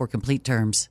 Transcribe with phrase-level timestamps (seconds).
[0.07, 0.90] complete terms.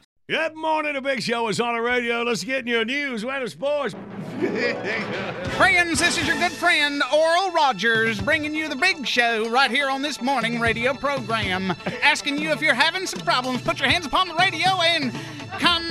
[0.31, 2.21] Good morning, the big show is on the radio.
[2.21, 3.93] Let's get in your news, weather, sports.
[5.57, 9.89] Friends, this is your good friend Oral Rogers bringing you the big show right here
[9.89, 11.75] on this morning radio program.
[12.01, 15.11] Asking you if you're having some problems, put your hands upon the radio and
[15.59, 15.83] come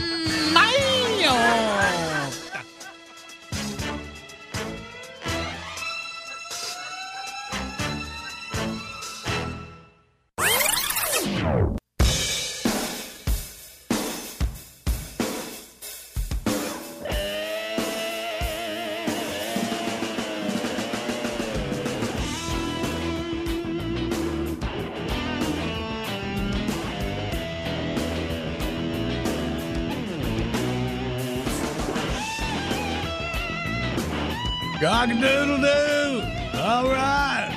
[35.01, 36.23] Cock doodle doo.
[36.59, 37.49] All right.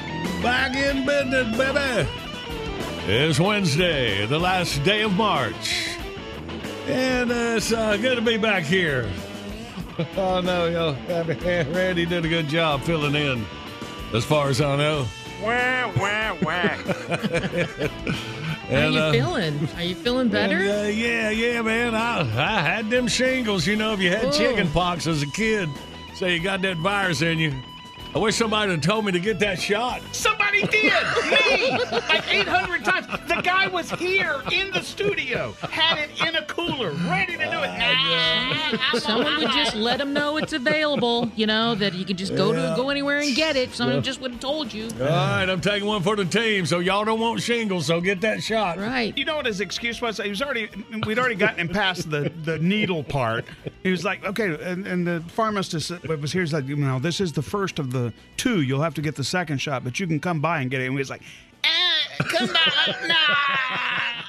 [0.41, 2.09] Back in business, baby.
[3.05, 5.89] It's Wednesday, the last day of March.
[6.87, 9.11] And uh, it's uh, good to be back here.
[10.15, 10.95] oh, no, yo.
[11.73, 13.45] Randy did a good job filling in,
[14.13, 15.05] as far as I know.
[15.41, 16.53] Wah, wah, wah.
[18.69, 19.67] How And, you uh, feeling?
[19.75, 20.59] Are you feeling better?
[20.59, 21.93] And, uh, yeah, yeah, man.
[21.93, 23.67] I, I had them shingles.
[23.67, 24.31] You know, if you had Whoa.
[24.31, 25.67] chicken pox as a kid,
[26.13, 27.53] so you got that virus in you.
[28.15, 29.99] I wish somebody had told me to get that shot.
[30.11, 30.93] Somebody did!
[31.31, 31.71] Me!
[31.71, 33.07] Like 800 times.
[33.27, 37.59] The guy was here in the studio, had it in a cooler, ready to do
[37.63, 38.79] it.
[38.93, 41.31] Nah, Someone would just let him know it's available.
[41.35, 42.69] You know that you could just go Yeah.
[42.69, 43.73] to go anywhere and get it.
[43.73, 44.01] Someone Yeah.
[44.01, 44.89] just would have told you.
[45.01, 46.67] All right, I'm taking one for the team.
[46.67, 48.77] So y'all don't want shingles, so get that shot.
[48.77, 49.17] Right.
[49.17, 50.17] You know what his excuse was?
[50.19, 50.69] He was already
[51.07, 53.45] we'd already gotten him past the, the needle part.
[53.81, 56.41] He was like, okay, and, and the pharmacist was here.
[56.43, 58.02] He's like, you know, this is the first of the
[58.37, 58.61] two.
[58.61, 60.85] You'll have to get the second shot, but you can come by and get it.
[60.85, 61.21] And he was like,
[61.63, 61.69] eh,
[62.17, 63.15] come by, nah,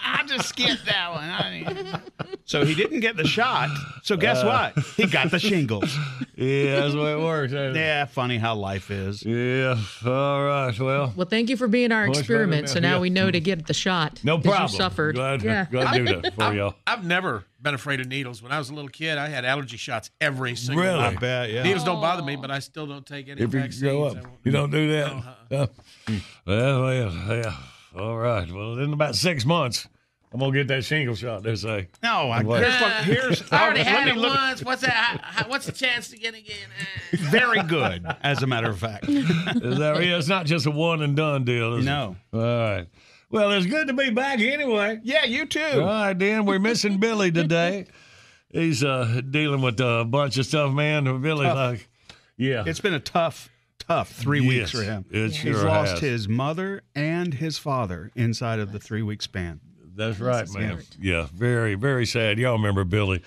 [0.04, 1.24] I'll just skip that one.
[1.30, 2.00] I-
[2.46, 3.70] So he didn't get the shot.
[4.02, 4.78] So guess what?
[4.96, 5.96] He got the shingles.
[6.36, 7.52] Yeah, that's the way it works.
[7.54, 7.80] ain't it?
[7.80, 9.22] Yeah, funny how life is.
[9.24, 9.78] Yeah.
[10.04, 10.78] All right.
[10.78, 12.68] Well, Well, thank you for being our experiment.
[12.68, 13.00] So now, now yeah.
[13.00, 14.20] we know to get the shot.
[14.24, 14.70] No problem.
[14.70, 15.14] You suffered.
[15.14, 15.66] Glad, yeah.
[15.70, 16.74] glad to do that for y'all.
[16.86, 18.40] I've never been afraid of needles.
[18.42, 20.98] When I was a little kid, I had allergy shots every single Really?
[21.00, 21.16] night.
[21.16, 21.62] I bet, yeah.
[21.64, 23.82] Needles don't bother me, but I still don't take any If you vaccines.
[23.82, 25.12] grow up, you don't do that.
[25.50, 25.66] No, uh-uh.
[26.06, 27.56] Uh, well, well, yeah.
[27.98, 28.50] All right.
[28.50, 29.88] Well, in about six months,
[30.32, 31.44] I'm gonna get that shingle shot.
[31.44, 31.88] They say.
[32.02, 32.60] No, I, What?
[32.62, 34.64] here's, what, here's I already had it look- once.
[34.64, 34.90] What's that?
[34.92, 36.68] How, how- what's the chance to get it again?
[37.30, 39.08] Very good, as a matter of fact.
[39.08, 41.74] Is that yeah, It's not just a one and done deal.
[41.76, 42.16] Is No.
[42.32, 42.36] It?
[42.36, 42.86] All right.
[43.34, 45.00] Well, it's good to be back anyway.
[45.02, 45.60] Yeah, you too.
[45.60, 46.46] All right, Dan.
[46.46, 47.86] We're missing Billy today.
[48.52, 51.20] He's uh, dealing with a bunch of stuff, man.
[51.20, 51.56] Billy, Tough.
[51.56, 51.88] like,
[52.36, 53.50] yeah, It's been a tough,
[53.80, 55.04] tough three weeks for him.
[55.10, 56.00] it He's sure lost has.
[56.00, 59.58] his mother and his father inside of the three week span.
[59.96, 60.82] That's right, man.
[61.00, 62.38] Yeah, very, very sad.
[62.38, 63.20] Y'all remember Billy?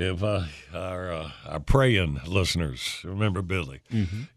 [0.00, 3.80] If uh, our uh, our praying listeners remember Billy,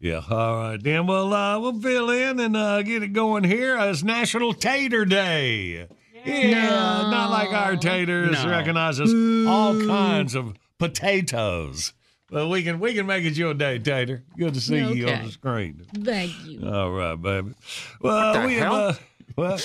[0.00, 0.20] yeah.
[0.28, 3.78] All right, then we'll uh, we'll fill in and uh, get it going here.
[3.78, 5.86] Uh, it's National Tater Day.
[6.24, 8.50] Yeah, not like our taters No.
[8.50, 9.12] recognizes
[9.48, 11.92] all kinds of potatoes.
[12.28, 14.24] But we can we can make it your day, Tater.
[14.36, 15.86] Good to see you on the screen.
[15.94, 16.66] Thank you.
[16.68, 17.54] All right, baby.
[18.00, 18.94] Well, we have uh,
[19.36, 19.58] well,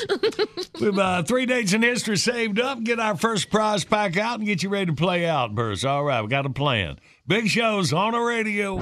[0.79, 2.83] we've uh, three dates in history saved up.
[2.83, 5.85] Get our first prize pack out and get you ready to play Outburst.
[5.85, 6.99] All right, we got a plan.
[7.27, 8.77] Big shows on the radio.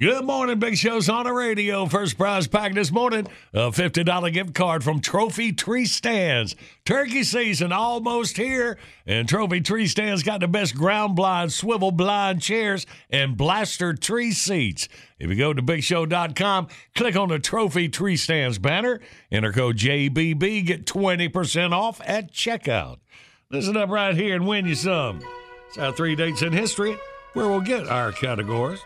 [0.00, 1.84] Good morning, Big Show's on the radio.
[1.84, 6.56] First prize pack this morning a $50 gift card from Trophy Tree Stands.
[6.86, 12.40] Turkey season almost here, and Trophy Tree Stands got the best ground blind, swivel blind
[12.40, 14.88] chairs, and blaster tree seats.
[15.18, 19.00] If you go to BigShow.com, click on the Trophy Tree Stands banner,
[19.30, 23.00] enter code JBB, get 20% off at checkout.
[23.50, 25.20] Listen up right here and win you some.
[25.68, 26.96] It's our three dates in history
[27.34, 28.80] where we'll get our categories.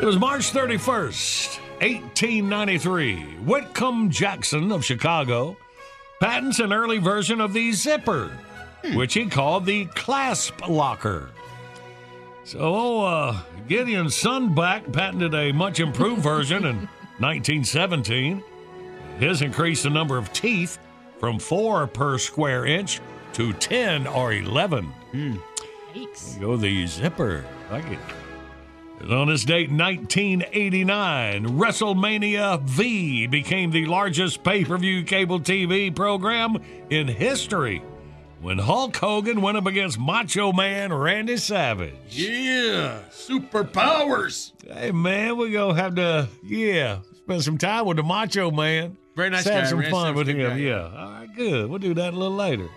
[0.00, 3.16] It was March 31st, 1893.
[3.44, 5.56] Whitcomb Judson of Chicago
[6.20, 8.36] patents an early version of the zipper,
[8.94, 11.30] which he called the clasp locker.
[12.44, 16.76] So, uh, Gideon Sundback patented a much improved version in
[17.18, 18.42] 1917.
[19.20, 20.78] His increased the number of teeth
[21.18, 23.00] from four per square inch
[23.34, 24.92] to 10 or 11.
[25.94, 26.34] Thanks.
[26.34, 27.44] Go the zipper.
[27.70, 27.98] I like it.
[29.02, 36.56] On this date, 1989, WrestleMania V became the largest pay per view cable TV program
[36.88, 37.82] in history
[38.40, 41.92] when Hulk Hogan went up against Macho Man Randy Savage.
[42.08, 44.52] Yeah, superpowers.
[44.72, 48.96] Hey, man, we're going to have to, yeah, spend some time with the Macho Man.
[49.16, 49.70] Very nice Let's have guy.
[49.70, 50.48] some Randy fun Savage, with him.
[50.48, 50.56] guy.
[50.56, 50.82] Yeah.
[50.82, 51.68] All right, good.
[51.68, 52.68] We'll do that a little later.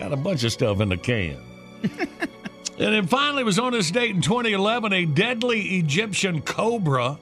[0.00, 1.36] Got a bunch of stuff in the can.
[2.80, 7.18] and then finally, it was on this date in 2011, a deadly Egyptian cobra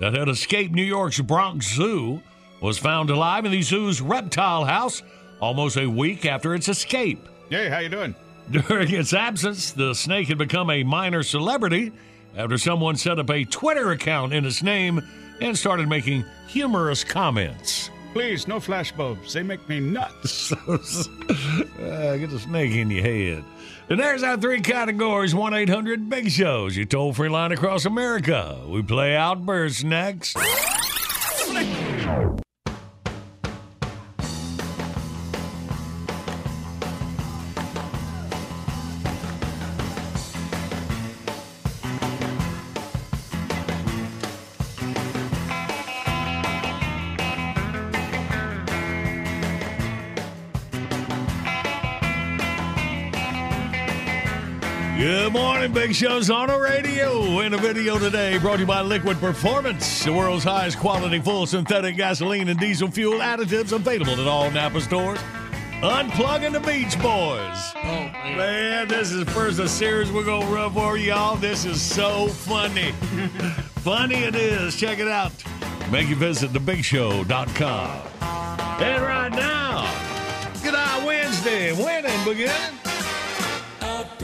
[0.00, 2.22] that had escaped New York's Bronx Zoo
[2.62, 5.02] was found alive in the zoo's reptile house
[5.38, 7.28] almost a week after its escape.
[7.50, 8.14] Hey, how you doing?
[8.50, 11.92] During its absence, the snake had become a minor celebrity
[12.34, 15.00] after someone set up a Twitter account in its name
[15.42, 17.90] and started making humorous comments.
[18.12, 19.32] Please, no flashbulbs.
[19.32, 20.52] They make me nuts.
[21.82, 23.44] Uh, get the snake in your head.
[23.88, 28.60] And there's our three categories 1 800 Big Shows, your toll free line across America.
[28.66, 30.36] We play Outburst next.
[55.32, 57.40] Good morning, Big Show's on the radio.
[57.40, 61.46] In a video today brought to you by Liquid Performance, the world's highest quality full
[61.46, 65.18] synthetic gasoline and diesel fuel additives available at all Napa stores.
[65.80, 67.72] Unplugging the Beach Boys.
[67.76, 68.36] Oh, man.
[68.36, 71.36] Man, this is the first of a series we're going to run for y'all.
[71.36, 72.92] This is so funny.
[73.80, 74.76] funny it is.
[74.76, 75.32] Check it out.
[75.90, 78.02] Make you visit thebigshow.com.
[78.82, 79.90] And right now,
[80.62, 81.72] Good Eye Wednesday.
[81.72, 82.81] Winning beginning.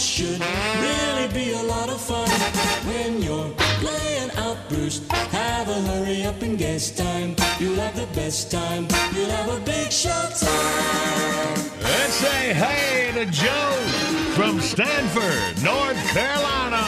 [0.00, 0.40] This should
[0.80, 2.26] really be a lot of fun.
[2.88, 3.52] When you're
[3.84, 7.36] playing Outburst, have a hurry up and guess time.
[7.58, 8.88] You'll have the best time.
[9.14, 11.54] You'll have a big show time.
[11.82, 13.72] Let's say hey to Joe
[14.34, 16.82] from Stanford, North Carolina.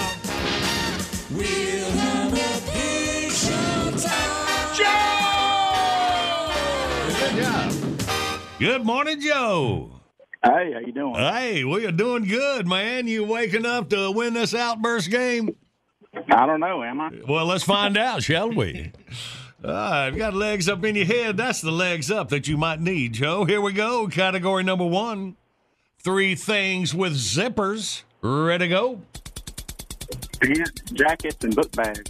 [1.30, 4.74] We'll have a big show time.
[4.74, 6.48] Joe!
[7.20, 7.72] Good job.
[8.58, 10.01] Good morning, Joe.
[10.44, 11.14] Hey, how you doing?
[11.14, 13.06] Hey, we are doing good, man.
[13.06, 15.54] You waking up to win this outburst game?
[16.30, 17.10] I don't know, am I?
[17.28, 18.90] Well, let's find out, shall we?
[19.64, 21.36] Ah, All right, you got legs up in your head.
[21.36, 23.44] That's the legs up that you might need, Joe.
[23.44, 24.08] Here we go.
[24.08, 25.36] Category number one
[26.00, 28.02] three things with zippers.
[28.20, 29.00] Ready to go?
[30.40, 32.02] Pants, jackets, and book bags.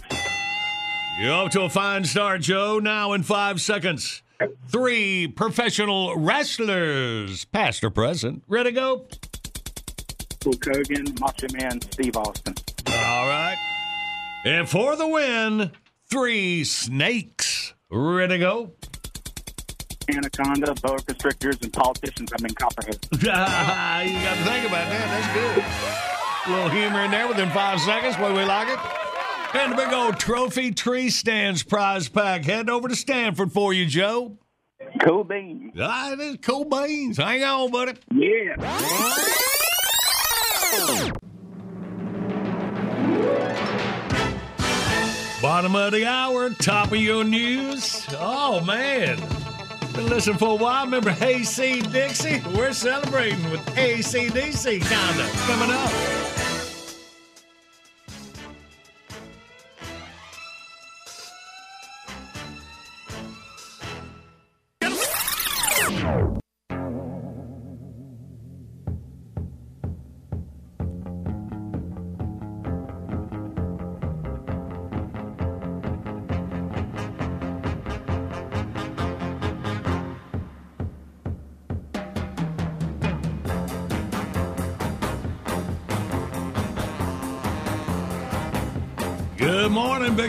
[1.21, 2.79] You're off to a fine start, Joe.
[2.79, 4.23] Now in five seconds.
[4.67, 8.43] Three professional wrestlers, past or present.
[8.47, 9.07] Ready to go?
[10.43, 12.53] Hulk Hogan, Macho Man, Steve Austin.
[12.87, 13.57] All right.
[14.45, 15.71] And for the win,
[16.09, 17.73] three snakes.
[17.89, 18.71] Ready to go?
[20.09, 22.31] Anaconda, boa constrictors, and politicians.
[22.37, 22.99] I'm in Copperhead.
[23.11, 25.07] you got to think about that.
[25.09, 25.63] That's good.
[26.45, 28.17] A little humor in there within five seconds.
[28.17, 29.02] Way we like it.
[29.53, 32.43] And the big old trophy tree stands prize pack.
[32.45, 34.37] Heading over to Stanford for you, Joe.
[35.01, 35.73] Cool beans.
[35.79, 37.17] Ah, it is cool beans.
[37.17, 37.93] Hang on, buddy.
[38.13, 38.55] Yeah.
[45.41, 48.05] Bottom of the hour, top of your news.
[48.13, 49.17] Oh, man.
[49.93, 50.85] Been listening for a while.
[50.85, 52.41] Remember Hayseed Dixie?
[52.55, 56.42] We're celebrating with ACDC, kinda, coming up.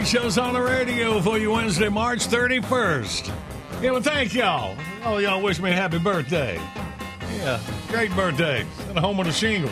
[0.05, 3.33] Show's on the radio for you Wednesday, March 31st.
[3.81, 4.77] Yeah, well, thank y'all.
[5.03, 6.55] Oh, y'all wish me a happy birthday.
[7.37, 7.59] Yeah,
[7.89, 8.65] great birthday.
[8.89, 9.71] At home with the shingles.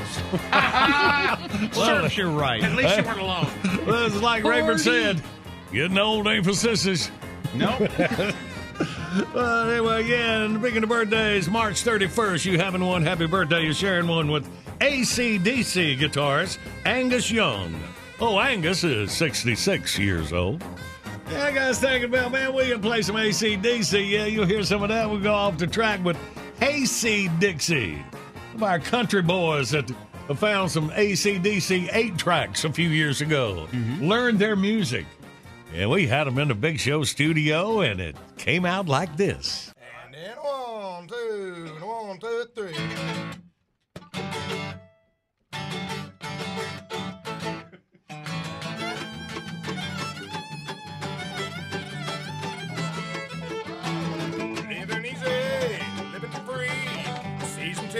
[1.75, 2.63] Serves you're right.
[2.63, 3.47] At least you weren't alone.
[3.85, 5.21] Well, it's like Rayford said,
[5.71, 7.11] getting old ain't for sissies.
[7.53, 7.89] Nope.
[9.35, 13.63] Well, anyway, yeah, and speaking of birthdays, March 31st, you having one happy birthday.
[13.63, 14.49] You're sharing one with
[14.79, 17.79] ACDC guitarist Angus Young.
[18.19, 20.63] Oh, Angus is 66 years old.
[21.31, 24.09] Yeah, I guys, thinking about, man, we can play some ACDC.
[24.09, 25.09] Yeah, you'll hear some of that.
[25.09, 26.17] We'll go off the track with
[26.59, 28.03] Hayseed Dixie.
[28.53, 29.91] Of our country boys that
[30.35, 33.67] found some ACDC 8 tracks a few years ago.
[33.71, 34.05] Mm-hmm.
[34.05, 35.05] Learned their music.
[35.73, 39.73] And we had them in the Big Show studio, and it came out like this.
[40.05, 42.75] And then one, two, and one, two, three.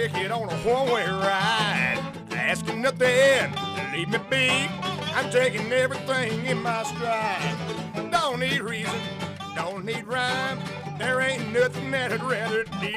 [0.08, 1.98] Ticket on a one-way ride.
[2.32, 3.54] Asking nothing,
[3.94, 4.68] leave me be.
[5.14, 7.56] I'm taking everything in my stride.
[8.10, 9.00] Don't need reason,
[9.54, 10.58] don't need rhyme.
[10.98, 12.94] There ain't nothing that I'd rather do.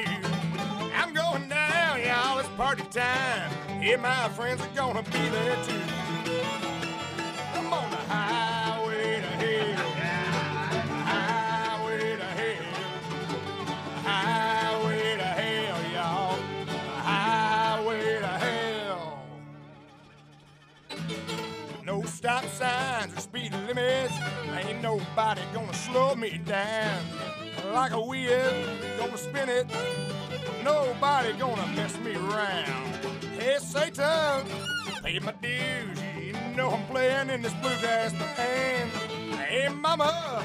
[0.94, 2.40] I'm going down, y'all.
[2.40, 3.50] It's party time.
[3.82, 5.87] Yeah, my friends are gonna be there too.
[22.58, 24.14] Signs or speed limits.
[24.58, 27.00] Ain't nobody gonna slow me down.
[27.72, 28.52] Like a wheel,
[28.98, 29.66] gonna spin it.
[30.64, 32.94] Nobody gonna mess me around.
[33.38, 34.44] Hey, Satan,
[35.04, 36.00] pay my dues.
[36.20, 38.90] You know I'm playing in this bluegrass band.
[39.38, 40.42] Hey, mama,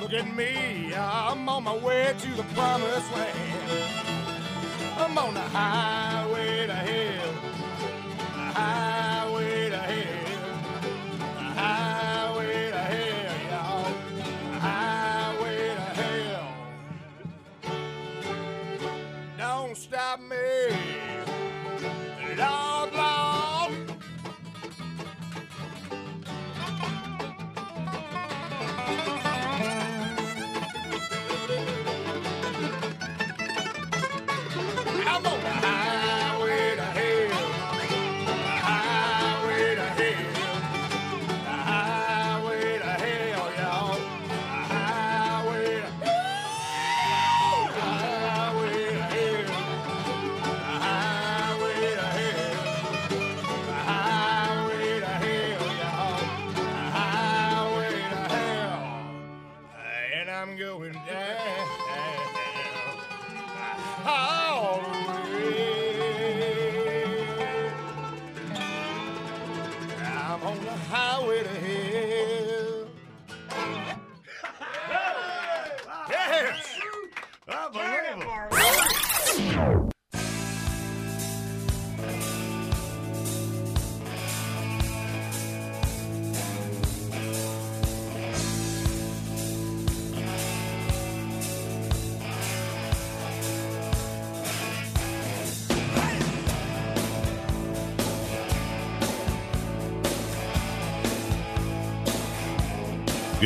[0.00, 0.92] look at me.
[0.94, 4.04] I'm on my way to the promised land.
[4.98, 7.32] I'm on the highway to hell.
[8.36, 9.13] The highway
[20.16, 20.63] Don't stop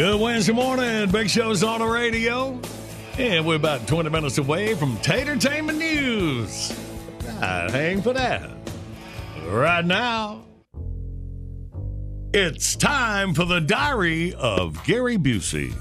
[0.08, 1.10] Good Wednesday morning.
[1.10, 2.58] Big Show's on the radio.
[3.18, 6.70] And we're about 20 minutes away from Tatertainment News.
[7.38, 8.48] Hang for that.
[9.48, 10.46] Right now,
[12.32, 15.74] it's time for the diary of Gary Busey.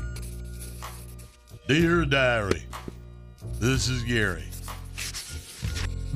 [1.69, 2.63] Dear Diary,
[3.61, 4.43] this is Gary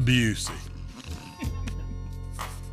[0.02, 0.52] Busey.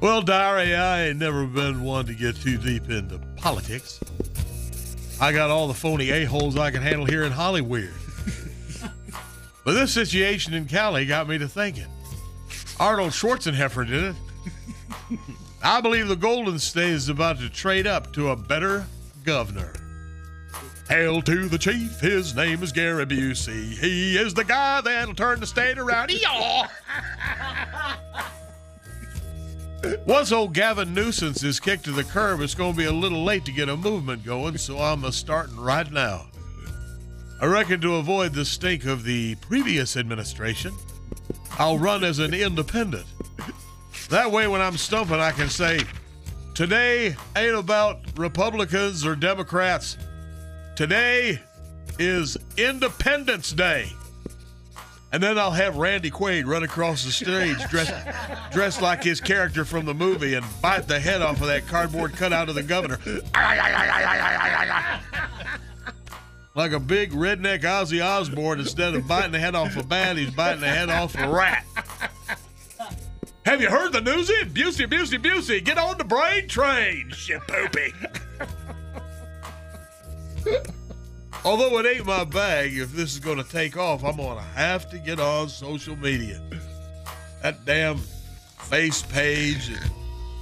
[0.00, 4.00] Well, Diary, I ain't never been one to get too deep into politics.
[5.20, 7.90] I got all the phony a-holes I can handle here in Hollywood.
[9.64, 11.86] but this situation in Cali got me to thinking.
[12.78, 14.16] Arnold Schwarzenegger did it.
[15.62, 18.86] I believe the Golden State is about to trade up to a better
[19.24, 19.72] governor.
[20.88, 22.00] Hail to the chief.
[22.00, 23.76] His name is Gary Busey.
[23.76, 26.12] He is the guy that'll turn the state around.
[26.12, 26.68] Yaw!
[30.06, 33.24] Once old Gavin Nuisance is kicked to the curb, it's going to be a little
[33.24, 36.26] late to get a movement going, so I'm a starting right now.
[37.40, 40.74] I reckon to avoid the stink of the previous administration,
[41.58, 43.06] I'll run as an independent.
[44.10, 45.80] That way, when I'm stumping, I can say,
[46.54, 49.96] Today ain't about Republicans or Democrats.
[50.74, 51.40] Today
[52.00, 53.92] is Independence Day.
[55.10, 57.94] And then I'll have Randy Quaid run across the stage dressed,
[58.52, 62.12] dressed like his character from the movie and bite the head off of that cardboard
[62.12, 62.98] cutout of the governor.
[66.54, 70.30] Like a big redneck Ozzy Osbourne, instead of biting the head off a bat, he's
[70.30, 71.64] biting the head off a rat.
[73.46, 74.34] Have you heard the newsy?
[74.44, 77.94] Busey, Busey, Busey, get on the brain train, shit poopy.
[81.44, 84.42] Although it ain't my bag, if this is going to take off, I'm going to
[84.42, 86.42] have to get on social media.
[87.42, 87.98] That damn
[88.58, 89.90] face page and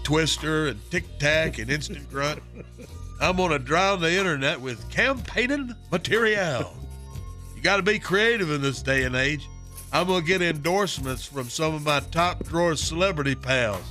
[0.02, 2.42] Twister and Tic Tac and Instant Grunt.
[3.20, 6.74] I'm going to drown the internet with campaigning material.
[7.54, 9.48] You got to be creative in this day and age.
[9.92, 13.84] I'm going to get endorsements from some of my top drawer celebrity pals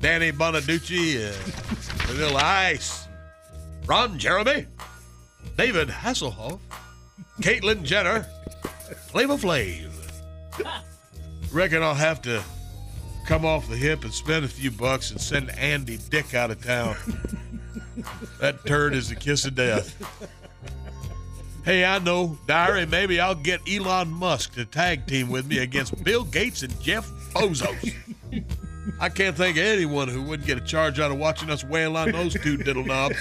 [0.00, 1.32] Danny Bonaduce, uh,
[2.06, 3.06] Vanilla Ice,
[3.86, 4.66] Ron Jeremy,
[5.56, 6.58] David Hasselhoff,
[7.40, 8.26] Caitlyn Jenner,
[9.06, 9.90] Flavor Flav.
[11.50, 12.42] Reckon I'll have to
[13.26, 16.62] come off the hip and spend a few bucks and send Andy Dick out of
[16.62, 16.96] town.
[18.40, 19.96] that turd is the kiss of death.
[21.64, 26.04] Hey, I know, Diary, maybe I'll get Elon Musk to tag team with me against
[26.04, 27.94] Bill Gates and Jeff Bezos.
[29.00, 31.96] I can't think of anyone who wouldn't get a charge out of watching us wail
[31.96, 33.16] on those two diddle knobs.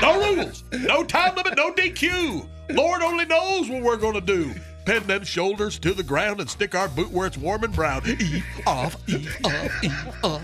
[0.00, 2.48] No rules, no time limit, no DQ.
[2.70, 4.54] Lord only knows what we're going to do.
[4.86, 8.02] Pin them shoulders to the ground and stick our boot where it's warm and brown.
[8.06, 9.90] E off, e off, e
[10.22, 10.42] off.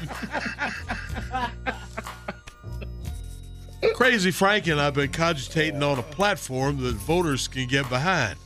[3.95, 8.39] Crazy Frank and I've been cogitating on a platform that voters can get behind.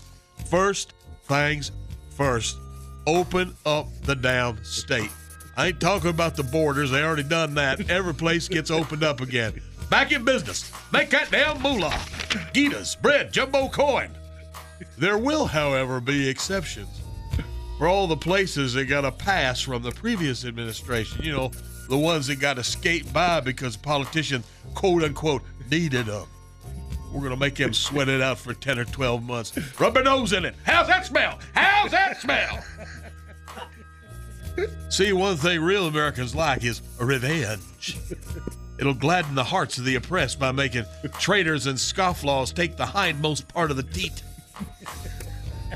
[0.46, 1.72] First things
[2.11, 2.57] first,
[3.07, 5.11] open up the damn state.
[5.61, 7.90] I ain't talking about the borders, they already done that.
[7.90, 9.61] Every place gets opened up again.
[9.90, 10.73] Back in business.
[10.90, 11.90] Make that damn moolah.
[12.55, 14.09] Gitas, bread, jumbo coin.
[14.96, 17.03] There will, however, be exceptions.
[17.77, 21.51] For all the places that got a pass from the previous administration, you know,
[21.90, 26.27] the ones that got skate by because politicians, quote unquote, needed them.
[27.12, 29.79] We're to make them sweat it out for 10 or 12 months.
[29.79, 30.55] Rub their nose in it.
[30.64, 31.38] How's that smell?
[31.53, 32.64] How's that smell?
[34.88, 37.96] See, one thing real Americans like is revenge.
[38.78, 40.84] It'll gladden the hearts of the oppressed by making
[41.18, 44.22] traitors and scofflaws take the hindmost part of the teat.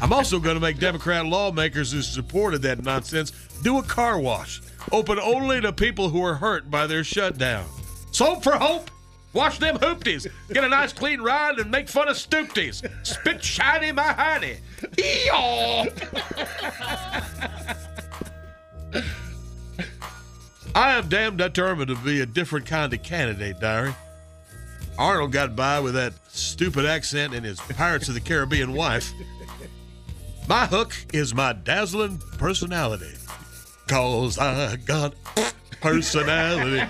[0.01, 3.31] I'm also going to make Democrat lawmakers who supported that nonsense
[3.63, 4.61] do a car wash,
[4.91, 7.67] open only to people who are hurt by their shutdown.
[8.11, 8.91] Soap for hope.
[9.33, 10.27] Wash them hoopties.
[10.53, 12.89] Get a nice clean ride and make fun of stoopties.
[13.05, 14.59] Spit shiny my honey.
[14.97, 15.91] Eeyaw.
[20.75, 23.95] I am damn determined to be a different kind of candidate, Diary.
[24.99, 29.13] Arnold got by with that stupid accent and his Pirates of the Caribbean wife.
[30.49, 33.15] My hook is my dazzling personality.
[33.89, 35.15] Cause I got
[35.81, 36.87] personality.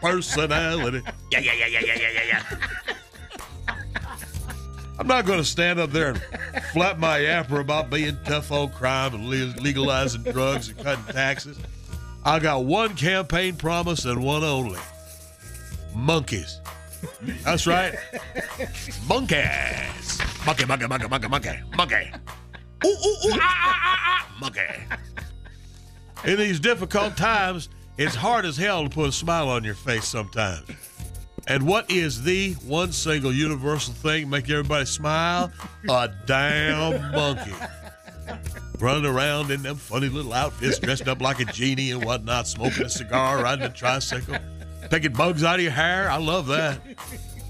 [0.00, 1.02] Personality.
[1.30, 2.40] Yeah, yeah, yeah, yeah, yeah, yeah, yeah,
[2.88, 2.94] yeah.
[4.98, 6.20] I'm not going to stand up there and
[6.72, 11.58] flap my yapper about being tough on crime and le- legalizing drugs and cutting taxes.
[12.24, 14.80] I got one campaign promise and one only
[15.94, 16.60] monkeys.
[17.44, 17.94] That's right.
[19.08, 20.18] Monkeys.
[20.44, 22.12] Monkey, monkey, monkey, monkey, monkey, monkey.
[22.84, 24.60] Ooh, ooh, ooh, ah, ah, ah, ah, monkey.
[26.24, 30.06] In these difficult times, it's hard as hell to put a smile on your face
[30.06, 30.62] sometimes.
[31.48, 35.52] And what is the one single universal thing make everybody smile?
[35.88, 37.54] A damn monkey.
[38.80, 42.86] Running around in them funny little outfits, dressed up like a genie and whatnot, smoking
[42.86, 44.36] a cigar, riding a tricycle,
[44.90, 46.10] picking bugs out of your hair.
[46.10, 46.80] I love that.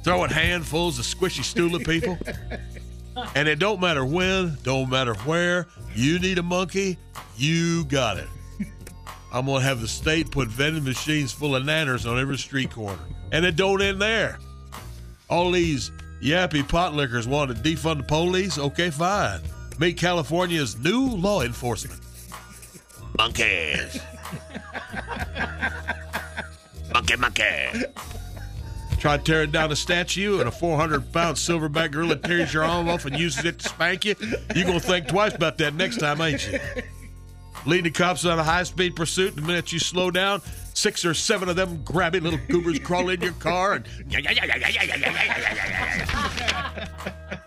[0.04, 2.18] Throwing handfuls of squishy stool at people.
[3.34, 6.98] And it don't matter when, don't matter where, you need a monkey,
[7.36, 8.28] you got it.
[9.32, 12.98] I'm gonna have the state put vending machines full of nanners on every street corner.
[13.32, 14.38] And it don't end there.
[15.28, 15.90] All these
[16.22, 18.58] yappy pot lickers want to defund the police?
[18.58, 19.40] Okay, fine.
[19.78, 22.00] Meet California's new law enforcement.
[23.18, 24.00] Monkeys.
[26.92, 27.84] monkey, monkey.
[28.98, 33.04] Try tearing down a statue and a 400 pound silverback gorilla tears your arm off
[33.04, 34.14] and uses it to spank you.
[34.54, 36.58] You're going to think twice about that next time, ain't you?
[37.66, 40.40] Leading the cops on a high speed pursuit, the minute you slow down,
[40.72, 43.88] six or seven of them grabby little goobers crawl in your car and.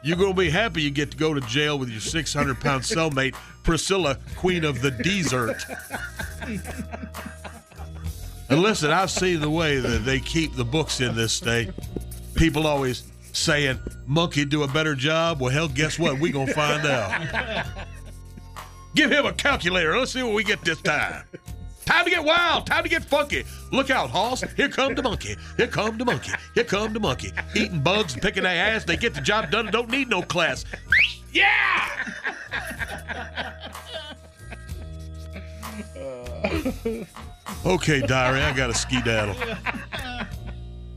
[0.03, 2.83] You're going to be happy you get to go to jail with your 600 pound
[2.83, 5.63] cellmate, Priscilla, queen of the desert.
[8.49, 11.69] And listen, I've seen the way that they keep the books in this state.
[12.33, 15.39] People always saying, Monkey do a better job.
[15.39, 16.19] Well, hell, guess what?
[16.19, 17.65] We're going to find out.
[18.95, 19.97] Give him a calculator.
[19.97, 21.23] Let's see what we get this time.
[21.85, 22.67] Time to get wild.
[22.67, 23.43] Time to get funky.
[23.71, 24.43] Look out, Hoss.
[24.53, 25.35] Here come the monkey.
[25.57, 26.31] Here come the monkey.
[26.53, 27.31] Here come the monkey.
[27.55, 28.83] Eating bugs and picking their ass.
[28.83, 30.65] They get the job done and don't need no class.
[31.31, 31.89] Yeah!
[37.65, 39.35] Okay, diary, I got a skedaddle.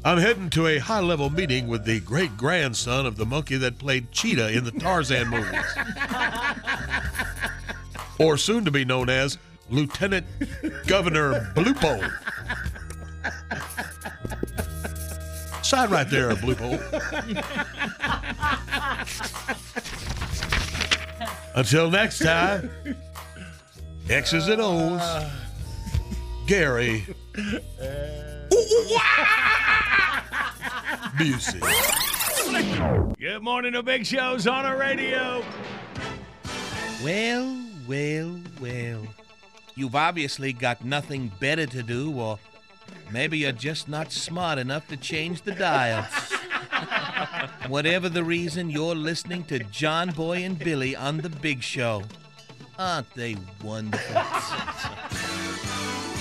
[0.04, 3.78] I'm heading to a high level meeting with the great grandson of the monkey that
[3.78, 5.64] played Cheetah in the Tarzan movies.
[8.18, 9.38] Or soon to be known as
[9.70, 10.26] Lieutenant
[10.86, 12.10] Governor Bluepo.
[15.62, 16.78] Sign right there, Bluepo.
[21.54, 22.70] Until next time,
[24.08, 25.02] X's and O's.
[26.46, 27.06] Gary
[31.16, 31.60] Busey.
[33.18, 35.42] Good morning to Big Show's on the radio.
[37.02, 39.06] Well, well, well.
[39.74, 42.38] You've obviously got nothing better to do, or
[43.10, 46.06] maybe you're just not smart enough to change the dials.
[47.68, 52.02] Whatever the reason, you're listening to John Boy and Billy on The Big Show.
[52.78, 54.22] Aren't they wonderful?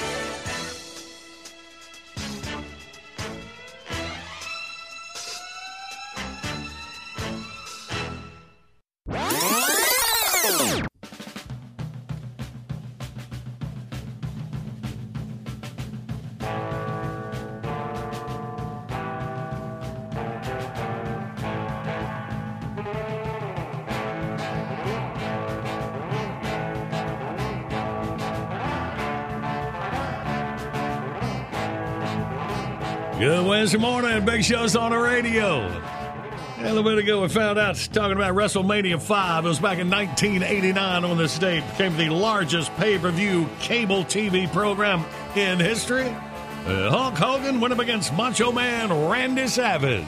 [33.62, 34.26] Wednesday morning.
[34.26, 35.60] Big Show's on the radio.
[36.58, 39.45] A little bit ago, we found out talking about WrestleMania 5.
[39.45, 41.63] It was back in 1989 on this date.
[41.69, 46.08] Became the largest pay per view cable TV program in history.
[46.65, 50.08] Uh, Hulk Hogan went up against Macho Man Randy Savage.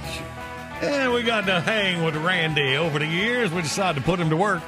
[0.81, 3.51] And we got to hang with Randy over the years.
[3.51, 4.63] We decided to put him to work.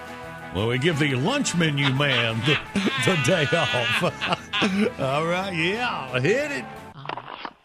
[0.53, 2.59] Well, we give the lunch menu man the,
[3.03, 4.03] the day off.
[4.99, 6.65] All right, yeah, hit it.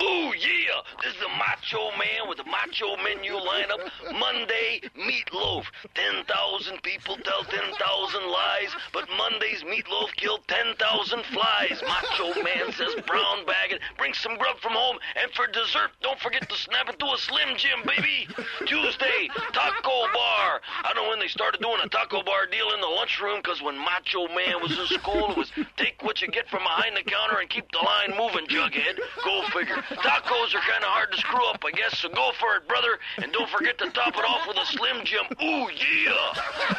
[0.03, 0.70] Ooh, yeah!
[1.03, 3.81] This is the Macho Man with the Macho Menu lineup.
[4.19, 5.64] Monday, meatloaf.
[5.95, 11.83] 10,000 people tell 10,000 lies, but Monday's meatloaf killed 10,000 flies.
[11.87, 16.19] Macho Man says brown bag it, bring some grub from home, and for dessert, don't
[16.21, 18.29] forget to snap it to a Slim Jim, baby!
[18.66, 20.61] Tuesday, taco bar.
[20.85, 23.79] I know when they started doing a taco bar deal in the lunchroom, because when
[23.79, 27.38] Macho Man was in school, it was take what you get from behind the counter
[27.40, 28.99] and keep the line moving, Jughead.
[29.25, 29.77] Go figure.
[30.01, 33.03] Tacos are kind of hard to screw up, I guess, so go for it, brother.
[33.19, 35.27] And don't forget to top it off with a Slim Jim.
[35.43, 36.31] Ooh, yeah!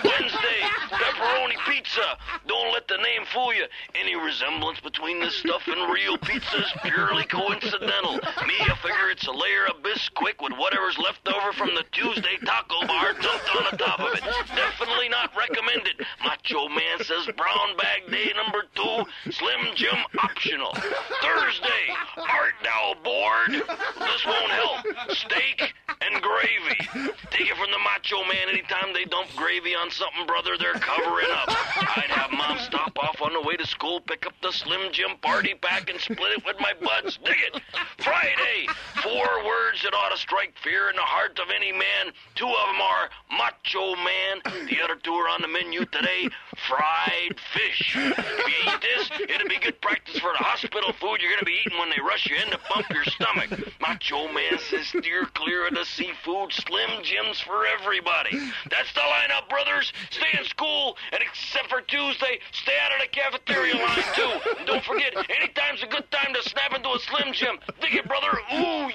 [0.08, 0.64] Wednesday,
[0.96, 2.16] pepperoni pizza.
[2.48, 3.68] Don't let the name fool you.
[3.96, 8.16] Any resemblance between this stuff and real pizza is purely coincidental.
[8.48, 12.40] Me, I figure it's a layer of Bisquick with whatever's left over from the Tuesday
[12.46, 14.24] taco bar dumped on the top of it.
[14.56, 16.00] Definitely not recommended.
[16.24, 20.72] Macho Man says brown bag day number two, Slim Jim optional.
[21.20, 21.86] Thursday,
[22.18, 23.64] art thou bored?
[24.00, 24.86] This won't help.
[25.10, 27.12] Steak and gravy.
[27.30, 31.32] Take it from the Macho Man anytime they dump gravy on something, brother, they're covering
[31.32, 31.50] up.
[31.98, 35.12] I'd have mom stop off on the way to school, pick up the Slim Jim
[35.22, 37.18] party pack and split it with my buds.
[37.24, 37.62] Dig it.
[38.00, 38.68] Friday,
[39.04, 42.12] four words that ought to strike fear in the heart of any man.
[42.36, 44.68] Two of them are Macho Man.
[44.68, 46.30] The other two are on the menu today.
[46.68, 47.96] Fried fish.
[47.96, 51.60] If you eat this, it'll be good practice for the hospital food you're gonna be
[51.66, 53.50] eating when they rush you in to pump your stomach.
[53.80, 56.52] Macho Man says steer clear of the seafood.
[56.52, 58.38] Slim Jims for everybody.
[58.70, 59.94] That's the lineup, brothers.
[60.10, 64.32] Stay in school, and except for Tuesday, stay out of the cafeteria line too.
[64.58, 67.58] And don't forget, anytime's a good time to snap into a Slim Jim.
[67.80, 68.40] Dig it, brother.
[68.54, 68.90] Ooh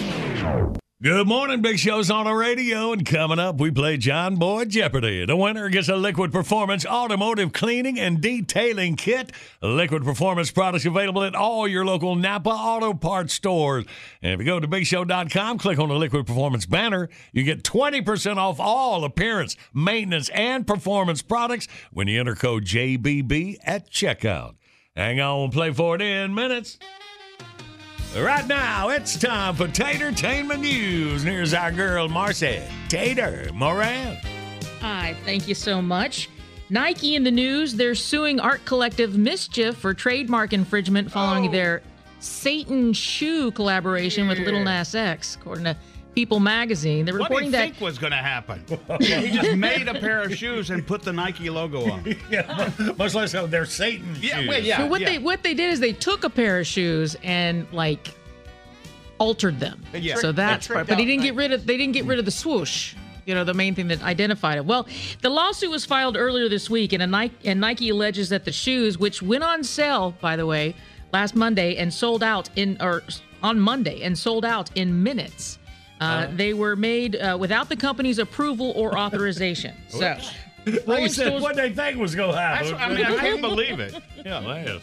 [0.00, 0.22] yeah.
[1.02, 5.26] Good morning, Big Show's on the radio, and coming up, we play John Boy Jeopardy.
[5.26, 9.30] The winner gets a Liquid Performance automotive cleaning and detailing kit.
[9.60, 13.84] Liquid Performance products available at all your local Napa Auto Parts stores.
[14.22, 18.38] And if you go to BigShow.com, click on the Liquid Performance banner, you get 20%
[18.38, 24.54] off all appearance, maintenance, and performance products when you enter code JBB at checkout.
[24.94, 26.78] Hang on, we'll play for it in minutes.
[28.18, 31.22] Right now, it's time for Tatertainment News.
[31.22, 34.16] And here's our girl, Marcy Tater Moran.
[34.80, 36.30] Hi, thank you so much.
[36.70, 41.52] Nike in the news, they're suing art collective MSCHF for trademark infringement following oh.
[41.52, 41.82] their
[42.18, 45.76] Satan shoe collaboration with Lil Nas X, according to
[46.16, 47.04] People magazine.
[47.04, 48.64] They're reporting What do reporting you that think was going to happen?
[49.00, 52.16] he just made a pair of shoes and put the Nike logo on.
[52.30, 54.48] yeah, much less so they're Satan Yeah, shoes.
[54.48, 54.78] well, yeah.
[54.78, 58.14] so what they what they did is they took a pair of shoes and like
[59.18, 59.82] altered them.
[59.92, 60.14] Yeah.
[60.14, 60.86] So that's they part.
[60.86, 62.94] But he didn't get rid of they didn't get rid of the swoosh.
[63.26, 64.64] You know, the main thing that identified it.
[64.64, 64.88] Well,
[65.20, 68.52] the lawsuit was filed earlier this week, and, a Nike, and Nike alleges that the
[68.52, 70.76] shoes, which went on sale, by the way,
[71.12, 73.02] last Monday and sold out in or
[73.42, 75.58] on Monday and sold out in minutes.
[76.00, 79.74] Uh, They were made uh, without the company's approval or authorization.
[79.88, 80.16] So,
[80.66, 82.72] Like Rolling you said, Stones- what they think was going to happen.
[82.72, 83.94] That's, I mean, I can't believe it.
[84.24, 84.80] Yeah, man.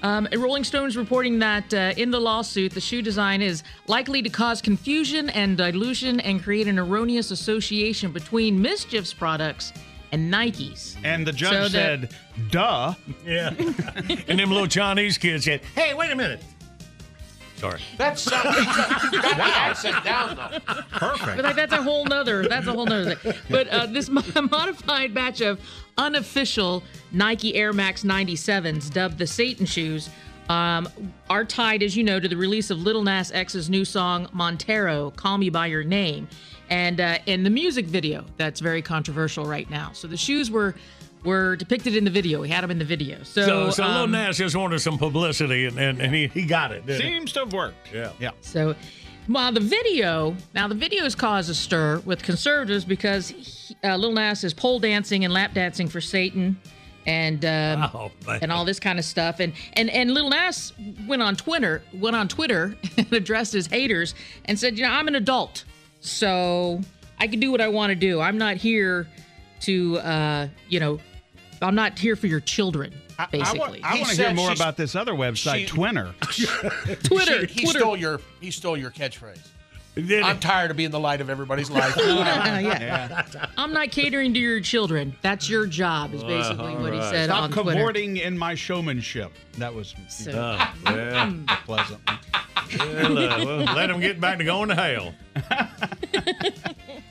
[0.00, 4.22] Um, and Rolling Stone's reporting that uh, in the lawsuit, the shoe design is likely
[4.22, 9.72] to cause confusion and dilution and create an erroneous association between MSCHF's products
[10.12, 10.96] and Nike's.
[11.02, 12.14] And the judge So the- said,
[12.50, 12.94] duh.
[13.26, 13.48] Yeah.
[14.28, 16.40] and them little Chinese kids said, hey, wait a minute.
[17.58, 17.80] Sorry.
[17.96, 18.40] That's uh,
[19.12, 20.58] you got the accent down though.
[21.00, 22.46] But like, that's a whole nother.
[22.46, 23.34] That's a whole nother thing.
[23.50, 24.08] But uh, this
[24.50, 25.60] modified batch of
[25.96, 30.08] unofficial Nike Air Max 97s, dubbed the Satan shoes,
[30.48, 30.88] um,
[31.28, 35.10] are tied, as you know, to the release of Lil Nas X's new song Montero,
[35.10, 36.28] "Call Me by Your Name,"
[36.70, 39.90] and uh, in the music video that's very controversial right now.
[39.94, 40.76] So the shoes were
[41.24, 42.40] were depicted in the video.
[42.40, 43.22] We had them in the video.
[43.22, 46.44] So, So, so Lil um, Nas just wanted some publicity, and, and, and he, he
[46.44, 46.86] got it.
[46.86, 47.08] didn't he?
[47.08, 47.92] Seems to have worked.
[47.92, 48.12] Yeah.
[48.20, 48.30] Yeah.
[48.40, 48.74] So,
[49.26, 53.96] while the video, now the video has caused a stir with conservatives because he, uh,
[53.96, 56.58] Lil Nas is pole dancing and lap dancing for Satan,
[57.06, 59.40] and um, Oh, and all this kind of stuff.
[59.40, 60.72] And and and Lil Nas
[61.06, 64.14] went on Twitter, went on Twitter and addressed his haters
[64.46, 65.64] and said, you know, I'm an adult,
[66.00, 66.80] so
[67.18, 68.20] I can do what I want to do.
[68.20, 69.08] I'm not here
[69.60, 71.00] to, uh, you know,
[71.62, 72.92] I'm not here for your children.
[73.32, 76.12] Basically, I, He want to hear more about this other website, she- Twinner.
[77.04, 77.78] Twitter, He Twitter.
[77.80, 79.40] stole your he stole your catchphrase.
[79.96, 81.96] Did I'm tired of being the light of everybody's life.
[81.98, 82.00] Uh,
[82.62, 83.26] yeah.
[83.56, 85.16] I'm not catering to your children.
[85.22, 87.72] That's your job, is basically what he said Stop on Twitter.
[87.72, 89.32] cavorting in my showmanship.
[89.56, 90.30] That was So-
[90.86, 91.32] Oh, yeah.
[91.64, 92.00] pleasant.
[92.78, 95.14] well, uh, well, let him get back to going to hell.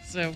[0.07, 0.33] So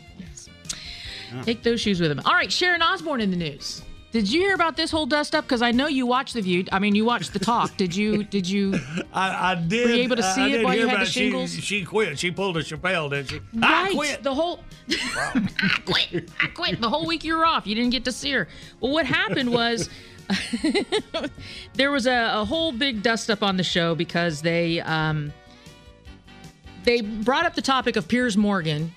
[1.43, 2.19] take those shoes with him.
[2.25, 3.81] All right, Sharon Osbourne in the news.
[4.11, 5.45] Did you hear about this whole dust up?
[5.45, 6.65] Because I know you watched the view.
[6.71, 7.77] I mean, you watched the talk.
[7.77, 8.25] Did you?
[8.25, 8.77] Did you?
[9.13, 9.85] I, I did.
[9.89, 11.07] Were you able to see I it while you had the it.
[11.07, 11.53] She- shingles?
[11.53, 12.19] She, quit.
[12.19, 13.41] She pulled a Chappelle, didn't she?
[13.61, 14.21] I quit.
[14.21, 14.59] The whole.
[14.89, 16.29] I quit.
[16.41, 16.81] I quit.
[16.81, 17.65] The whole week you were off.
[17.65, 18.47] You didn't get to see her.
[18.79, 19.89] Well, what happened was.
[21.73, 25.33] there was a, a whole big dust up on the show because they um,
[26.85, 28.93] they brought up the topic of Piers Morgan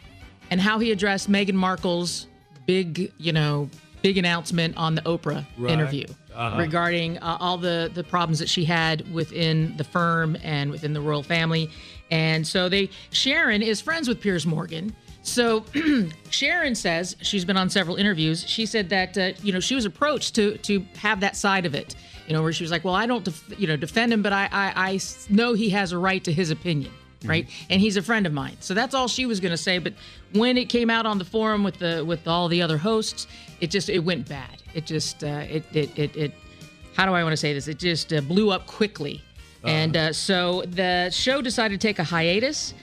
[0.51, 2.29] and how he addressed Meghan Markle's
[2.67, 3.69] big, you know,
[4.05, 5.73] big announcement on the Oprah Right.
[5.73, 6.59] interview Uh-huh.
[6.59, 11.01] regarding uh, all the the problems that she had within the firm and within the
[11.01, 11.71] royal family.
[12.11, 14.95] And so they Sharon is friends with Piers Morgan.
[15.23, 15.65] So
[16.31, 18.45] Sharon says she's been on several interviews.
[18.47, 21.75] She said that uh, you know she was approached to to have that side of
[21.75, 21.95] it.
[22.27, 24.35] You know where she was like, well, I don't def- you know defend him, but
[24.35, 26.93] I I know he has a right to his opinion
[27.27, 27.49] right?
[27.71, 28.55] And he's a friend of mine.
[28.61, 29.79] So that's all she was going to say.
[29.79, 29.95] But
[30.35, 33.27] when it came out on the forum with the with all the other hosts,
[33.65, 34.63] it just it went bad.
[34.75, 36.33] It just uh, it, it it it
[36.95, 37.67] how do I want to say this?
[37.67, 39.23] It just uh, blew up quickly.
[39.65, 42.75] And uh, so the show decided to take a hiatus.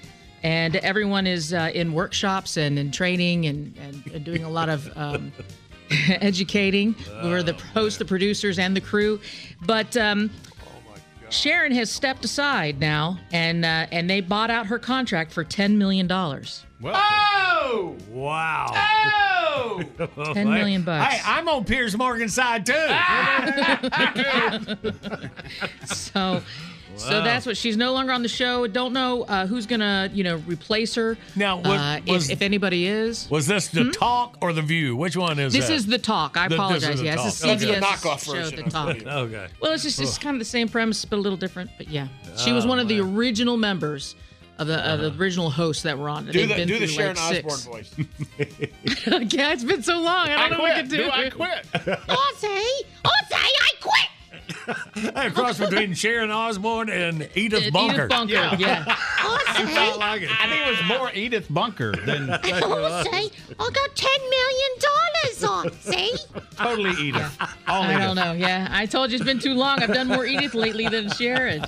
[0.43, 4.69] and everyone is uh, in workshops and in training and, and, and doing a lot
[4.69, 5.31] of um,
[6.09, 6.95] educating.
[7.23, 9.19] We're the hosts, the producers, and the crew.
[9.61, 10.31] But um,
[11.31, 15.77] Sharon has stepped aside now, and uh, and they bought out her contract for ten
[15.77, 16.65] million dollars.
[16.83, 17.95] Oh!
[18.09, 18.67] Wow.
[18.73, 19.83] Oh!
[20.33, 21.13] 10 million bucks.
[21.13, 22.73] Hey, I'm on Piers Morgan's side too.
[25.93, 26.41] So,
[27.01, 28.67] so that's what she's no longer on the show.
[28.67, 31.17] Don't know uh, who's gonna you know replace her.
[31.35, 33.29] Now, was- uh, if, was- if anybody is.
[33.29, 34.95] Was this the talk or the view?
[34.95, 35.73] Which one is This that?
[35.73, 36.37] is the talk.
[36.37, 36.89] I The- this apologize.
[36.95, 37.25] is the yes, talk.
[37.27, 37.53] it's Okay.
[37.53, 38.97] CBS It's the knockoff show, version The of talk.
[38.99, 39.47] the Okay.
[39.61, 41.71] Well, it's just it's kind of the same premise, but a little different.
[41.77, 44.15] But yeah, she was Oh, one of the original members
[44.59, 46.25] of the of the original hosts that were on.
[46.27, 47.93] Do They've the been do the through, Sharon like, Osbourne six.
[47.95, 47.95] voice.
[49.33, 50.27] yeah, it's been so long.
[50.29, 50.59] I don't I know quit.
[50.59, 50.97] what we can do.
[50.97, 51.65] Do I quit?
[52.07, 52.69] Ozzy,
[53.03, 54.77] Ozzy, I quit.
[54.93, 58.07] Hey, cross between Sharon Osbourne and Edith Edith Bunker.
[58.07, 58.55] Bunker, yeah.
[58.57, 58.83] yeah.
[58.87, 60.29] I like it.
[60.31, 66.55] I think it was more Edith Bunker than Ozzy, I got ten million dollars, Ozzy.
[66.57, 67.37] totally Edith.
[67.67, 68.01] All I Edith.
[68.01, 68.31] don't know.
[68.33, 69.81] Yeah, I told you it's been too long.
[69.81, 71.63] I've done more Edith lately than Sharon.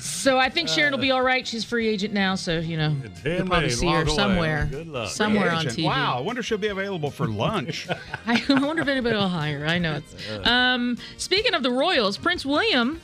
[0.00, 1.46] So I think Sharon will be all right.
[1.46, 4.16] She's free agent now, so you know you'll probably see her walk away.
[4.16, 5.10] somewhere, Good luck.
[5.10, 5.84] somewhere on TV.
[5.84, 7.86] Wow, I wonder if she'll be available for lunch.
[8.26, 9.64] I wonder if anybody will hire.
[9.66, 10.14] I know it's.
[10.48, 13.00] Um, speaking of the Royals, Prince William.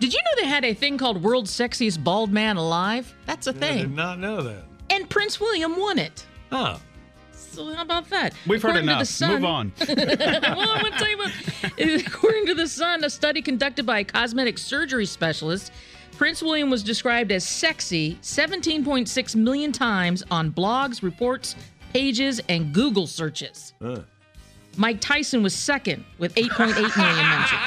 [0.00, 3.12] Did you know they had a thing called World's Sexiest Bald Man Alive?
[3.26, 4.62] That's a I did not know that.
[4.90, 6.24] And Prince William won it.
[6.50, 6.78] Huh.
[7.32, 8.34] So how about that?
[8.46, 9.06] We've heard According to the enough.
[9.08, 9.72] Sun- Move on.
[9.88, 11.32] well, I'm going to tell you what.
[12.06, 15.72] According to The Sun, a study conducted by a cosmetic surgery specialist,
[16.16, 21.56] Prince William was described as sexy 17.6 million times on blogs, reports,
[21.92, 23.74] pages, and Google searches.
[23.82, 24.00] Huh.
[24.76, 27.60] Mike Tyson was second with 8.8 million mentions.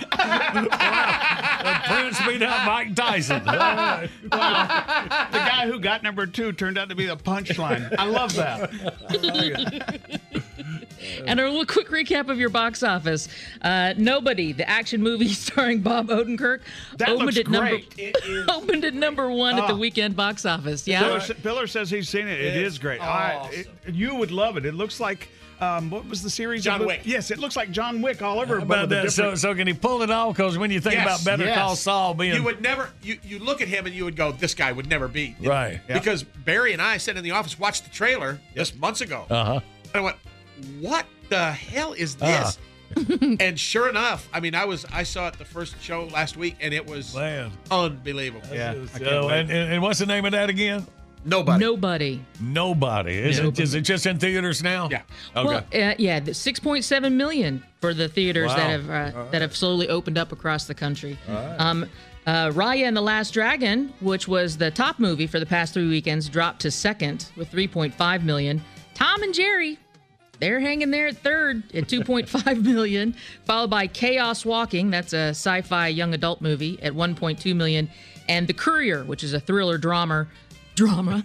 [0.00, 3.42] The Prince beat out Mike Tyson.
[3.48, 4.08] All right.
[4.30, 5.24] Wow.
[5.30, 7.94] The guy who got number two turned out to be the punchline.
[7.98, 8.70] I love that.
[11.26, 13.28] And a little quick recap of your box office.
[13.62, 16.60] Uh, Nobody, the action movie starring Bob Odenkirk,
[16.96, 18.16] That opened looks at number great.
[18.48, 19.78] opened at number one at the Oh.
[19.78, 20.86] weekend box office.
[20.88, 21.02] Yeah.
[21.04, 22.40] Biller, sa- says he's seen it.
[22.40, 23.00] It is great.
[23.00, 24.66] I- it- you would love it.
[24.66, 25.28] It looks like
[25.60, 26.62] um, what was the series?
[26.64, 27.00] John Wick.
[27.04, 28.60] Yes, it looks like John Wick all over.
[28.60, 29.10] But that?
[29.12, 30.36] So, different- so can he pull it off?
[30.36, 31.58] Because when you think Yes, about Better yes.
[31.58, 32.90] Call Saul being You would never.
[33.02, 35.80] You you look at him and you would go, "This guy would never be right,
[35.86, 39.26] Because Barry and I sat in the office, watched the trailer just months ago.
[39.30, 39.60] uh huh,
[39.94, 40.16] And I went,
[40.80, 42.44] "What the hell is Uh-huh.
[42.44, 42.58] this?"
[43.40, 46.56] and sure enough, I mean, I was I saw it the first show last week,
[46.60, 47.52] and it was man.
[47.70, 48.48] unbelievable.
[48.50, 50.86] yeah, So, and, and, and what's the name of that again?
[51.28, 51.64] Nobody.
[51.64, 52.24] Nobody.
[52.40, 53.18] Nobody.
[53.18, 53.60] Is it?
[53.60, 54.88] Is it just in theaters now?
[54.90, 55.02] Yeah.
[55.36, 55.46] Okay.
[55.48, 60.16] Well, uh, yeah, 6.7 million for the theaters that have uh, that have slowly opened
[60.18, 61.18] up across the country.
[61.58, 61.86] Um,
[62.26, 65.88] uh, Raya and the Last Dragon, which was the top movie for the past three
[65.88, 68.62] weekends, dropped to second with 3.5 million.
[68.92, 69.78] Tom and Jerry,
[70.38, 73.14] they're hanging there at third at 2.5 million,
[73.44, 77.88] followed by Chaos Walking, that's a sci-fi young adult movie at 1.2 million,
[78.28, 80.26] and The Courier, which is a thriller drama.
[80.78, 81.24] Drama.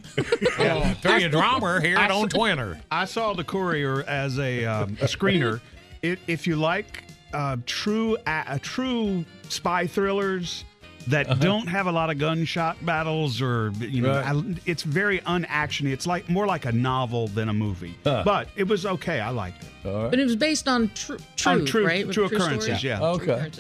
[0.60, 0.96] yeah.
[1.02, 2.80] Tell you, drama here I on s- Twitter.
[2.89, 5.62] I saw the Courier as a, um, a screener.
[6.02, 10.66] It, if you like uh, true uh, true spy thrillers
[11.08, 14.36] that don't have a lot of gunshot battles or you know, Right.
[14.36, 15.92] I, it's very unactiony.
[15.94, 17.96] It's like more like a novel than a movie.
[18.06, 18.24] Huh.
[18.26, 19.20] But it was okay.
[19.20, 19.70] I liked it.
[19.84, 22.08] But it was based on tr- truth, true- right?
[22.08, 22.84] With true occurrences, stories?
[22.84, 22.98] yeah.
[22.98, 23.52] True Okay.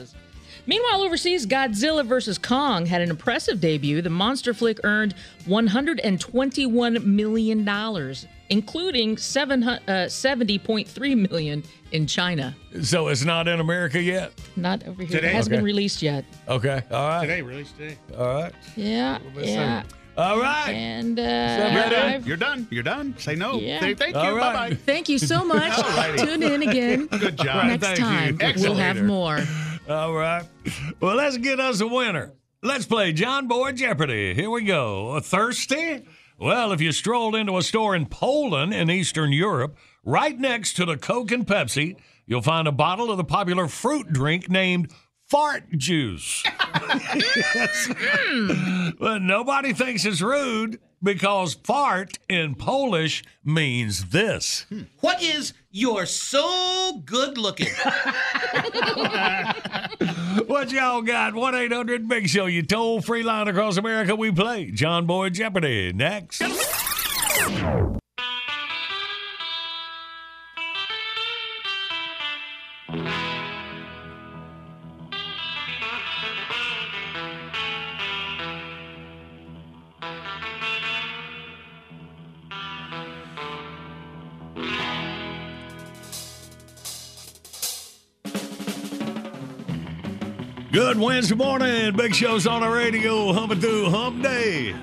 [0.63, 0.67] Occurrences.
[0.67, 2.37] Meanwhile, overseas, Godzilla vs.
[2.37, 4.01] Kong had an impressive debut.
[4.01, 5.15] The monster flick earned
[5.47, 8.15] $121 million,
[8.49, 12.55] including seven uh, 70.3 million in China.
[12.81, 14.31] So it's not in America yet.
[14.55, 15.11] Not over here.
[15.11, 15.27] Today?
[15.29, 15.57] It hasn't Okay.
[15.59, 16.25] been released yet.
[16.47, 16.81] Okay.
[16.91, 17.21] All right.
[17.21, 17.97] Today, released today.
[18.17, 18.53] All right.
[18.75, 19.83] Yeah, yeah.
[20.15, 20.69] All right.
[20.69, 22.23] And uh, You're done.
[22.25, 22.67] You're done.
[22.69, 23.15] You're done.
[23.17, 23.59] Say no.
[23.59, 23.79] Yeah.
[23.79, 24.21] Say thank you.
[24.21, 24.53] All right.
[24.53, 24.75] Bye bye.
[24.75, 25.75] thank you so much.
[26.19, 27.07] Tune in again.
[27.07, 27.65] Good job.
[27.65, 28.37] Next Thank you.
[28.37, 29.39] time, we'll have more.
[29.89, 30.43] All right.
[30.99, 32.33] Well, let's get us a winner.
[32.61, 34.33] Let's play John Boy Jeopardy.
[34.33, 35.19] Here we go.
[35.19, 36.05] Thirsty?
[36.37, 40.85] Well, if you strolled into a store in Poland in Eastern Europe, right next to
[40.85, 44.91] the Coke and Pepsi, you'll find a bottle of the popular fruit drink named
[45.27, 46.43] Fart Juice.
[46.93, 47.87] Yes.
[47.87, 48.97] Mm.
[48.99, 54.65] But nobody thinks it's rude because fart in Polish means this.
[54.69, 54.81] Hmm.
[54.99, 57.67] What is you're so good looking?
[60.47, 61.35] What y'all got?
[61.35, 64.15] 1 800 Big Show, you toll free line across America.
[64.15, 66.41] We play John Boy Jeopardy next.
[90.73, 91.95] Good Wednesday morning.
[91.95, 94.73] Big Show's on the radio, humping through Hump Day.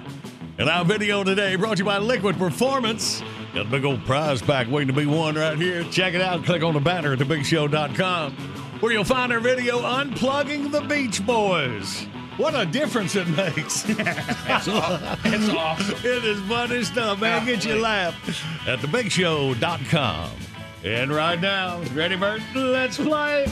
[0.57, 3.25] And our video today brought to you by Liquid Performance.
[3.53, 5.83] Got a big old prize pack waiting to be won right here.
[5.91, 6.45] Check it out.
[6.45, 8.33] Click on the banner at thebigshow.com
[8.79, 12.05] where you'll find our video Unplugging the Beach Boys.
[12.37, 13.85] What a difference it makes.
[13.89, 15.99] It's aw- it's awesome.
[16.05, 17.45] It is funny stuff, man.
[17.45, 18.15] Get you a laugh
[18.69, 20.31] at thebigshow.com.
[20.85, 22.43] And right now, ready, Bert?
[22.55, 23.47] Let's play.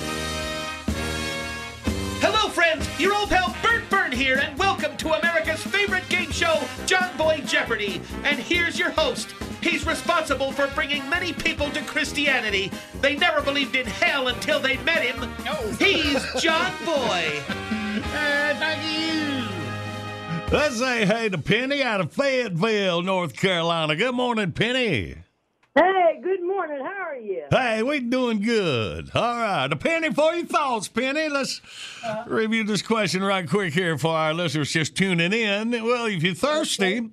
[2.21, 2.89] Hello, friends.
[2.99, 7.43] Your old pal Bert Byrne here, and welcome to America's favorite game show, John Boy
[7.47, 8.01] Jeopardy.
[8.25, 9.29] And here's your host.
[9.63, 12.71] He's responsible for bringing many people to Christianity.
[13.01, 15.21] They never believed in hell until they met him.
[15.45, 15.55] No.
[15.79, 17.41] He's John Boy.
[17.47, 19.45] Uh, thank you.
[20.51, 23.95] Let's say hey to Penny out of Fayetteville, North Carolina.
[23.95, 25.17] Good morning, Penny.
[25.75, 26.81] Hey, good morning.
[26.85, 27.45] How are you?
[27.51, 29.11] Hey, we doing good.
[29.15, 29.73] All right.
[29.73, 31.29] A penny for your thoughts, Penny.
[31.29, 31.61] Let's
[32.05, 32.25] uh-huh.
[32.27, 35.71] review this question right quick here for our listeners just tuning in.
[35.71, 37.11] Well, if you're thirsty,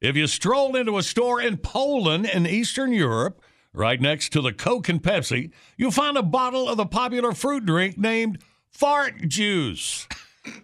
[0.00, 3.40] if you stroll into a store in Poland in Eastern Europe,
[3.72, 7.64] right next to the Coke and Pepsi, you'll find a bottle of the popular fruit
[7.64, 10.08] drink named Fart Juice.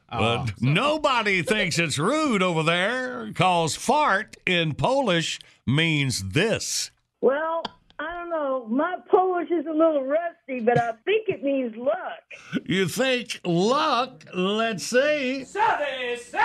[0.08, 6.90] Ah, but nobody thinks it's rude over there because fart in Polish means this.
[7.20, 7.62] Well,
[7.98, 8.66] I don't know.
[8.68, 12.62] My Polish is a little rusty, but I think it means luck.
[12.66, 14.24] You think luck?
[14.34, 15.44] Let's see.
[15.44, 16.42] Southern is safe!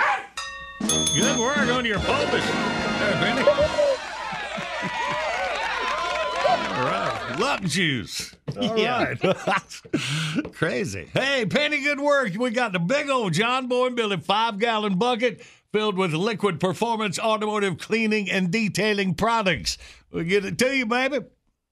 [1.14, 2.44] Good work on your Polish.
[2.44, 3.42] There, Benny.
[6.74, 7.36] All right.
[7.38, 8.34] Luck juice.
[8.58, 9.14] All Yeah.
[9.20, 10.52] right.
[10.54, 11.08] Crazy.
[11.12, 12.32] Hey, Penny, good work.
[12.36, 15.42] We got the big old John Boy and Billy five gallon bucket
[15.72, 19.78] filled with liquid performance automotive cleaning and detailing products.
[20.10, 21.20] We'll get it to you, baby.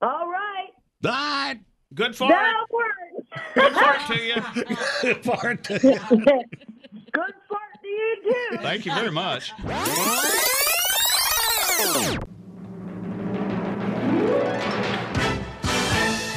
[0.02, 0.68] All right.
[1.04, 1.60] All right.
[1.94, 2.32] Good fart.
[2.32, 2.96] That works.
[3.54, 4.76] Good fart to you.
[5.02, 5.98] Good fart to you.
[6.00, 8.56] Good fart to you, too.
[8.58, 9.52] Thank you very much.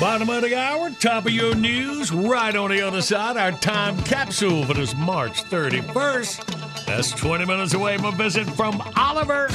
[0.04, 2.12] Bottom of the hour, top of your news.
[2.12, 6.86] Right on the other side, our time capsule for this March 31st.
[6.86, 9.48] That's 20 minutes away from a visit from Oliver.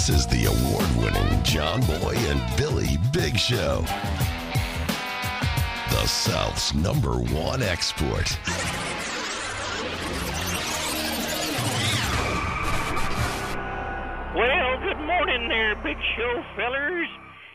[0.00, 3.84] This is the award winning John Boy and Billy Big Show.
[5.90, 8.34] The South's number one export.
[14.34, 17.08] Well, good morning there, Big Show fellers.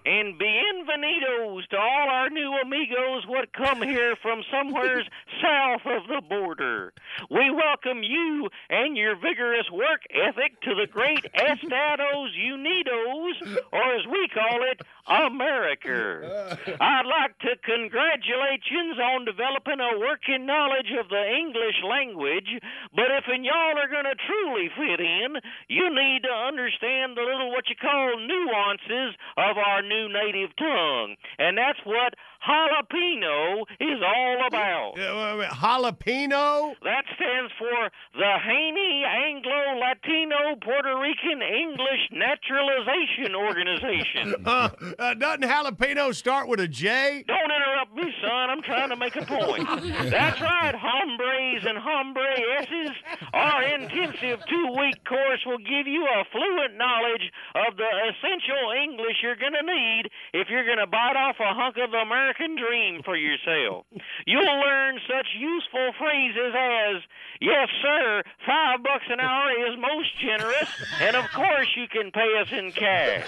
[0.05, 5.09] And bienvenidos to all our new amigos what come here from somewheres
[5.41, 6.93] south of the border.
[7.31, 14.05] We welcome you and your vigorous work ethic to the great Estados Unidos, or as
[14.05, 16.57] we call it, America.
[16.81, 22.49] I'd like to congratulate yous on developing a working knowledge of the English language,
[22.93, 25.37] but if and y'all are going to truly fit in,
[25.69, 31.15] you need to understand the little what you call nuances of our new native tongue.
[31.37, 34.93] And that's what jalapeno is all about.
[34.95, 36.73] Jalapeno?
[36.83, 44.35] That stands for the Haney Anglo Latino Puerto Rican English Naturalization Organization.
[44.45, 44.69] Uh,
[44.99, 47.23] uh, doesn't jalapeno start with a J?
[47.27, 48.49] Don't interrupt me, son.
[48.51, 49.65] I'm trying to make a point.
[50.11, 50.75] That's right.
[50.75, 52.93] Hombres and hombreesses.
[53.33, 59.35] Our intensive two-week course will give you a fluent knowledge of the essential English you're
[59.35, 63.01] going to need if you're going to bite off a hunk of the American dream
[63.03, 63.85] for yourself.
[64.25, 67.01] You'll learn such useful phrases as,
[67.41, 70.69] yes, sir, five bucks an hour is most generous,
[71.01, 73.27] and of course you can pay us in cash.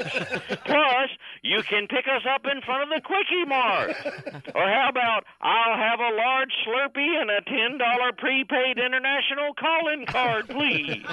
[0.65, 1.09] Plus,
[1.43, 3.95] you can pick us up in front of the Quickie Mart.
[4.55, 10.49] Or how about, I'll have a large Slurpee and a $10 prepaid international calling card,
[10.49, 11.05] please.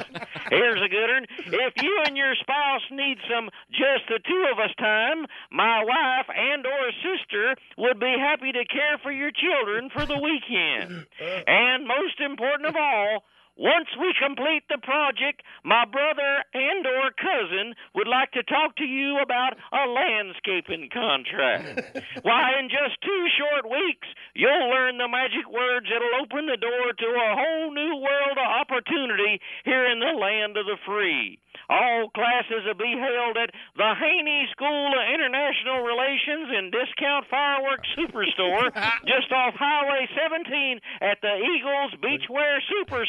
[0.50, 1.26] Here's a good one.
[1.46, 6.26] If you and your spouse need some just the two of us time, my wife
[6.34, 11.06] and or sister would be happy to care for your children for the weekend.
[11.46, 13.24] And most important of all,
[13.56, 18.84] once we complete the project, my brother and or cousin would like to talk to
[18.84, 22.02] you about a landscaping contract.
[22.22, 26.92] Why, in just two short weeks, you'll learn the magic words that'll open the door
[26.98, 31.38] to a whole new world of opportunity here in the land of the free.
[31.68, 37.88] All classes will be held at the Haney School of International Relations and Discount Fireworks
[37.96, 38.68] Superstore
[39.06, 43.06] just off Highway 17 at the Eagles Beachwear Super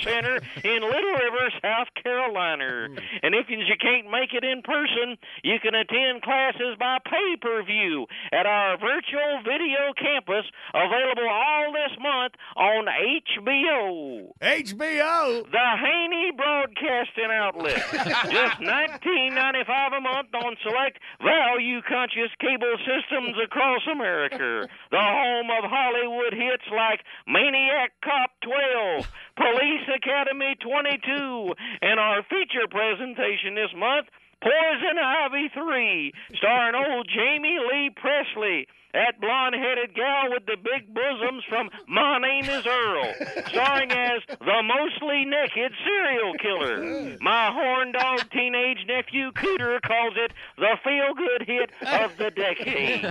[0.63, 2.87] In Little River, South Carolina.
[2.89, 2.97] Hmm.
[3.23, 7.63] And if you can't make it in person, you can attend classes by pay per
[7.63, 14.31] view at our virtual video campus available all this month on HBO.
[14.41, 15.51] HBO?
[15.51, 17.83] The Haney Broadcasting Outlet.
[18.31, 24.67] Just nineteen ninety five a month on select value conscious cable systems across America.
[24.91, 29.07] The home of Hollywood hits like Maniac Cop twelve,
[29.37, 34.07] Police Academy twenty two, and our feature presentation this month,
[34.41, 38.67] Poison Ivy three, starring old Jamie Lee Presley.
[38.95, 43.11] That blonde headed gal with the big bosoms from My Name is Earl,
[43.51, 47.17] starring as the mostly naked serial killer.
[47.19, 53.01] My horn dog teenage nephew Cooter calls it the feel good hit of the decade.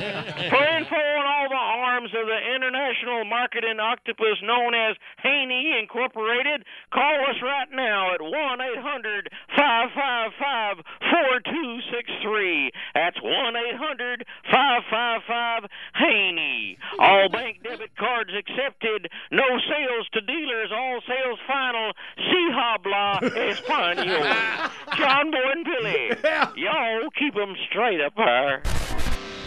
[0.49, 6.65] For info all the arms of the international marketing octopus known as Haney Incorporated,
[6.95, 10.81] call us right now at 1 800 555
[11.13, 12.73] 4263.
[12.95, 16.79] That's 1 800 555 Haney.
[16.99, 19.09] All bank debit cards accepted.
[19.31, 20.71] No sales to dealers.
[20.73, 21.93] All sales final.
[22.17, 24.71] Si habla español.
[24.97, 26.11] John Boy and Billy.
[26.57, 28.63] Y'all keep 'em straight up there.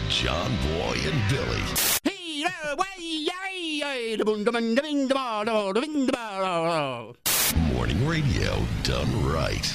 [0.09, 1.63] John Boy and Billy.
[7.73, 8.53] Morning radio
[8.83, 9.73] done right.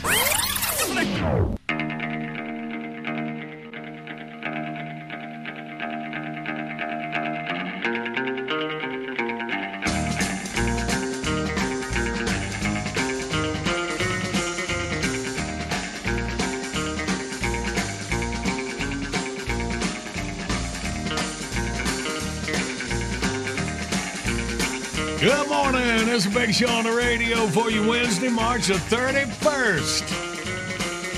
[25.23, 26.09] Good morning.
[26.09, 30.03] It's a big show on the radio for you Wednesday, March the 31st.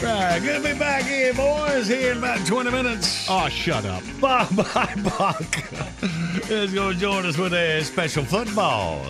[0.03, 3.27] Right, good to be back here, boys, here in about 20 minutes.
[3.31, 4.03] Oh, shut up.
[4.21, 9.01] Bob Bye, Buck is going to join us with a special football.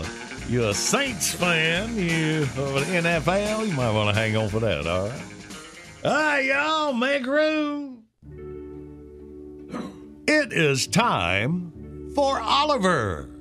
[0.49, 4.61] You're a Saints fan, you of the NFL, you might want to hang on for
[4.61, 5.23] that, all right?
[6.05, 8.05] All right, y'all, make room.
[10.29, 13.34] It is time for Oliver.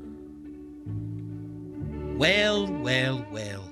[2.23, 3.65] Well, well, well.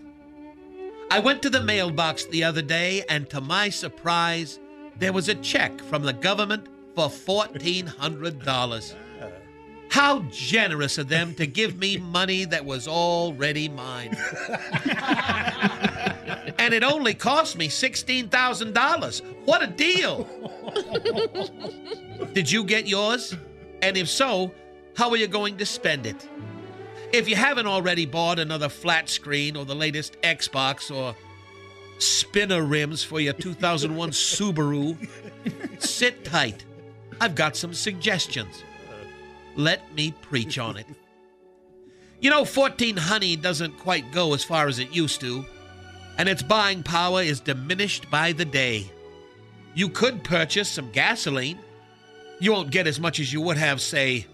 [1.09, 4.59] I went to the mailbox the other day, and to my surprise,
[4.99, 8.95] there was a check from the government for $1,400.
[9.89, 14.17] How generous of them to give me money that was already mine.
[16.59, 19.21] and it only cost me $16,000.
[19.45, 20.27] What a deal!
[22.33, 23.33] Did you get yours?
[23.81, 24.53] And if so,
[24.97, 26.27] how are you going to spend it?
[27.13, 31.13] If you haven't already bought another flat screen or the latest Xbox or
[31.97, 34.97] spinner rims for your 2001 Subaru,
[35.81, 36.63] sit tight.
[37.19, 38.63] I've got some suggestions.
[39.57, 40.87] Let me preach on it.
[42.21, 45.43] You know, 14 Honey doesn't quite go as far as it used to,
[46.17, 48.89] and its buying power is diminished by the day.
[49.73, 51.59] You could purchase some gasoline.
[52.39, 54.27] You won't get as much as you would have, say,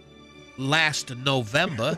[0.58, 1.98] last November.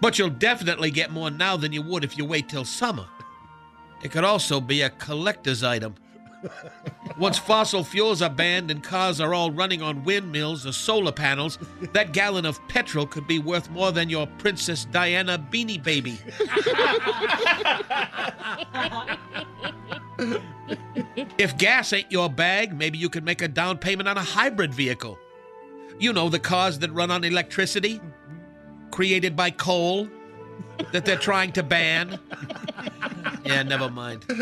[0.00, 3.06] but you'll definitely get more now than you would if you wait till summer.
[4.02, 5.94] It could also be a collector's item.
[7.18, 11.58] Once fossil fuels are banned and cars are all running on windmills or solar panels,
[11.92, 16.16] that gallon of petrol could be worth more than your Princess Diana beanie baby.
[21.38, 24.72] if gas ain't your bag, maybe you could make a down payment on a hybrid
[24.72, 25.18] vehicle.
[25.98, 28.00] You know, the cars that run on electricity,
[28.90, 30.08] created by coal,
[30.92, 32.18] that they're trying to ban.
[33.44, 34.24] Yeah, never mind.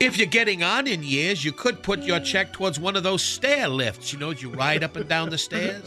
[0.00, 3.22] If you're getting on in years, you could put your check towards one of those
[3.22, 5.82] stair lifts, you know, you ride up and down the stairs.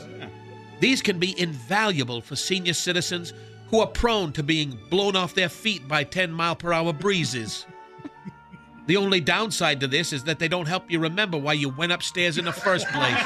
[0.79, 3.33] These can be invaluable for senior citizens
[3.67, 7.65] who are prone to being blown off their feet by 10 mile per hour breezes.
[8.87, 11.91] The only downside to this is that they don't help you remember why you went
[11.91, 13.21] upstairs in the first place.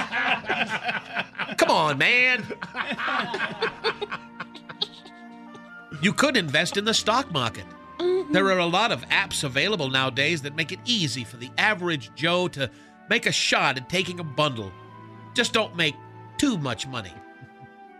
[1.57, 2.43] Come on, man.
[6.01, 7.65] You could invest in the stock market.
[8.31, 12.11] There are a lot of apps available nowadays that make it easy for the average
[12.15, 12.71] Joe to
[13.07, 14.71] make a shot at taking a bundle.
[15.35, 15.95] Just don't make
[16.37, 17.13] too much money.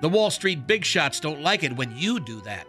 [0.02, 2.66] The Wall Street big shots don't like it when you do that.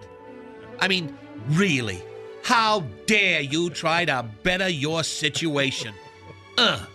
[0.81, 1.17] I mean,
[1.49, 2.03] really,
[2.43, 5.95] how dare you try to better your situation?
[6.59, 6.89] Ugh.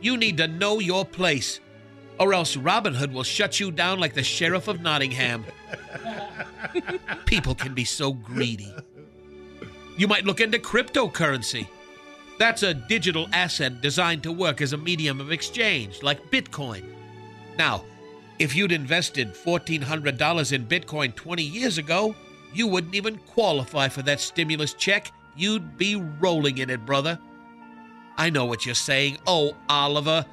[0.00, 1.60] You need to know your place,
[2.18, 5.44] or else Robin Hood will shut you down like the Sheriff of Nottingham.
[7.26, 8.74] People can be so greedy.
[9.98, 11.66] You might look into cryptocurrency.
[12.38, 16.84] That's a digital asset designed to work as a medium of exchange, like Bitcoin.
[17.58, 17.84] Now,
[18.38, 22.14] if you'd invested $1,400 in Bitcoin 20 years ago,
[22.52, 25.12] you wouldn't even qualify for that stimulus check.
[25.36, 27.18] You'd be rolling in it, brother.
[28.16, 29.18] I know what you're saying.
[29.26, 30.26] Oh, Oliver,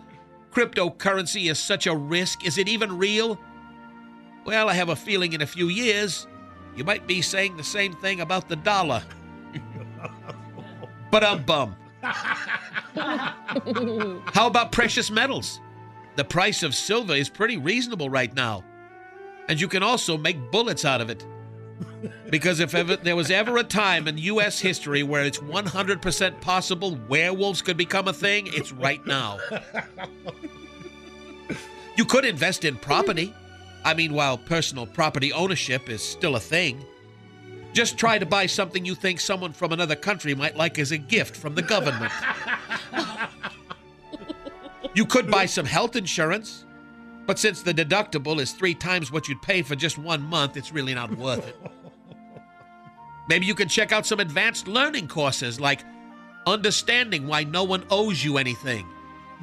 [0.51, 2.45] cryptocurrency is such a risk.
[2.45, 3.39] Is it even real?
[4.45, 6.27] Well, I have a feeling in a few years
[6.77, 9.01] you might be saying the same thing about the dollar.
[11.11, 11.75] but I'm bum.
[12.03, 13.33] How
[14.45, 15.59] about precious metals?
[16.17, 18.63] The price of silver is pretty reasonable right now.
[19.49, 21.25] And you can also make bullets out of it.
[22.29, 24.59] Because if ever there was ever a time in U.S.
[24.59, 29.39] history where it's 100% possible werewolves could become a thing, it's right now.
[31.95, 33.33] You could invest in property.
[33.83, 36.85] I mean, while personal property ownership is still a thing,
[37.73, 40.97] just try to buy something you think someone from another country might like as a
[40.97, 42.11] gift from the government.
[44.93, 46.65] You could buy some health insurance,
[47.27, 50.71] but since the deductible is three times what you'd pay for just one month, it's
[50.71, 51.55] really not worth it.
[53.29, 55.83] Maybe you can check out some advanced learning courses like
[56.47, 58.87] Understanding Why No One Owes You Anything,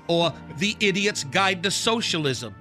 [0.08, 2.54] or The Idiot's Guide to Socialism,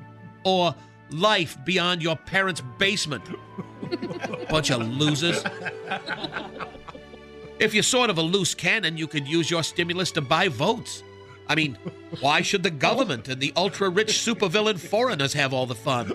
[0.44, 0.76] or
[1.12, 3.24] Life Beyond Your Parents' Basement.
[4.50, 5.42] Bunch of losers.
[7.60, 11.04] If you're sort of a loose cannon, you could use your stimulus to buy votes.
[11.48, 11.78] I mean,
[12.20, 16.14] why should the government and the ultra rich supervillain foreigners have all the fun?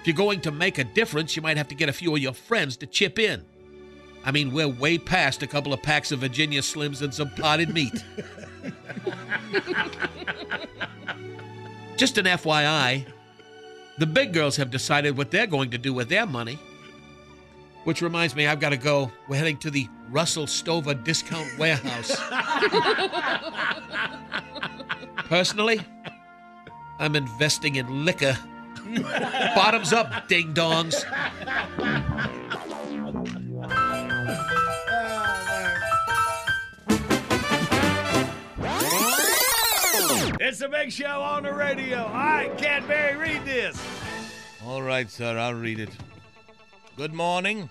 [0.00, 2.22] If you're going to make a difference, you might have to get a few of
[2.22, 3.44] your friends to chip in.
[4.24, 7.72] I mean, we're way past a couple of packs of Virginia Slims and some potted
[7.72, 8.04] meat.
[11.96, 13.06] Just an FYI,
[13.98, 16.58] the big girls have decided what they're going to do with their money.
[17.86, 19.12] Which reminds me, I've got to go.
[19.28, 22.16] We're heading to the Russell Stover Discount Warehouse.
[25.28, 25.80] Personally,
[26.98, 28.36] I'm investing in liquor.
[29.54, 31.04] Bottoms up, ding dongs.
[40.40, 41.98] It's a big show on the radio.
[41.98, 43.80] All right, Cadbury, read this.
[44.64, 45.90] All right, sir, I'll read it.
[46.96, 47.68] Good morning.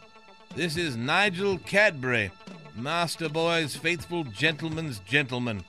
[0.56, 2.30] This is Nigel Cadbury,
[2.76, 5.64] Master Boy's faithful gentleman's gentleman.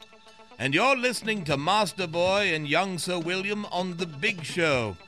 [0.58, 4.98] And you're listening to Master Boy and young Sir William on The Big Show.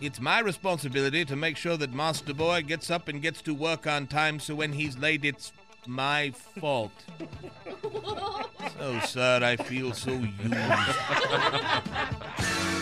[0.00, 3.86] It's my responsibility to make sure that Master Boy gets up and gets to work
[3.86, 5.52] on time so when he's late, it's
[5.86, 6.90] my fault.
[7.20, 7.28] So,
[8.80, 10.54] oh, sir, I feel so used.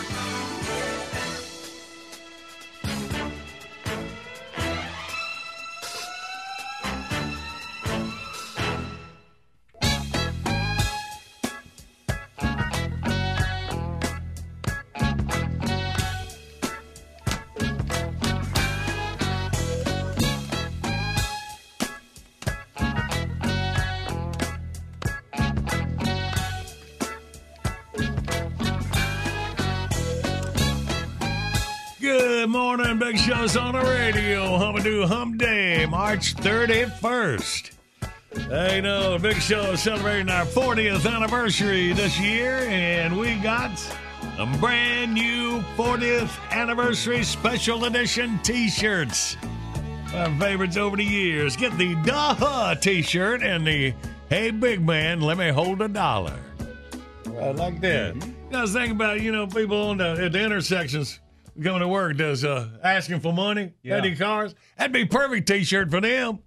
[33.01, 34.59] Big Show's on the radio.
[34.59, 37.71] Hummadoo Hum Day, March 31st.
[38.47, 43.71] Hey, no, Big Show is celebrating our 40th anniversary this year, and we got
[44.37, 49.35] a brand new 40th anniversary special edition t shirts.
[50.13, 51.55] Our favorites over the years.
[51.57, 53.95] Get the Duh t shirt and the
[54.29, 56.37] Hey Big Man, let me hold a dollar.
[57.25, 58.13] I like that.
[58.13, 58.55] Mm-hmm.
[58.55, 61.19] I was think about, you know, people on the, at the intersections
[61.63, 63.95] coming to work does uh, asking for money, Yeah.
[63.97, 64.55] empty cars.
[64.77, 66.39] That'd be perfect T-shirt for them.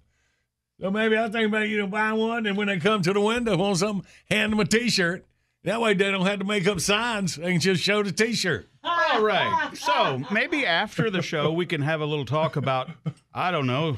[0.79, 3.21] So maybe I think about you know buying one, and when they come to the
[3.21, 5.25] window, want something, hand them a T-shirt.
[5.63, 7.37] That way they don't have to make up signs.
[7.37, 8.67] They can just show the T-shirt.
[8.83, 9.69] All right.
[9.75, 12.89] So maybe after the show, we can have a little talk about,
[13.33, 13.97] I don't know,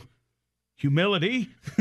[0.77, 1.49] humility.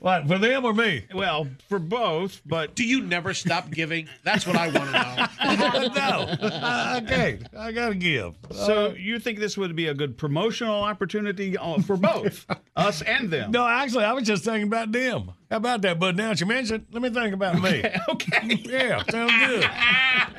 [0.00, 1.04] what for them or me?
[1.14, 4.08] Well, for both, but do you never stop giving?
[4.24, 5.88] That's what I want to know.
[5.94, 7.42] no, I, I can't.
[7.56, 8.34] I gotta give.
[8.52, 12.44] So Uh, you think this would be a good promotional opportunity uh, for both
[12.76, 13.50] us and them?
[13.52, 15.32] no, actually, I was just thinking about them.
[15.50, 15.98] How about that?
[16.00, 17.84] But now that you mentioned, let me think about me.
[18.08, 18.60] Okay.
[18.64, 19.64] Yeah, sounds good.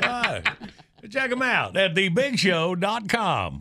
[0.04, 0.44] All right.
[1.10, 3.60] Check them out at thebigshow.com.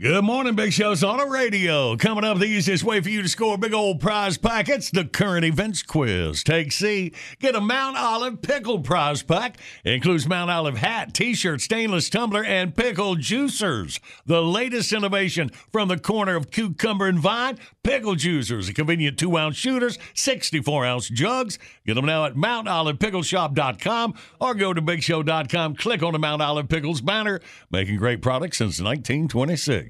[0.00, 1.96] Good morning, Big Show's on the radio.
[1.96, 5.44] Coming up, the easiest way for you to score big old prize packets, the current
[5.44, 6.44] events quiz.
[6.44, 9.56] Take C, get a Mount Olive pickle prize pack.
[9.82, 13.98] It includes Mount Olive hat, t-shirt, stainless tumbler, and pickle juicers.
[14.24, 18.72] The latest innovation from the corner of cucumber and vine, pickle juicers.
[18.72, 21.58] Convenient two-ounce shooters, 64-ounce jugs.
[21.84, 25.74] Get them now at MountOlivePickleshop.com or go to BigShow.com.
[25.74, 27.40] Click on the Mount Olive Pickles banner.
[27.72, 29.87] Making great products since 1926.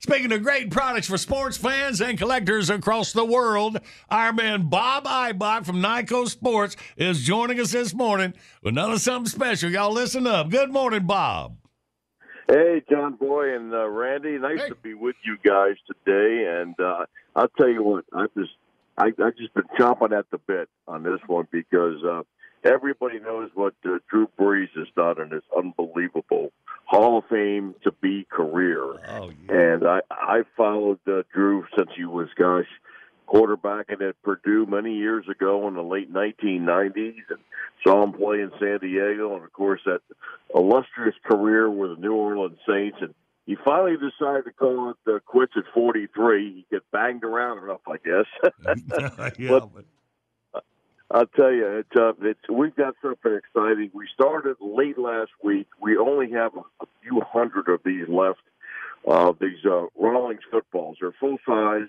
[0.00, 3.78] Speaking of great products for sports fans and collectors across the world,
[4.10, 9.28] our man Bob Ibach from Nikco Sports is joining us this morning with another something
[9.28, 9.70] special.
[9.70, 10.50] Y'all listen up.
[10.50, 11.56] Good morning, Bob.
[12.48, 16.60] Hey, John Boy and uh, Randy, nice to be with you guys today.
[16.60, 18.50] And uh, I'll tell you what, I just
[18.98, 22.22] I I just been chomping at the bit on this one because uh,
[22.64, 26.52] everybody knows what uh, Drew Brees has done, and it's unbelievable.
[26.92, 28.84] Hall of Fame to be career.
[29.08, 32.66] Oh, And I I followed uh, Drew since he was gosh
[33.26, 37.38] quarterbacking at Purdue many years ago in the late 1990s, and
[37.82, 40.02] saw him play in San Diego, and of course that
[40.54, 42.98] illustrious career with the New Orleans Saints.
[43.00, 43.14] And
[43.46, 46.52] he finally decided to call it uh, quits at 43.
[46.56, 49.32] He get banged around enough, I guess.
[49.38, 49.86] yeah, but
[51.12, 53.90] I'll tell you, it's, uh, it's we've got something exciting.
[53.92, 55.66] We started late last week.
[55.78, 58.40] We only have a, few hundred of these left.
[59.06, 61.88] Uh, these uh, Rawlings footballs are full size.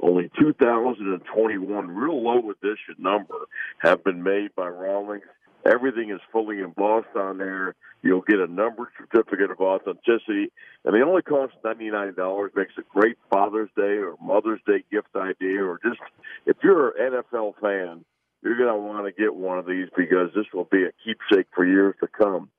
[0.00, 3.34] Only 2,021, real low edition number,
[3.80, 5.24] have been made by Rawlings.
[5.66, 7.74] Everything is fully embossed on there.
[8.02, 10.50] You'll get a numbered certificate of authenticity,
[10.84, 12.50] and they only cost ninety nine dollars.
[12.56, 16.00] Makes a great Father's Day or Mother's Day gift idea, or just
[16.46, 18.04] if you're an NFL fan,
[18.42, 21.46] you're going to want to get one of these because this will be a keepsake
[21.54, 22.50] for years to come.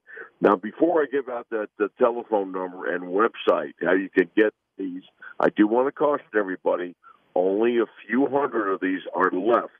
[0.41, 4.53] Now, before I give out that the telephone number and website, how you can get
[4.77, 5.03] these,
[5.39, 6.95] I do want to caution everybody:
[7.35, 9.71] only a few hundred of these are left.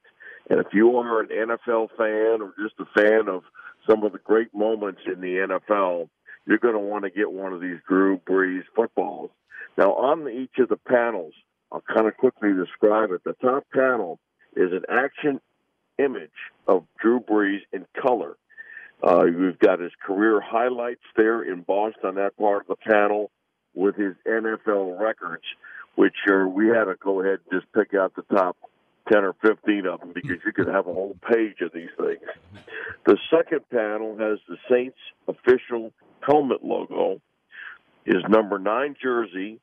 [0.50, 3.44] And if you are an NFL fan or just a fan of
[3.90, 6.10] some of the great moments in the NFL,
[6.46, 9.32] you're going to want to get one of these Drew Brees footballs.
[9.78, 11.34] Now, on each of the panels,
[11.72, 13.24] I'll kind of quickly describe it.
[13.24, 14.20] The top panel
[14.56, 15.40] is an action
[15.98, 16.30] image
[16.68, 18.38] of Drew Brees in color.
[19.02, 23.32] Uh, we've got his career highlights there embossed on that part of the panel
[23.74, 25.44] with his NFL records,
[25.96, 28.56] which are, we had to go ahead and just pick out the top
[29.12, 32.22] 10 or 15 of them because you could have a whole page of these things.
[33.06, 35.92] The second panel has the Saints official
[36.26, 37.20] helmet logo,
[38.06, 39.60] his number nine jersey,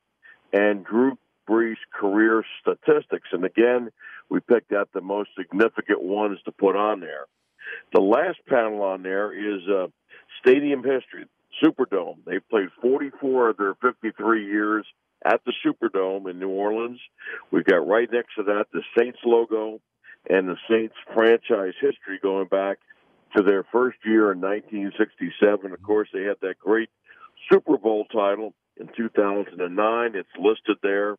[0.53, 1.17] and Drew
[1.49, 3.29] Brees' career statistics.
[3.33, 3.91] And again,
[4.31, 7.27] we picked out the most significant ones to put on there.
[7.93, 9.89] The last panel on there is uh,
[10.41, 11.27] stadium history,
[11.63, 12.19] Superdome.
[12.27, 14.87] They've played 44 of their 53 years
[15.25, 17.01] at the Superdome in New Orleans.
[17.51, 19.81] We've got right next to that the Saints logo
[20.29, 22.79] and the Saints franchise history going back
[23.37, 25.73] to their first year in 1967.
[25.73, 26.91] Of course, they had that great
[27.51, 30.15] Super Bowl title in 2009.
[30.15, 31.17] It's listed there.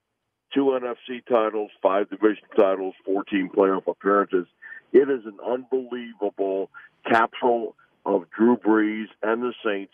[0.54, 4.48] Two NFC titles, five division titles, 14 playoff appearances.
[4.92, 6.70] It is an unbelievable
[7.10, 7.76] capsule
[8.06, 9.94] of Drew Brees and the Saints.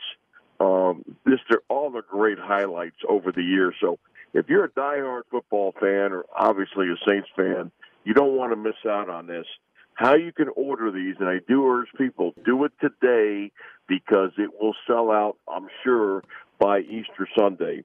[0.60, 3.76] Um, this are all the great highlights over the years.
[3.80, 4.00] So
[4.34, 7.72] if you're a diehard football fan or obviously a Saints fan,
[8.04, 9.46] you don't want to miss out on this.
[9.94, 13.52] How you can order these, and I do urge people, do it today
[13.88, 16.24] because it will sell out, I'm sure,
[16.60, 17.84] by Easter Sunday.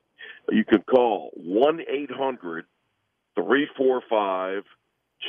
[0.51, 2.65] You can call 1 800
[3.35, 4.65] 345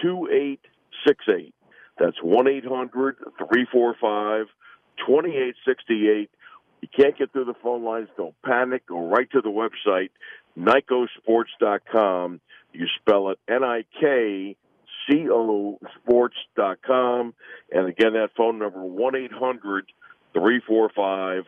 [0.01, 1.53] 2868.
[1.99, 4.47] That's 1 800 345
[4.97, 6.29] 2868.
[6.81, 8.87] You can't get through the phone lines, don't panic.
[8.87, 10.09] Go right to the website,
[10.59, 12.41] NIKCOsports.com.
[12.73, 14.57] You spell it N I K
[15.07, 17.33] C O Sports.com.
[17.71, 19.85] And again, that phone number, 1 800
[20.33, 21.43] 345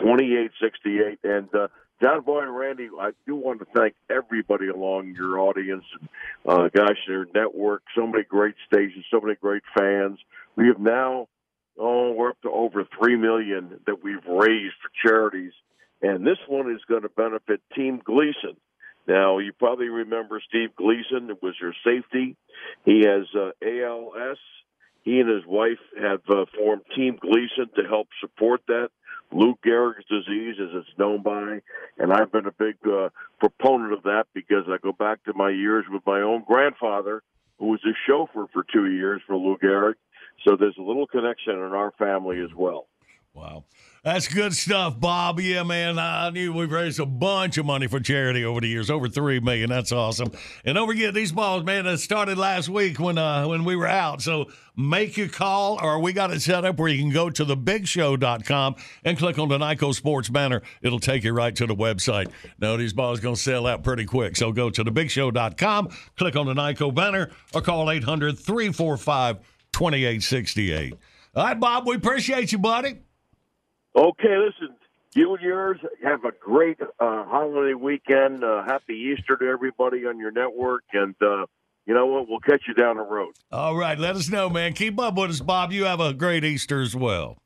[0.00, 1.18] 2868.
[1.22, 1.68] And uh,
[2.02, 5.84] John Boy and Randy, I do want to thank everybody along your audience.
[6.46, 10.18] Uh, gosh, their network, so many great stations, so many great fans.
[10.56, 11.28] We have now,
[11.78, 15.52] oh, we're up to over three million that we've raised for charities,
[16.02, 18.56] and this one is going to benefit Team Gleason.
[19.06, 22.36] Now, you probably remember Steve Gleason it was your safety.
[22.84, 24.38] He has uh, ALS.
[25.02, 28.88] He and his wife have uh, formed Team Gleason to help support that.
[29.34, 31.60] Lou Gehrig's disease, as it's known by,
[31.98, 33.08] and I've been a big uh,
[33.40, 37.22] proponent of that because I go back to my years with my own grandfather,
[37.58, 39.94] who was a chauffeur for two years for Lou Gehrig.
[40.46, 42.86] So there's a little connection in our family as well.
[43.34, 43.64] Wow.
[44.04, 45.40] That's good stuff, Bob.
[45.40, 45.98] Yeah, man.
[45.98, 49.40] I knew we've raised a bunch of money for charity over the years, over three
[49.40, 49.70] million.
[49.70, 50.30] That's awesome.
[50.64, 51.86] And don't forget these balls, man.
[51.86, 54.22] That started last week when uh, when we were out.
[54.22, 57.44] So make your call, or we got it set up where you can go to
[57.44, 60.62] thebigshow.com and click on the Nikco Sports banner.
[60.82, 62.30] It'll take you right to the website.
[62.58, 64.36] Now these balls to sell out pretty quick.
[64.36, 69.38] So go to thebigshow.com, click on the Nyco banner, or call 800 345
[69.72, 70.94] 2868.
[71.34, 71.88] All right, Bob.
[71.88, 72.98] We appreciate you, buddy.
[73.96, 74.74] Okay, listen,
[75.14, 76.86] you and yours have a great uh,
[77.24, 78.42] holiday weekend.
[78.42, 81.46] Uh, happy Easter to everybody on your network, and uh,
[81.86, 82.28] you know what?
[82.28, 83.34] We'll catch you down the road.
[83.52, 84.72] All right, let us know, man.
[84.72, 85.72] Keep up with us, Bob.
[85.72, 87.38] You have a great Easter as well.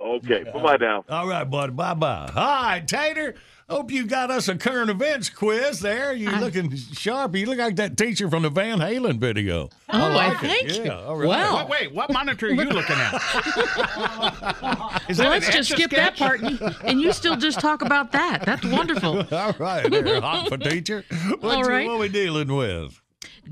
[0.00, 1.04] Okay, bye bye now.
[1.08, 1.72] All right, buddy.
[1.72, 2.30] Bye bye.
[2.32, 3.34] Hi, Tater.
[3.68, 6.12] Hope you got us a current events quiz there.
[6.12, 7.34] You looking sharp.
[7.34, 9.70] You look like that teacher from the Van Halen video.
[9.88, 10.46] Oh, I like it.
[10.46, 10.84] thank you.
[10.84, 11.26] Yeah, all right.
[11.26, 11.56] Wow.
[11.56, 13.14] Wait, wait, what monitor are you looking at?
[15.08, 18.44] Is well, let's just skip that part, and, and you still just talk about that.
[18.46, 19.26] That's wonderful.
[19.34, 21.04] All right, there, hot for teacher.
[21.40, 21.88] What, All you- right.
[21.88, 23.00] what we dealing with?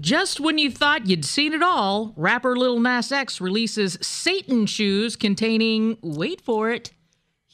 [0.01, 5.17] Just when you thought you'd seen it all, rapper Lil Nas X releases Satan shoes
[5.17, 6.93] containing, wait for it,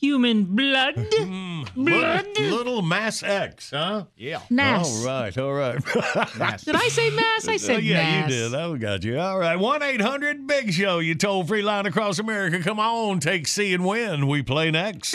[0.01, 0.94] human blood.
[1.20, 1.62] Hmm.
[1.84, 2.26] blood.
[2.38, 4.05] Little, little Mass X, huh?
[4.16, 4.40] Yeah.
[4.48, 5.05] Nas.
[5.07, 5.76] All right, all right.
[6.64, 7.46] Did I say mass?
[7.48, 8.34] I said Oh, yeah, Nas.
[8.34, 8.55] you did.
[8.59, 9.18] I got you.
[9.20, 9.57] All right.
[9.57, 12.61] 1 800 Big Show, you toll free line across America.
[12.62, 14.26] Come on, take C and win.
[14.26, 15.14] We play next.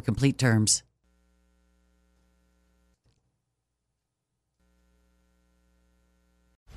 [0.00, 0.82] complete terms.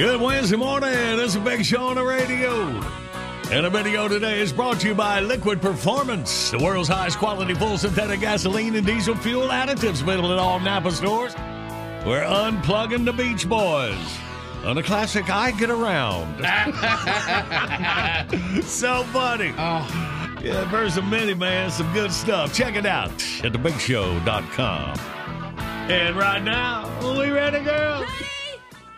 [0.00, 1.18] Good Wednesday morning.
[1.18, 2.50] This is Big Show on the radio.
[3.50, 7.52] And a video today is brought to you by Liquid Performance, the world's highest quality
[7.52, 11.34] full synthetic gasoline and diesel fuel additives available at all Napa stores.
[12.06, 13.98] We're unplugging the Beach Boys
[14.64, 16.38] on the classic I Get Around.
[18.64, 19.52] so funny.
[19.58, 20.38] Oh.
[20.42, 21.70] Yeah, there's a mini, man.
[21.70, 22.54] Some good stuff.
[22.54, 23.10] Check it out
[23.44, 24.98] at thebigshow.com.
[25.90, 28.06] And right now, we ready, girls?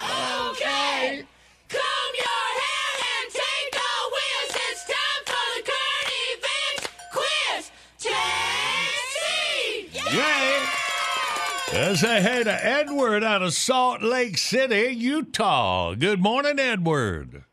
[0.00, 0.41] Oh.
[0.52, 1.24] Okay.
[1.70, 4.52] Comb your hair and take the wheels.
[4.68, 7.70] It's time for the current events quiz.
[7.98, 9.88] Tasty!
[10.14, 10.68] Yeah.
[11.72, 15.94] Let's say hey to Edward out of Salt Lake City, Utah.
[15.94, 17.44] Good morning, Edward.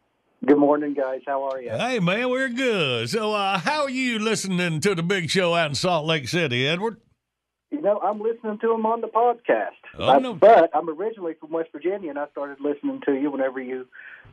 [0.46, 1.22] Good morning, guys.
[1.26, 1.70] How are you?
[1.70, 3.10] Hey, man, we're good.
[3.10, 6.68] So, uh, how are you listening to the big show out in Salt Lake City,
[6.68, 6.98] Edward?
[7.72, 9.79] You know, I'm listening to them on the podcast.
[10.00, 10.34] Oh, I- no.
[10.34, 13.86] But I'm originally from West Virginia, and I started listening to you whenever you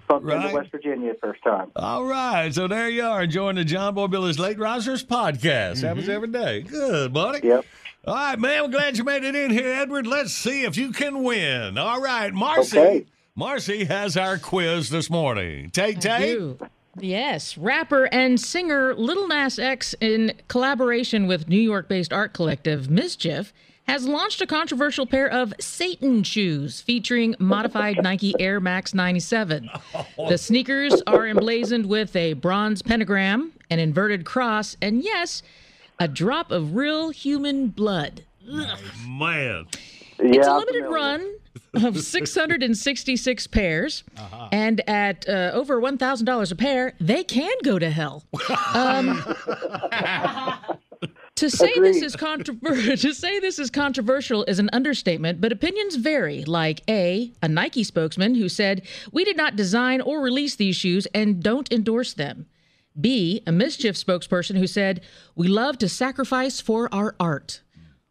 [0.08, 0.42] bumped Right.
[0.44, 1.70] into West Virginia the first time.
[1.76, 2.54] All right.
[2.54, 5.82] So, there you are, enjoying the John Boy Billy's Late Risers podcast.
[5.82, 6.62] Happens every day.
[6.62, 7.38] Good, buddy.
[7.38, 7.48] Mm-hmm.
[7.48, 7.64] Yep.
[8.06, 8.62] All right, man.
[8.62, 10.06] We're glad you made it in here, Edward.
[10.06, 11.76] Let's see if you can win.
[11.76, 12.78] All right, Marcy.
[12.78, 13.06] Okay.
[13.34, 15.70] Marcy has our quiz this morning.
[15.70, 16.38] Take, I take.
[16.98, 22.86] Yes, rapper and singer Lil Nas X, in collaboration with New York based art collective
[22.86, 23.52] MSCHF,
[23.86, 29.70] has launched a controversial pair of Satan shoes featuring modified Nike Air Max 97.
[30.16, 35.42] The sneakers are emblazoned with a bronze pentagram, an inverted cross, and yes,
[36.00, 38.24] a drop of real human blood.
[38.52, 38.78] Ugh.
[39.08, 39.66] Man.
[40.18, 40.90] It's Yeah, a I'm limited familiar.
[40.90, 41.32] run
[41.74, 44.02] of 666 pairs,
[44.50, 48.24] and at uh, over $1,000 a pair, they can go to hell.
[48.74, 49.22] Um,
[51.36, 55.96] to say this is controversial, to say this is controversial is an understatement, but opinions
[55.96, 56.44] vary.
[56.44, 58.82] Like a a Nike spokesman who said,
[59.12, 62.46] "We did not design or release these shoes and don't endorse them."
[62.98, 65.02] B, a MSCHF spokesperson who said,
[65.34, 67.60] "We love to sacrifice for our art."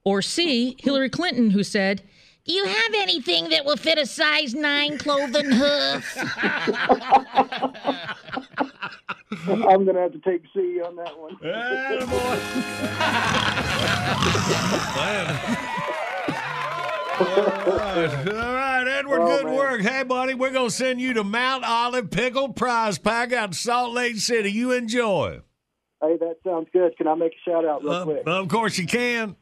[0.03, 2.03] Or C, Hillary Clinton who said,
[2.45, 6.17] Do you have anything that will fit a size 9 clothing hoof?
[9.47, 11.35] I'm going to have to take C on that one.
[17.17, 19.55] All right, All right, Edward, Oh, good man.
[19.55, 19.81] work.
[19.81, 23.53] Hey, buddy, we're going to send you to Mount Olive Pickle Prize Pack out in
[23.53, 24.51] Salt Lake City.
[24.51, 25.39] You enjoy.
[26.01, 26.95] Hey, that sounds good.
[26.97, 28.23] Can I make a shout out real Uh, quick?
[28.27, 29.35] of course you can.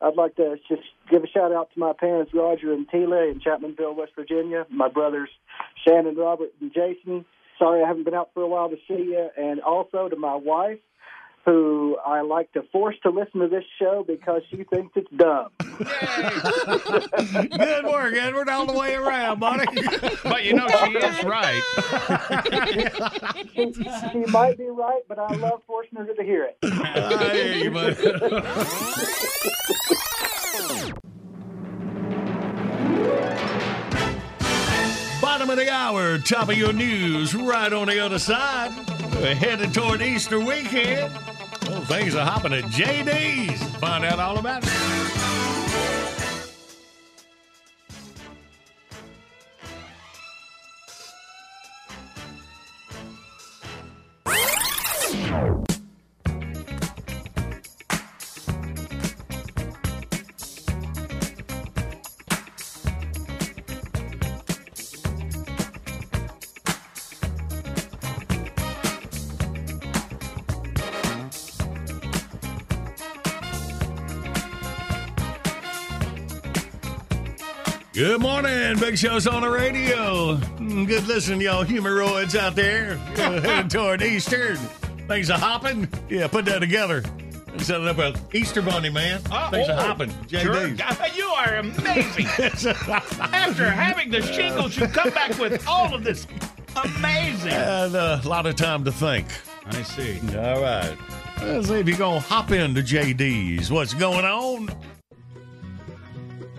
[0.00, 3.40] I'd like to just give a shout out to my parents, Roger and Tila in
[3.40, 4.66] Chapmanville, West Virginia.
[4.70, 5.28] My brothers,
[5.86, 7.24] Shannon, Robert, and Jason.
[7.58, 9.28] Sorry I haven't been out for a while to see you.
[9.36, 10.78] And also to my wife,
[11.44, 15.48] who I like to force to listen to this show because she thinks it's dumb.
[17.58, 19.64] Good work, Edward, all the way around, buddy.
[20.22, 21.62] But you know she is right.
[23.54, 23.72] she,
[24.12, 26.56] she might be right, but I love forcing her to hear it.
[26.62, 27.96] I hear you, buddy.
[35.20, 38.70] Bottom of the hour, top of your news, right on the other side.
[39.16, 41.12] We're headed toward Easter weekend.
[41.68, 43.62] Well, things are hopping at JD's.
[43.78, 45.32] Find out all about it.
[78.02, 78.80] Good morning.
[78.80, 80.34] Big Show's on the radio.
[80.58, 82.98] Mm, Good listening, y'all humoroids out there.
[83.12, 84.56] Uh, heading toward Easter.
[85.06, 85.88] Things are hopping.
[86.08, 87.04] Yeah, put that together.
[87.58, 89.20] Set it up a Easter bunny, man.
[89.20, 90.10] Things are hopping.
[90.26, 90.52] Sure.
[90.52, 91.14] JD's.
[91.16, 92.26] You are amazing.
[92.26, 96.26] After having the shingles, you come back with all of this
[96.84, 97.52] amazing.
[97.52, 99.28] And uh, a lot of time to think.
[99.66, 100.18] I see.
[100.36, 100.96] All right.
[101.40, 103.70] Let's see if you're going to hop into JD's.
[103.70, 104.70] What's going on?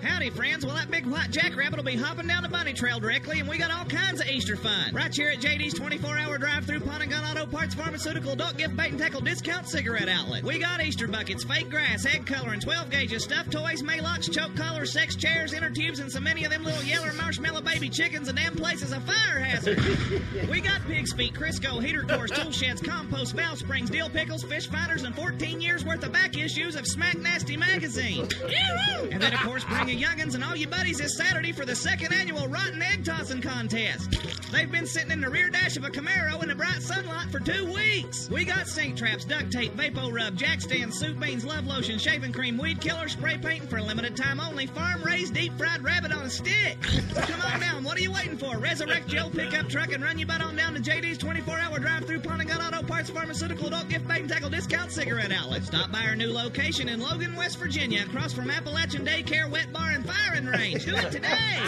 [0.04, 0.66] Howdy, friends.
[0.66, 3.58] Well, that big white jackrabbit will be hopping down the bunny trail directly, and we
[3.58, 4.94] got all kinds of Easter fun.
[4.94, 8.58] Right here at JD's 24 hour drive through Pawn and Gun Auto Parts Pharmaceutical Adult
[8.58, 10.44] Gift Bait and Tackle Discount Cigarette Outlet.
[10.44, 14.92] We got Easter buckets, fake grass, egg coloring, 12 gauges, stuffed toys, maylocks, choke collars,
[14.92, 18.28] sex chairs, inner tubes, and so many of them little yeller marshmallow baby chickens.
[18.28, 19.80] A damn place is a fire hazard.
[20.50, 24.68] we got pig's feet, Crisco, heater cores, tool sheds, compost, valve springs, dill pickles, fish
[24.68, 28.28] finders, and 14 years worth of back issues of Smack Nasty magazine.
[29.12, 31.76] and then, of course, bringing of youngins and all you buddies this Saturday for the
[31.76, 34.12] second annual Rotten Egg Tossing Contest.
[34.52, 37.40] They've been sitting in the rear dash of a Camaro in the bright sunlight for
[37.40, 38.30] two weeks.
[38.30, 42.32] We got sink traps, duct tape, Vapo Rub, jack stands, soup beans, love lotion, shaving
[42.32, 46.12] cream, weed killer, spray painting for a limited time only, farm raised deep fried rabbit
[46.12, 46.82] on a stick.
[47.14, 48.58] Come on down, what are you waiting for?
[48.58, 52.06] Resurrect Joe pickup truck and run you butt on down to JD's 24 hour drive
[52.06, 55.64] through Pawn and Gun Auto Parts Pharmaceutical Adult Gift Bait and Tackle Discount Cigarette Outlet.
[55.64, 59.83] Stop by our new location in Logan, West Virginia, across from Appalachian Daycare, Wet Bar,
[59.90, 60.86] and Firing Range.
[60.86, 61.60] Do it today.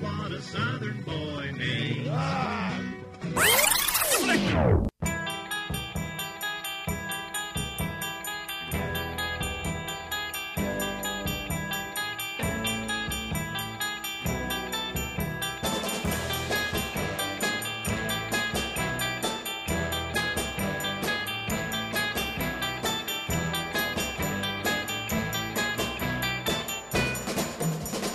[0.00, 2.08] What a southern boy needs.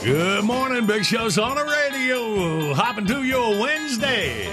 [0.10, 2.74] Good morning, Big Show's on the radio.
[2.74, 4.47] Hopping to your Wednesday.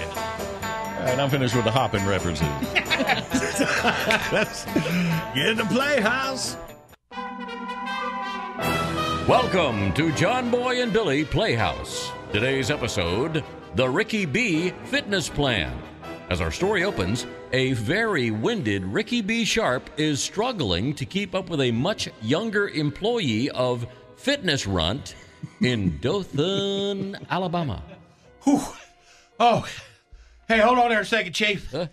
[0.99, 2.45] And I'm finished with the hopping references.
[4.31, 4.65] Let's
[5.33, 6.57] get in the playhouse.
[9.27, 12.11] Welcome to John Boy and Billy Playhouse.
[12.31, 13.43] Today's episode
[13.73, 15.75] The Ricky B Fitness Plan.
[16.29, 19.43] As our story opens, a very winded Ricky B.
[19.43, 23.87] Sharp is struggling to keep up with a much younger employee of
[24.17, 25.15] Fitness Runt
[25.61, 27.83] in Dothan, Alabama.
[28.43, 28.61] Whew.
[29.39, 29.67] Oh,
[30.47, 31.71] hey, hold on there a second, Chief.
[31.73, 31.89] Woo!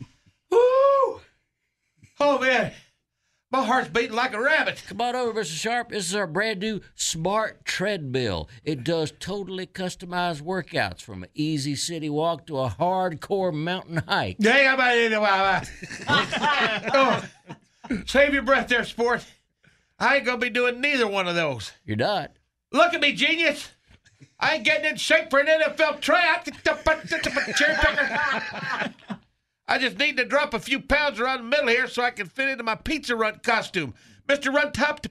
[0.51, 2.72] Oh, man.
[3.55, 4.82] My heart's beating like a rabbit.
[4.88, 5.55] Come on over, Mr.
[5.55, 5.90] Sharp.
[5.90, 8.49] This is our brand new smart treadmill.
[8.64, 14.38] It does totally customized workouts from an easy city walk to a hardcore mountain hike.
[14.42, 17.28] Hey, I'm out of
[17.88, 19.24] oh, Save your breath there, sport.
[20.01, 21.70] I ain't gonna be doing neither one of those.
[21.84, 22.32] You're not.
[22.74, 23.70] Look at me, genius.
[24.40, 26.48] I ain't getting in shape for an NFL tryout.
[29.68, 32.26] I just need to drop a few pounds around the middle here so I can
[32.26, 33.94] fit into my pizza run costume.
[34.28, 34.52] Mr.
[34.52, 35.06] Run Top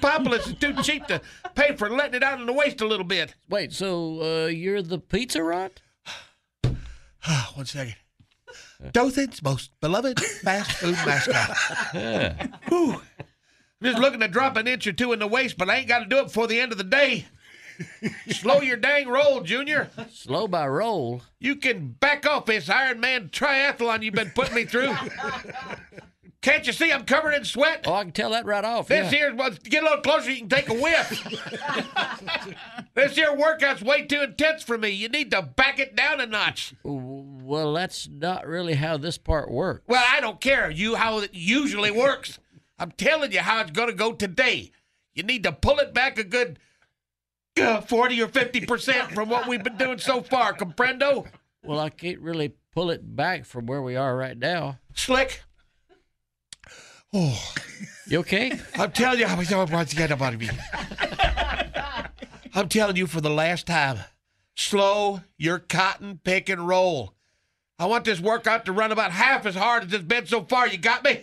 [0.00, 1.20] Populus is too cheap to
[1.54, 3.36] pay for letting it out in the waist a little bit.
[3.48, 5.80] Wait, so uh, you're the pizza rut?
[7.54, 7.94] One second.
[8.90, 11.56] Dothan's most beloved fast food mascot.
[12.68, 13.00] Whew.
[13.80, 15.88] I'm just looking to drop an inch or two in the waist, but I ain't
[15.88, 17.26] got to do it before the end of the day.
[18.30, 19.90] Slow your dang roll, Junior.
[20.10, 21.22] Slow by roll.
[21.38, 24.94] You can back off this Iron Man triathlon you've been putting me through.
[26.46, 27.86] Can't you see I'm covered in sweat?
[27.88, 28.86] Oh, I can tell that right off.
[28.86, 29.30] This yeah.
[29.32, 31.26] here, get a little closer, you can take a whiff.
[32.94, 34.90] this here workout's way too intense for me.
[34.90, 36.72] You need to back it down a notch.
[36.84, 39.82] Well, that's not really how this part works.
[39.88, 42.38] Well, I don't care you how it usually works.
[42.78, 44.72] I'm telling you how it's going to go today.
[45.14, 46.58] You need to pull it back a good
[47.60, 50.52] uh, 40 or 50% from what we've been doing so far.
[50.52, 51.26] Comprendo?
[51.64, 54.78] Well, I can't really pull it back from where we are right now.
[54.94, 55.42] Slick.
[57.12, 57.54] Oh.
[58.08, 58.52] You okay?
[58.74, 60.48] I'm telling you, once again about me.
[62.54, 63.98] I'm telling you for the last time,
[64.54, 67.14] slow your cotton pick and roll.
[67.78, 70.68] I want this workout to run about half as hard as it's been so far.
[70.68, 71.22] You got me?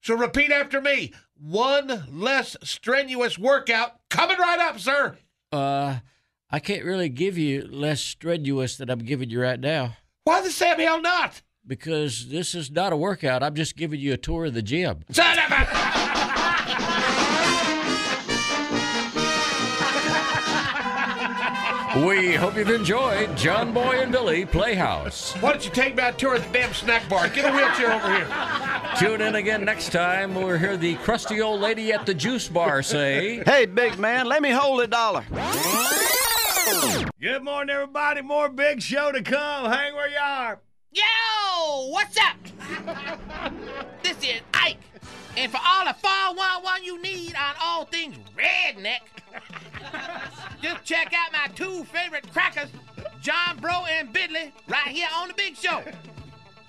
[0.00, 1.12] So repeat after me.
[1.38, 5.16] One less strenuous workout coming right up, sir.
[5.52, 5.98] Uh,
[6.50, 9.96] I can't really give you less strenuous than I'm giving you right now.
[10.24, 11.42] Why the Sam hell not?
[11.66, 13.42] Because this is not a workout.
[13.42, 15.04] I'm just giving you a tour of the gym.
[15.10, 16.36] Son of a...
[21.96, 25.32] We hope you've enjoyed John Boy and Billy Playhouse.
[25.40, 27.28] Why don't you take me on a tour of the damn snack bar?
[27.28, 28.28] Get a wheelchair over here.
[28.96, 30.32] Tune in again next time.
[30.32, 34.40] We'll hear the crusty old lady at the juice bar say, Hey, big man, let
[34.40, 35.24] me hold a dollar.
[37.20, 38.22] Good morning, everybody.
[38.22, 39.70] More Big Show to come.
[39.70, 40.60] Hang where you are.
[40.92, 42.36] Yo, what's up?
[44.04, 44.78] this is Ike.
[45.36, 49.00] And for all the 411 you need on all things redneck,
[50.62, 52.68] just check out my two favorite crackers,
[53.20, 55.82] John Bro and Bidley, right here on the Big Show.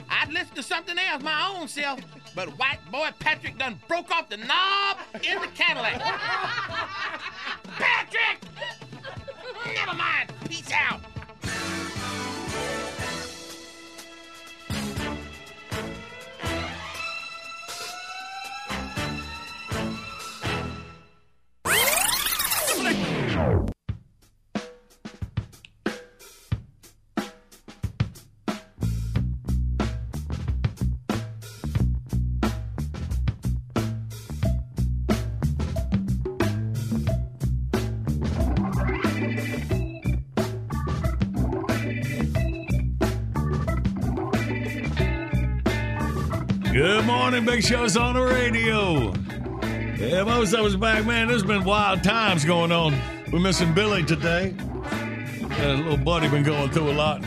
[0.10, 2.00] I'd listen to something else my own self,
[2.36, 6.00] but white boy Patrick done broke off the knob in the Cadillac.
[7.78, 8.40] Patrick!
[9.74, 10.32] Never mind.
[10.48, 11.02] Peace out.
[47.32, 49.14] Morning, Big Show's on the radio.
[49.96, 51.30] Yeah, most of us back, man.
[51.30, 52.94] There's been wild times going on.
[53.32, 54.54] We're missing Billy today.
[55.60, 57.22] Little buddy been going through a lot.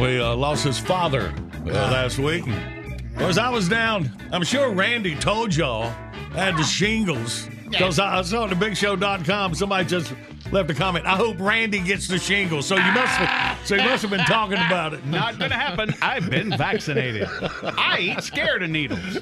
[0.00, 1.32] We uh, lost his father
[1.64, 2.44] uh, last week.
[2.44, 4.10] Of course, I was down.
[4.32, 5.94] I'm sure Randy told y'all
[6.32, 7.48] I had the shingles.
[7.70, 10.12] Because I, I saw on the bigshow.com somebody just
[10.50, 11.06] left a comment.
[11.06, 12.66] I hope Randy gets the shingles.
[12.66, 15.04] So you must have, so you must have been talking about it.
[15.06, 15.94] Not gonna happen.
[16.02, 17.28] I've been vaccinated.
[17.62, 19.18] I ain't scared of needles.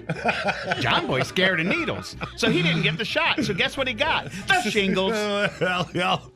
[0.81, 3.43] John Boy's scared of needles, so he didn't get the shot.
[3.45, 4.31] So guess what he got?
[4.49, 5.13] The shingles.
[5.13, 6.33] well, y'all,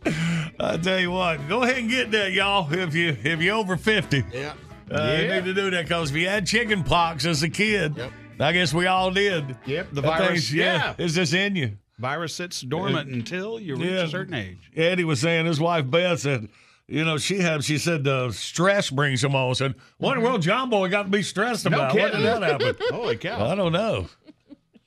[0.58, 2.72] I tell you what, go ahead and get that, y'all.
[2.72, 4.54] If you if you're over fifty, yeah,
[4.90, 7.96] uh, you need to do that because if you had chicken pox as a kid,
[7.96, 8.12] Yep.
[8.40, 9.56] I guess we all did.
[9.66, 10.28] Yep, the That virus.
[10.28, 11.76] thing's- yeah, is this in you?
[12.00, 14.02] Virus sits dormant until you reach Yeah.
[14.04, 14.58] a certain age.
[14.74, 16.48] Eddie was saying his wife Beth said,
[16.88, 19.54] you know, she had she said uh, stress brings them on.
[19.54, 21.94] Said, what in the world, John Boy got to be stressed No about?
[21.94, 22.24] What did kidding.
[22.24, 22.74] that happen?
[22.90, 23.46] Holy cow.
[23.46, 24.08] I don't know.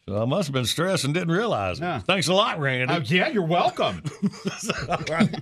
[0.10, 2.02] So I must have been stressed and didn't realize it.
[2.06, 2.94] Thanks a lot, Randy.
[2.94, 4.04] Oh, yeah, you're welcome.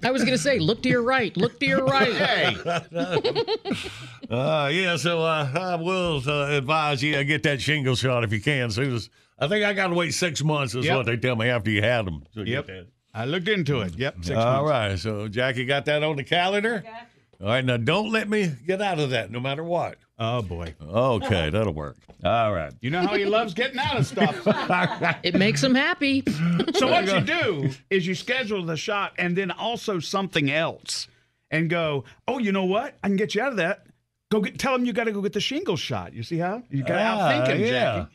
[0.03, 2.53] I was going to say, look to your right, look to your right.
[4.29, 8.31] Uh, yeah, so uh, I will uh, advise you uh, get that shingle shot if
[8.31, 8.71] you can.
[8.71, 9.09] Soon as
[9.41, 10.97] I think I got to wait six months is Yep.
[10.97, 12.23] what they tell me after you had them.
[12.33, 12.69] So Yep.
[13.13, 13.95] I looked into it.
[13.97, 14.17] Yep.
[14.21, 14.69] Six All months.
[14.69, 16.83] right, so Jackie got that on the calendar.
[17.41, 19.97] All right, now don't let me get out of that, no matter what.
[20.19, 20.75] Oh boy.
[20.79, 21.97] Okay, that'll work.
[22.23, 22.71] All right.
[22.81, 24.37] You know how he loves getting out of stuff.
[25.23, 26.23] It makes him happy.
[26.75, 31.07] So what you do is you schedule the shot and then also something else,
[31.49, 32.03] and go.
[32.27, 32.95] Oh, you know what?
[33.03, 33.87] I can get you out of that.
[34.29, 34.59] Go get.
[34.59, 36.13] Tell him you got to go get the shingle shot.
[36.13, 37.71] You see how you got Ah, out thinking, yeah.
[38.01, 38.09] Jackie.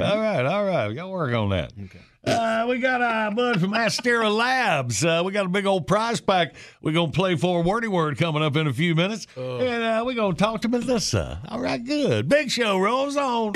[0.00, 0.88] All right, all right.
[0.88, 1.72] We got to work on that.
[1.84, 2.00] Okay.
[2.26, 5.04] Uh, we got a bud from Astera Labs.
[5.04, 6.56] Uh, we got a big old prize pack.
[6.82, 9.28] We're going to play for Wordy Word coming up in a few minutes.
[9.36, 11.40] And uh, we're going to talk to Melissa.
[11.48, 12.28] All right, good.
[12.28, 13.52] Big show rolls on.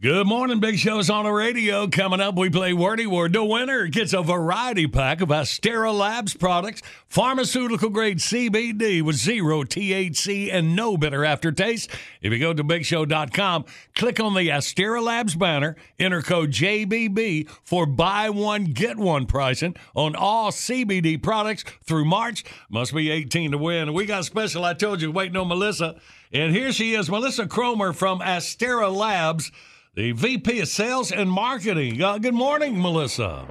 [0.00, 1.88] Good morning, Big Show's on the radio.
[1.88, 3.32] Coming up, we play Wordy Word.
[3.32, 9.64] The winner gets a variety pack of Astera Labs products, pharmaceutical grade CBD with zero
[9.64, 11.90] THC and no bitter aftertaste.
[12.22, 13.64] If you go to BigShow.com,
[13.96, 19.74] click on the Astera Labs banner, enter code JBB for buy one, get one pricing
[19.96, 22.44] on all CBD products through March.
[22.70, 23.92] Must be 18 to win.
[23.92, 25.96] We got special, I told you, waiting on Melissa.
[26.32, 29.50] And here she is, Melissa Cromer from Astera Labs
[29.98, 32.00] the VP of Sales and Marketing.
[32.00, 33.44] Uh, good morning, Melissa.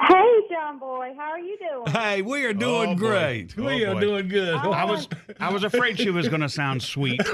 [0.00, 1.86] Hey, John Boy, how are you doing?
[1.88, 3.56] Hey, we are doing Oh, great.
[3.58, 4.54] Oh, we are doing good.
[4.54, 5.08] I was
[5.40, 7.20] I was afraid she was going to sound sweet.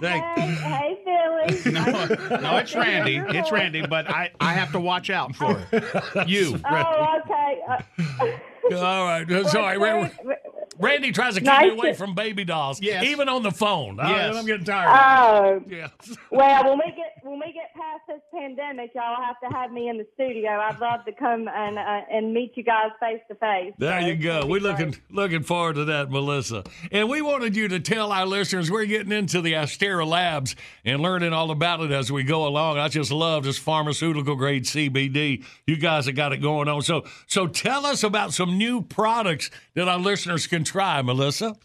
[0.00, 1.72] Hey, hey, Billy.
[1.72, 3.16] no, it's Randy.
[3.16, 5.60] It's Randy, but I, I have to watch out for.
[6.28, 6.60] You.
[6.70, 7.60] Oh, okay.
[7.68, 9.46] Uh, All right.
[9.48, 9.76] Sorry.
[9.76, 10.08] Ra-
[10.78, 13.04] Randy tries to keep Nice me away to- from baby dolls, Yes.
[13.04, 13.98] even on the phone.
[13.98, 14.36] All right, Yes.
[14.36, 14.88] I'm getting tired.
[14.90, 15.88] Oh, yeah.
[16.30, 17.57] well, when we get when we get
[17.88, 20.50] past this pandemic, y'all have to have me in the studio.
[20.50, 23.72] I'd love to come and uh, and meet you guys face to face.
[23.78, 24.46] There you go.
[24.46, 26.64] We're looking looking forward to that, Melissa.
[26.92, 31.00] And we wanted you to tell our listeners we're getting into the Astera Labs and
[31.00, 32.78] learning all about it as we go along.
[32.78, 35.44] I just love this pharmaceutical grade CBD.
[35.66, 36.82] You guys have got it going on.
[36.82, 41.56] So so tell us about some new products that our listeners can try, Melissa.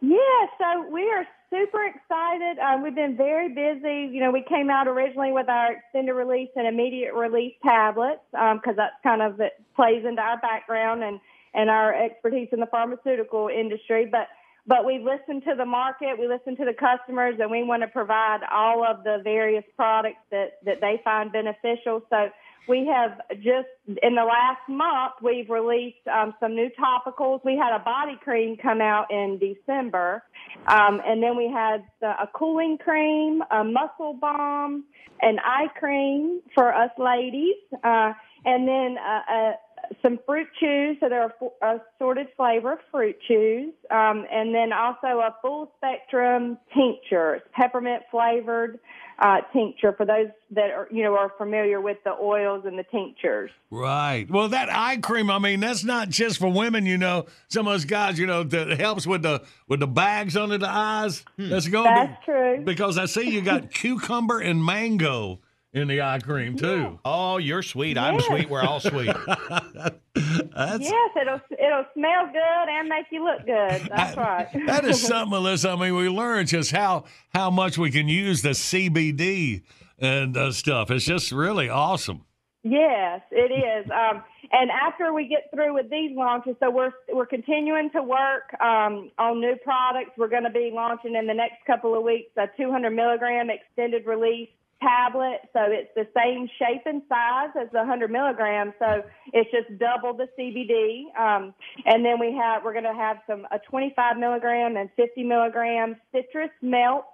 [0.00, 0.18] Yeah,
[0.58, 2.58] so we are super excited.
[2.58, 4.12] Um, we've been very busy.
[4.12, 8.74] You know, we came out originally with our extended release and immediate release tablets because
[8.76, 11.20] that's kind of it plays into our background and
[11.54, 14.08] and our expertise in the pharmaceutical industry.
[14.10, 14.26] But
[14.66, 17.88] but we listen to the market, we listen to the customers, and we want to
[17.88, 22.02] provide all of the various products that that they find beneficial.
[22.10, 22.30] So
[22.68, 27.44] we have just in the last month we've released um, some new topicals.
[27.44, 30.22] We had a body cream come out in December,
[30.66, 34.84] um, and then we had a cooling cream, a muscle balm,
[35.20, 38.12] an eye cream for us ladies, uh,
[38.44, 39.52] and then uh, uh,
[40.02, 40.96] some fruit chews.
[41.00, 46.58] So there are fo- assorted flavor fruit chews, um, and then also a full spectrum
[46.74, 48.80] tincture, peppermint flavored
[49.18, 52.84] uh, tincture for those that are you know are familiar with the oils and the
[52.84, 53.50] tinctures.
[53.70, 54.28] Right.
[54.28, 57.26] Well, that eye cream, I mean, that's not just for women, you know.
[57.48, 60.68] Some of us guys, you know, that helps with the with the bags under the
[60.68, 61.24] eyes.
[61.38, 61.94] That's going Hmm.
[61.94, 62.62] That's true.
[62.64, 65.40] Because I see you got cucumber and mango
[65.74, 66.98] in the eye cream too.
[67.04, 67.98] Oh, you're sweet.
[67.98, 68.48] I'm sweet.
[68.48, 69.14] We're all sweet.
[69.34, 73.90] That's yes, it'll it'll smell good and make you look good.
[73.90, 74.48] That's right.
[74.66, 75.70] that is something, Melissa.
[75.70, 79.62] I mean, we learned just how how much we can use the CBD
[79.98, 80.90] and uh, stuff.
[80.90, 82.24] It's just really awesome.
[82.62, 83.90] Yes, it is.
[83.90, 88.54] Um, and after we get through with these launches, so we're we're continuing to work
[88.60, 90.12] um, on new products.
[90.16, 94.06] We're going to be launching in the next couple of weeks a 200 milligram extended
[94.06, 94.48] release
[94.84, 95.40] tablet.
[95.52, 98.74] So it's the same shape and size as the 100 milligrams.
[98.78, 99.02] So
[99.32, 101.16] it's just double the CBD.
[101.18, 101.54] Um,
[101.86, 105.96] and then we have we're going to have some a 25 milligram and 50 milligram
[106.12, 107.04] citrus melt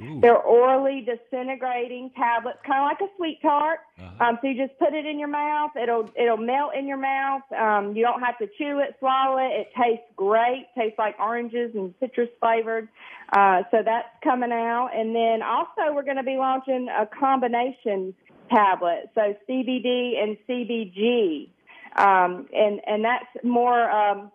[0.00, 3.78] They're orally disintegrating tablets, kind of like a sweet tart.
[4.20, 5.70] Um, so you just put it in your mouth.
[5.80, 7.42] It'll it'll melt in your mouth.
[7.52, 9.52] Um, you don't have to chew it, swallow it.
[9.52, 10.66] It tastes great.
[10.76, 12.88] Tastes like oranges and citrus flavored.
[13.32, 14.90] Uh, so that's coming out.
[14.94, 18.14] And then also we're going to be launching a combination
[18.50, 19.10] tablet.
[19.14, 21.50] So CBD and CBG.
[21.96, 23.88] Um, and and that's more.
[23.90, 24.32] Um,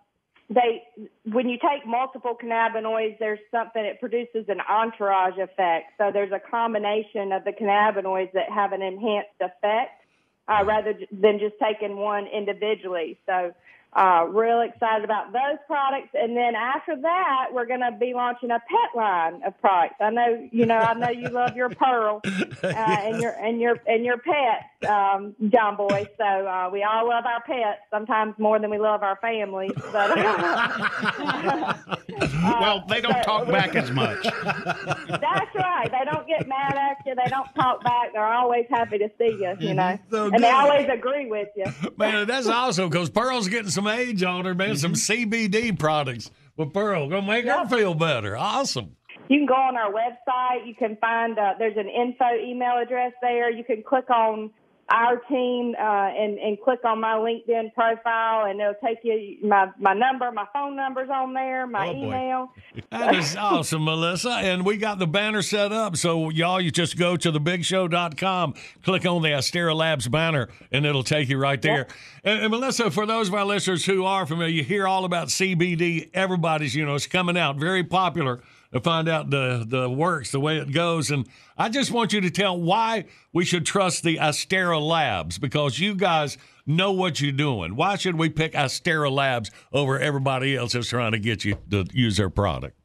[0.50, 0.82] they
[1.26, 5.94] when you take multiple cannabinoids, there's something it produces an entourage effect.
[5.98, 10.02] So there's a combination of the cannabinoids that have an enhanced effect
[10.48, 13.20] uh, rather than just taking one individually.
[13.28, 13.54] So
[13.94, 16.10] uh, real excited about those products.
[16.14, 19.96] And then after that, we're going to be launching a pet line of products.
[20.00, 22.22] I know, you know, I know you love your Pearl
[22.64, 26.06] uh, and your and your and your pets, um, John Boy.
[26.18, 29.72] So uh, we all love our pets, sometimes more than we love our families.
[29.92, 30.16] But
[32.44, 34.22] well, they don't talk back as much.
[34.24, 35.90] that's right.
[35.92, 37.16] They don't get mad at you.
[37.16, 38.14] They don't talk back.
[38.14, 39.56] They're always happy to see you.
[39.60, 41.66] You know, So and they always agree with you.
[41.98, 44.76] Man, that's awesome because Pearl's getting some age on her, man.
[44.76, 47.08] Some CBD products with Pearl.
[47.08, 48.36] Gonna make her feel better.
[48.36, 48.96] Awesome.
[49.30, 50.68] You can go on our website.
[50.68, 53.50] You can find uh, there's an info email address there.
[53.50, 54.52] You can click on
[54.90, 59.68] our team uh, and and click on my LinkedIn profile, and it'll take you my
[59.80, 62.52] my number, my phone number's on there, my Oh, email.
[62.92, 64.30] That is awesome, Melissa.
[64.32, 65.96] And we got the banner set up.
[65.98, 68.54] So, y'all, you just go to thebigshow.com,
[68.84, 71.88] click on the Astera Labs banner, and it'll take you right there.
[72.24, 75.28] And, and Melissa, for those of our listeners who are familiar, you hear all about
[75.28, 76.10] CBD.
[76.14, 78.42] Everybody's, you know, it's coming out, very popular
[78.72, 81.10] to find out the, the works, the way it goes.
[81.12, 81.28] And
[81.58, 85.96] I just want you to tell why we should trust the Astera Labs because you
[85.96, 87.76] guys know what you're doing.
[87.76, 91.86] Why should we pick Astera Labs over everybody else that's trying to get you to
[91.92, 92.76] use their product?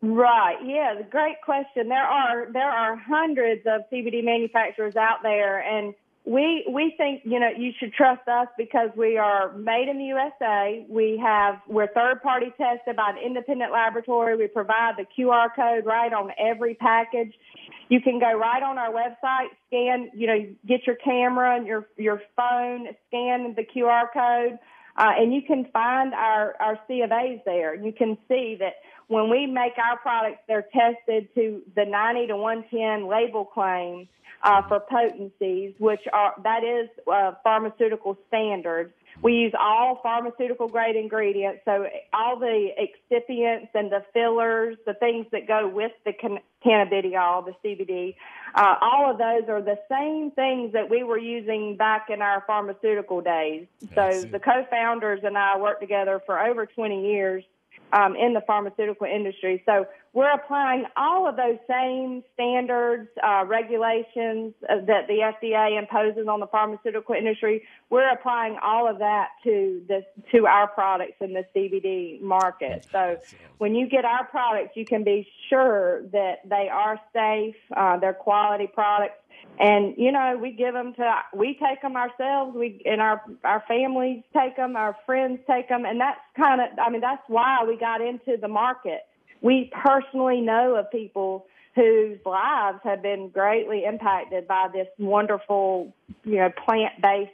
[0.00, 0.56] Right.
[0.64, 1.88] Yeah, great question.
[1.88, 5.94] There are there are hundreds of CBD manufacturers out there and
[6.26, 10.04] we we think, you know, you should trust us because we are made in the
[10.04, 10.86] USA.
[10.88, 14.34] We have we're third party tested by an independent laboratory.
[14.36, 17.34] We provide the QR code right on every package.
[17.90, 21.88] You can go right on our website, scan, you know, get your camera and your
[21.98, 24.58] your phone, scan the QR code,
[24.96, 27.74] uh, and you can find our our C of A's there.
[27.74, 28.76] You can see that
[29.08, 34.08] when we make our products, they're tested to the 90 to 110 label claim
[34.42, 38.92] uh, for potencies, which are that is uh, pharmaceutical standard.
[39.22, 45.26] We use all pharmaceutical grade ingredients, so all the excipients and the fillers, the things
[45.30, 48.16] that go with the can- cannabidiol, the CBD,
[48.56, 52.42] uh, all of those are the same things that we were using back in our
[52.46, 53.66] pharmaceutical days.
[53.94, 57.44] So the co-founders and I worked together for over 20 years
[57.92, 59.62] um, in the pharmaceutical industry.
[59.66, 66.28] So we're applying all of those same standards, uh, regulations uh, that the FDA imposes
[66.28, 67.62] on the pharmaceutical industry.
[67.90, 72.86] We're applying all of that to the to our products in the CBD market.
[72.90, 73.18] So
[73.58, 78.14] when you get our products, you can be sure that they are safe, uh, they're
[78.14, 79.18] quality products.
[79.58, 82.56] And you know, we give them to we take them ourselves.
[82.56, 86.78] We and our our families take them, our friends take them, and that's kind of
[86.78, 89.02] I mean that's why we got into the market.
[89.42, 95.92] We personally know of people whose lives have been greatly impacted by this wonderful,
[96.24, 97.30] you know, plant based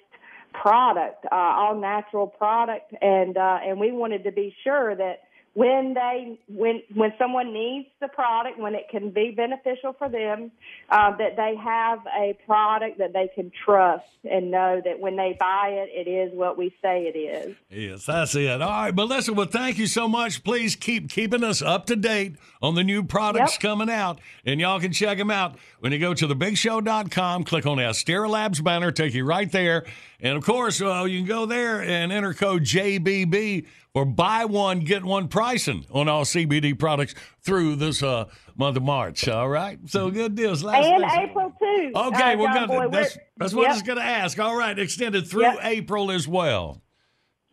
[0.52, 5.22] product, uh, all natural product, and uh, and we wanted to be sure that
[5.54, 10.52] when they when when someone needs the product, when it can be beneficial for them,
[10.88, 15.36] uh, that they have a product that they can trust and know that when they
[15.40, 17.56] buy it, it is what we say it is.
[17.68, 18.62] Yes, that's it.
[18.62, 19.32] All right, Melissa.
[19.32, 20.44] Well, thank you so much.
[20.44, 23.60] Please keep keeping us up to date on the new products Yep.
[23.60, 27.44] coming out, and y'all can check them out when you go to thebigshow.com.
[27.44, 29.84] Click on the Astera Labs banner, take you right there,
[30.22, 34.80] and of course, uh, you can go there and enter code JBB for buy one
[34.80, 38.26] get one pricing on all CBD products through this uh,
[38.56, 39.26] month of March.
[39.28, 40.62] All right, so good deals.
[40.62, 41.18] Last and listen.
[41.20, 41.92] April too.
[41.94, 42.66] Okay, uh, we're John gonna.
[42.68, 44.38] Boy, that's we're- that's what I was gonna ask.
[44.38, 45.58] All right, extended through Yep.
[45.62, 46.82] April as well.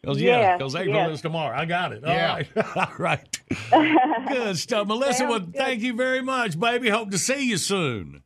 [0.02, 1.12] Because yeah, Yes, because April yes.
[1.16, 1.58] is tomorrow.
[1.58, 2.04] I got it.
[2.04, 2.36] All Yeah.
[2.36, 3.40] right, all right.
[4.30, 5.26] Good stuff, Melissa.
[5.26, 6.90] Well, thank you very much, baby.
[6.90, 8.22] Hope to see you soon.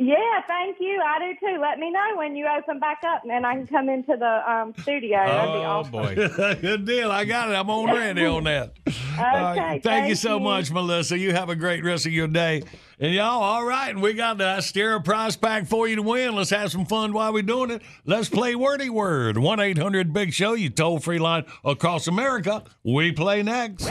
[0.00, 0.14] Yeah,
[0.46, 1.02] thank you.
[1.04, 1.60] I do too.
[1.60, 4.72] Let me know when you open back up, and I can come into the um,
[4.80, 5.18] studio.
[5.18, 5.90] That'd be Oh awesome.
[5.90, 6.14] boy,
[6.60, 7.10] good deal.
[7.10, 7.54] I got it.
[7.54, 8.74] I'm on ready on that.
[9.18, 9.58] All right.
[9.58, 10.44] Okay, Thank, you so you.
[10.44, 11.18] much, Melissa.
[11.18, 12.62] You have a great rest of your day.
[13.00, 13.90] And y'all, all right.
[13.90, 16.36] And we got the Astera prize pack for you to win.
[16.36, 17.82] Let's have some fun while we're doing it.
[18.06, 19.36] Let's play Wordy Word.
[19.36, 22.62] 1 800 Big Show, you toll free line across America.
[22.84, 23.88] We play next.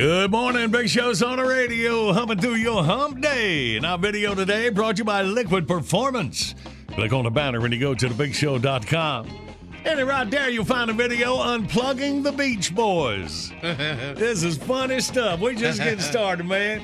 [0.00, 3.76] Good morning, Big Show's on the radio, humming through your hump day.
[3.76, 6.54] And our video today brought to you by Liquid Performance.
[6.92, 9.28] Click on the banner when you go to thebigshow.com.
[9.84, 13.52] And right there, you'll find a video unplugging the Beach Boys.
[13.60, 15.38] this is funny stuff.
[15.38, 16.82] We just getting started, man.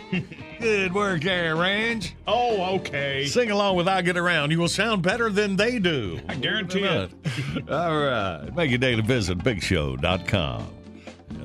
[0.60, 2.14] Good work there, Range.
[2.26, 3.24] Oh, okay.
[3.24, 4.51] Sing along with I Get Around.
[4.51, 6.20] You will sound better than they do.
[6.28, 7.10] I guarantee it.
[7.70, 8.55] All right.
[8.55, 10.76] Make your daily visit, bigshow.com.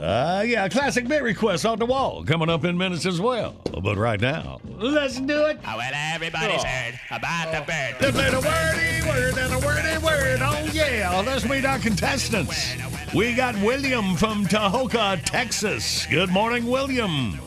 [0.02, 3.56] Uh, yeah, classic bit request on the wall coming up in minutes as well.
[3.84, 5.60] But right now, let's do it.
[5.64, 6.68] Oh, well, everybody's Oh.
[6.68, 7.96] heard about the bird.
[8.02, 10.40] Let's play the wordy word and a wordy word.
[10.42, 11.22] Oh, yeah.
[11.24, 12.74] Let's meet our contestants.
[13.14, 16.08] We got William from Tahoka, Texas.
[16.08, 17.40] Good morning, William.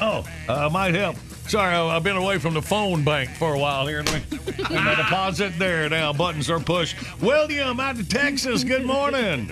[0.00, 1.16] Oh, uh, might help.
[1.48, 4.02] Sorry, I- I've been away from the phone bank for a while here.
[4.02, 6.12] Let me get my deposit there now.
[6.12, 6.96] Buttons are pushed.
[7.22, 8.64] William out of Texas.
[8.64, 9.50] Good morning.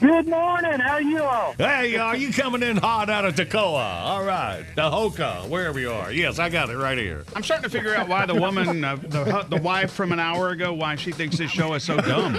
[0.00, 0.80] Good morning.
[0.80, 1.52] How are you all?
[1.58, 4.00] Hey, are you coming in hot out of Toccoa?
[4.02, 6.10] All right, Tahoka, wherever you are.
[6.10, 7.24] Yes, I got it right here.
[7.36, 10.48] I'm starting to figure out why the woman, uh, the, the wife from an hour
[10.50, 12.32] ago, why she thinks this show is so dumb.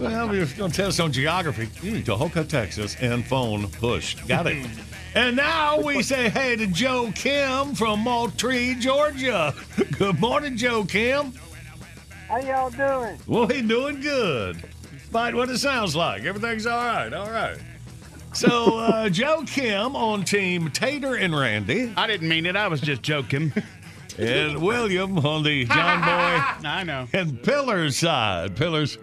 [0.00, 1.66] Well, we're going to test on geography.
[1.66, 4.26] Mm, Tahoka, Texas, and phone pushed.
[4.26, 4.66] Got it.
[5.18, 9.52] And now we say hey to Joe Kim from Moultrie, Georgia.
[9.98, 11.32] Good morning, Joe Kim.
[12.28, 13.18] How y'all doing?
[13.26, 14.62] Well, he doing good.
[14.92, 16.22] Despite what it sounds like.
[16.22, 17.12] Everything's all right.
[17.12, 17.58] All right.
[18.32, 21.92] So, uh, Joe Kim on team Tater and Randy.
[21.96, 22.54] I didn't mean it.
[22.54, 23.52] I was just joking.
[24.18, 27.08] And William on the John Boy I know.
[27.12, 28.56] and Pillar's side.
[28.56, 28.98] Pillars,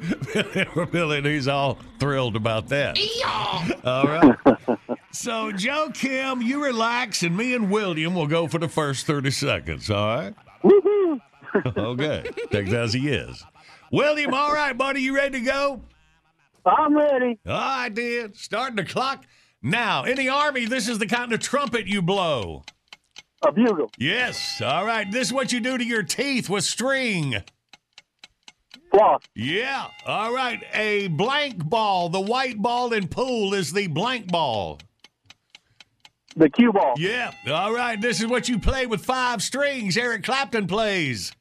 [0.92, 2.98] Billy, and he's all thrilled about that.
[3.84, 4.55] All right.
[5.16, 9.32] So, Joe Kim, you relax, and me and William will go for the first 30
[9.32, 9.90] seconds.
[9.90, 10.36] All right?
[10.64, 11.22] Woohoo!
[11.78, 12.30] Okay.
[12.52, 13.42] Take as he is.
[13.90, 15.82] William, all right, buddy, you ready to go?
[16.66, 17.40] I'm ready.
[17.48, 18.34] All right, then.
[18.34, 19.24] Starting the clock
[19.62, 20.04] now.
[20.04, 22.64] In the Army, this is the kind of trumpet you blow.
[23.42, 23.90] A bugle.
[23.98, 24.62] Yes.
[24.62, 25.10] All right.
[25.10, 27.36] This is what you do to your teeth with string.
[28.92, 29.22] Floss.
[29.34, 29.88] Yeah.
[30.06, 30.62] All right.
[30.74, 32.10] A blank ball.
[32.10, 34.80] The white ball in pool is the blank ball.
[36.36, 36.96] The cue ball.
[36.98, 37.32] Yeah.
[37.50, 38.00] All right.
[38.00, 39.96] This is what you play with five strings.
[39.98, 41.32] Eric Clapton plays.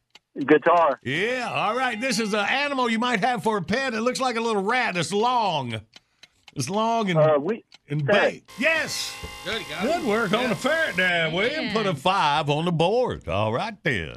[0.46, 1.00] Guitar.
[1.02, 1.50] Yeah.
[1.52, 2.00] All right.
[2.00, 3.94] This is an animal you might have for a pet.
[3.94, 4.96] It looks like a little rat.
[4.96, 5.80] It's long.
[6.56, 7.64] It's long and, Uh, we.
[7.88, 8.32] and ferret.
[8.32, 8.42] big.
[8.58, 9.12] Yes.
[9.44, 10.06] Good, you Good it.
[10.06, 11.72] work on the ferret there, William.
[11.72, 13.28] Put a five on the board.
[13.28, 14.14] All right, then.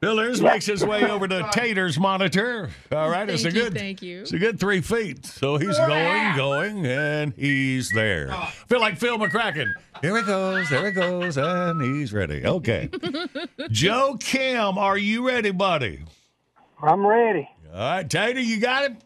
[0.00, 2.70] Pillars makes his way over to Tater's monitor.
[2.92, 4.20] All right, it's a Thank you, good, thank you.
[4.20, 5.26] It's a good three feet.
[5.26, 8.30] So he's going, going, and he's there.
[8.68, 9.72] Feel like Phil McCracken.
[10.00, 12.46] Here he goes, there he goes, and he's ready.
[12.46, 12.88] Okay.
[13.70, 16.04] Joe Kim, are you ready, buddy?
[16.80, 17.48] I'm ready.
[17.74, 18.96] All right, Tater, you got it.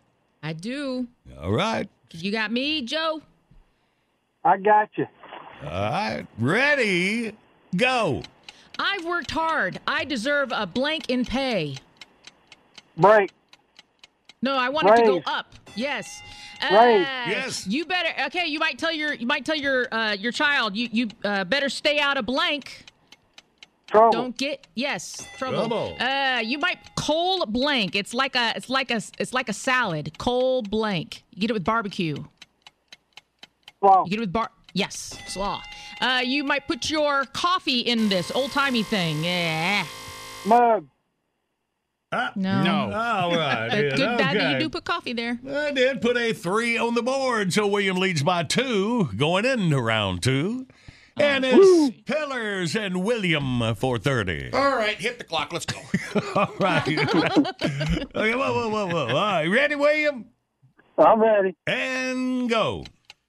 [0.43, 1.07] I do.
[1.41, 3.23] All right, You got me, Joe?
[4.45, 5.07] I got you.
[5.65, 7.33] all right, ready,
[7.77, 8.23] go.
[8.83, 9.79] I've worked hard.
[9.87, 11.77] I deserve a blank in pay.
[12.97, 13.31] Break.
[14.43, 15.55] No, I want it to go up.
[15.77, 16.21] Yes.
[16.61, 17.07] Uh, Raise.
[17.29, 17.67] Yes.
[17.67, 18.09] You better.
[18.27, 21.45] Okay, you might tell your you might tell your uh, your child you you uh,
[21.45, 22.87] better stay out of blank.
[23.87, 24.11] Trouble.
[24.11, 25.69] Don't get yes trouble.
[25.69, 25.97] Trouble.
[26.01, 27.95] Uh, you might coal blank.
[27.95, 30.19] It's like a it's like a it's like a salad.
[30.19, 31.23] Coal blank.
[31.31, 32.17] You get it with barbecue.
[33.79, 34.05] Slaw.
[34.05, 34.51] You get it with bar.
[34.73, 35.63] Yes, slaw.
[36.01, 39.23] Uh, you might put your coffee in this old timey thing.
[39.23, 39.87] Yeah.
[40.47, 40.89] Mug.
[42.37, 42.63] No.
[42.63, 42.93] No.
[42.95, 43.71] All right.
[43.97, 44.53] Good bad that okay.
[44.53, 45.39] you do put coffee there.
[45.49, 49.81] I did put a three on the board, so William leads by two going into
[49.81, 50.67] round two.
[51.19, 54.53] And it's Pillars and William for 30.
[54.53, 55.53] All right, hit the clock.
[55.53, 55.79] Let's go.
[56.37, 56.89] All right.
[56.89, 59.07] okay, whoa, whoa, whoa, whoa.
[59.09, 60.27] All right, ready, William?
[60.97, 61.55] I'm ready.
[61.67, 62.85] And go.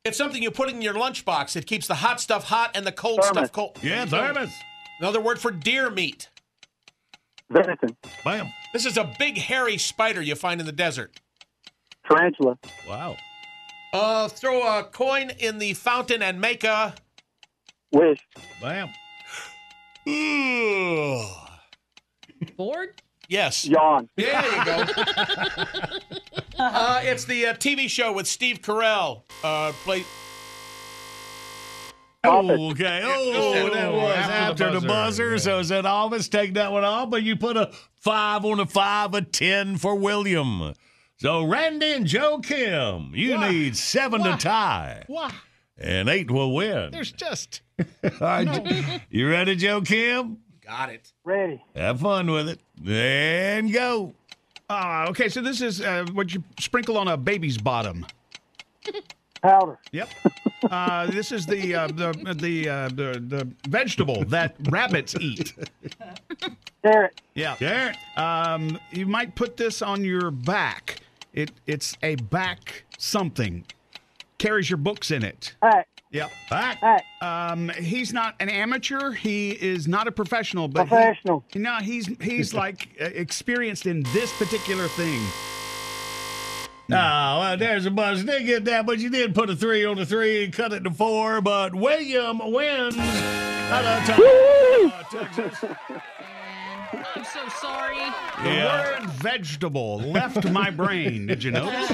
[0.06, 1.56] It's something you put in your lunchbox.
[1.56, 3.38] It keeps the hot stuff hot and the cold Thermos.
[3.38, 3.80] stuff cold.
[3.82, 4.52] Yeah, thermos.
[5.00, 6.30] Another word for deer meat.
[7.50, 7.96] Venison.
[8.26, 8.48] Bam.
[8.74, 11.22] This is a big hairy spider you find in the desert.
[12.06, 12.58] Tarantula.
[12.88, 13.16] Wow.
[13.94, 16.96] Uh, throw a coin in the fountain and make a.
[17.94, 18.20] Wish.
[18.62, 18.90] Bam.
[22.58, 23.02] Board?
[23.34, 23.65] Yes.
[23.65, 24.10] Yawn.
[24.15, 24.85] There you go.
[26.60, 29.23] uh, it's the uh, TV show with Steve Carell.
[29.43, 30.03] Uh, play.
[32.23, 33.01] Oh, okay.
[33.03, 35.38] Oh, that was after after, the the buzzer, buzzer.
[35.39, 37.10] So is that Alvis take that one off?
[37.10, 40.76] But you put a five on a five, a ten for William.
[41.18, 43.49] So Randy and Joe Kim, you Why?
[43.49, 44.31] need seven Why?
[44.34, 45.34] to tie, Why?
[45.76, 46.91] and eight will win.
[46.91, 47.61] There's just.
[48.03, 50.38] All right, you ready, Joe Kim?
[50.65, 51.11] Got it.
[51.23, 51.64] Ready.
[51.76, 54.14] Have fun with it, and go.
[54.69, 58.06] Uh, okay, so this is uh, what you sprinkle on a baby's bottom.
[59.41, 59.77] Powder.
[59.91, 60.10] Yep.
[60.72, 65.53] Uh, this is the uh, the the, uh, the the vegetable that rabbits eat.
[66.81, 67.22] Carrot.
[67.35, 67.56] Yeah.
[67.56, 67.98] Carrot.
[68.15, 71.02] Um, you might put this on your back.
[71.34, 73.65] It it's a back something.
[74.38, 75.56] Carries your books in it.
[76.14, 76.31] Hat.
[76.49, 76.80] Yep.
[76.81, 77.06] Back.
[77.22, 79.11] Um, he's not an amateur.
[79.11, 84.31] He is not a professional, but he- no, he's he's like uh, experienced in this
[84.38, 85.22] particular thing.
[86.91, 88.23] Oh, well, there's a buzz.
[88.23, 90.84] Didn't get that, but you did put a three on the three and cut it
[90.84, 91.41] to four.
[91.41, 92.95] But William wins.
[92.98, 94.91] Out of time.
[94.91, 95.72] Uh, Texas.
[97.16, 97.98] I'm so sorry.
[98.44, 101.28] The word vegetable left my brain.
[101.28, 101.92] Did you notice?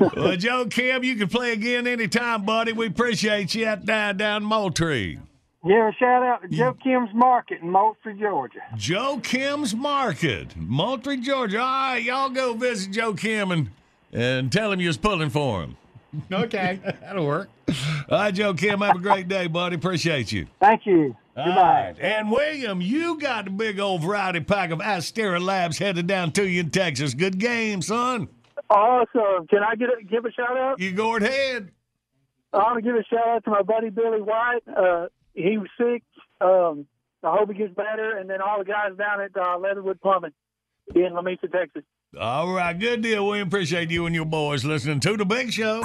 [0.16, 2.72] Well, Joe Kim, you can play again anytime, buddy.
[2.72, 5.18] We appreciate you at down down Moultrie.
[5.64, 8.60] Yeah, shout out to Joe Kim's Market in Moultrie, Georgia.
[8.76, 11.60] Joe Kim's Market, Moultrie, Georgia.
[11.60, 13.70] All right, y'all go visit Joe Kim and,
[14.12, 15.76] and tell him you was pulling for him.
[16.32, 16.80] Okay.
[17.00, 17.48] That'll work.
[17.68, 19.76] All right, Joe Kim, have a great day, buddy.
[19.76, 20.46] Appreciate you.
[20.60, 21.16] Thank you.
[21.34, 21.52] Goodbye.
[21.54, 21.94] right.
[22.00, 26.46] And William, you got the big old variety pack of Astera Labs headed down to
[26.46, 27.14] you in Texas.
[27.14, 28.28] Good game, son.
[28.68, 29.46] Awesome.
[29.48, 30.78] Can I get a, give a shout out?
[30.78, 31.70] You go ahead.
[32.52, 34.62] I want to give a shout out to my buddy Billy White.
[34.68, 36.02] Uh, he was sick.
[36.40, 36.86] Um,
[37.22, 38.18] I hope he gets better.
[38.18, 40.32] And then all the guys down at uh, Leatherwood Plumbing
[40.94, 41.84] in Lamesa, Texas.
[42.18, 43.26] All right, good deal.
[43.26, 45.82] We appreciate you and your boys listening to the Big Show.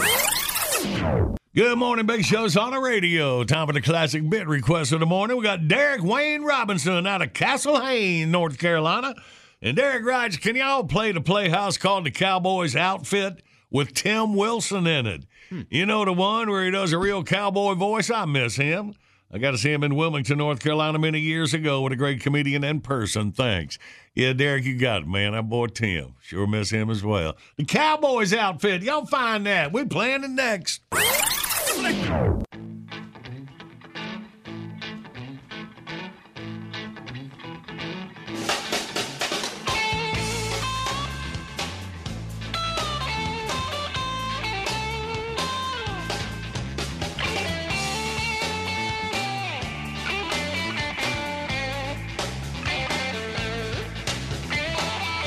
[1.57, 3.43] Good morning, Big Show's on the radio.
[3.43, 5.37] Time for the classic bit request of the morning.
[5.37, 9.15] We got Derek Wayne Robinson out of Castle Hayne, North Carolina.
[9.59, 14.85] And Derek writes, Can y'all play the playhouse called the Cowboys Outfit with Tim Wilson
[14.85, 15.23] in it?
[15.49, 15.61] Hmm.
[15.71, 18.11] You know the one where he does a real cowboy voice?
[18.11, 18.93] I miss him.
[19.31, 22.21] I got to see him in Wilmington, North Carolina, many years ago with a great
[22.21, 23.31] comedian in person.
[23.31, 23.79] Thanks.
[24.13, 25.31] Yeah, Derek, you got it, man.
[25.31, 26.13] That boy Tim.
[26.21, 27.35] Sure miss him as well.
[27.55, 28.83] The Cowboys outfit.
[28.83, 29.73] Y'all find that.
[29.73, 30.81] We playing it next.
[31.77, 32.76] Slick!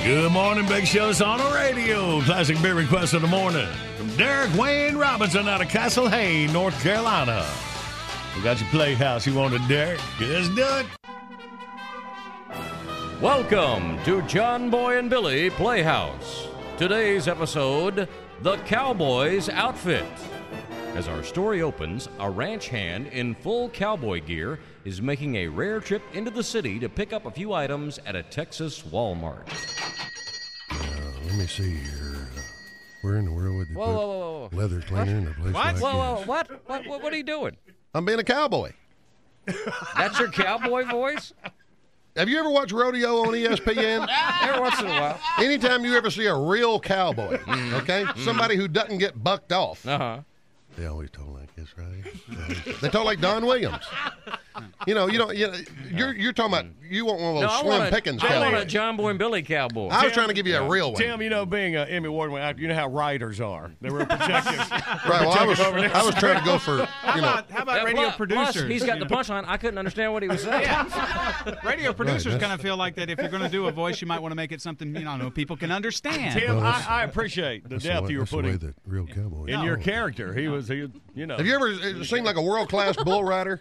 [0.05, 2.23] Good morning, Big Show's on the radio.
[2.23, 3.69] Classic beer request of the morning
[3.99, 7.47] from Derek Wayne Robinson out of Castle Hayne, North Carolina.
[8.35, 9.27] We got your playhouse.
[9.27, 10.01] You wanted, Derek?
[10.19, 10.87] Let's do it.
[13.21, 16.49] Welcome to John Boy and Billy Playhouse.
[16.79, 18.09] Today's episode
[18.41, 20.07] The Cowboy's Outfit.
[20.95, 25.81] As our story opens, a ranch hand in full cowboy gear is making a rare
[25.81, 29.47] trip into the city to pick up a few items at a Texas Walmart.
[31.27, 32.29] Let me see here.
[32.37, 32.41] Uh,
[33.03, 34.57] Where in the world would you Whoa, put whoa, whoa, whoa.
[34.57, 36.27] leather cleaner in a place like Whoa, whoa, this?
[36.27, 36.51] what?
[36.67, 37.03] What, what?
[37.03, 37.57] What are you doing?
[37.95, 38.73] I'm being a cowboy.
[39.97, 41.33] That's your cowboy voice?
[42.17, 44.09] Have you ever watched rodeo on ESPN?
[44.43, 45.21] Every once in a while.
[45.39, 47.39] Anytime you ever see a real cowboy,
[47.75, 50.21] okay, somebody who doesn't get bucked off, uh-huh.
[50.77, 52.77] They always talk like this, right?
[52.81, 53.85] they talk like Don Williams.
[54.87, 55.37] You know, you don't.
[55.37, 55.55] You know,
[55.91, 58.39] you're you're talking about you want one of those I Slim want, a, Pickens I
[58.41, 58.73] want a cowboys.
[58.73, 59.89] John Boy and Billy cowboy.
[59.89, 61.01] I was trying to give you a real one.
[61.01, 63.73] Tim, you know, being an Emmy Award winner, you know how writers are.
[63.81, 64.71] They were protective.
[65.11, 65.23] Right.
[65.27, 67.41] Well, I was I was trying to go for you know.
[67.51, 68.53] How about Yeah, radio plus- producers?
[68.55, 69.45] plus, he's got the punchline.
[69.47, 70.69] I couldn't understand what he was saying.
[71.65, 74.01] radio producers that's- kind of feel like that if you're going to do a voice,
[74.01, 76.39] you might want to make it something you know people can understand.
[76.39, 79.51] Tim, Well, I, I appreciate the depth you were that's the putting real cowboys.
[79.53, 80.35] in your character.
[80.35, 81.37] He was, he, you know.
[81.37, 83.61] Have you ever seen like a world class bull rider?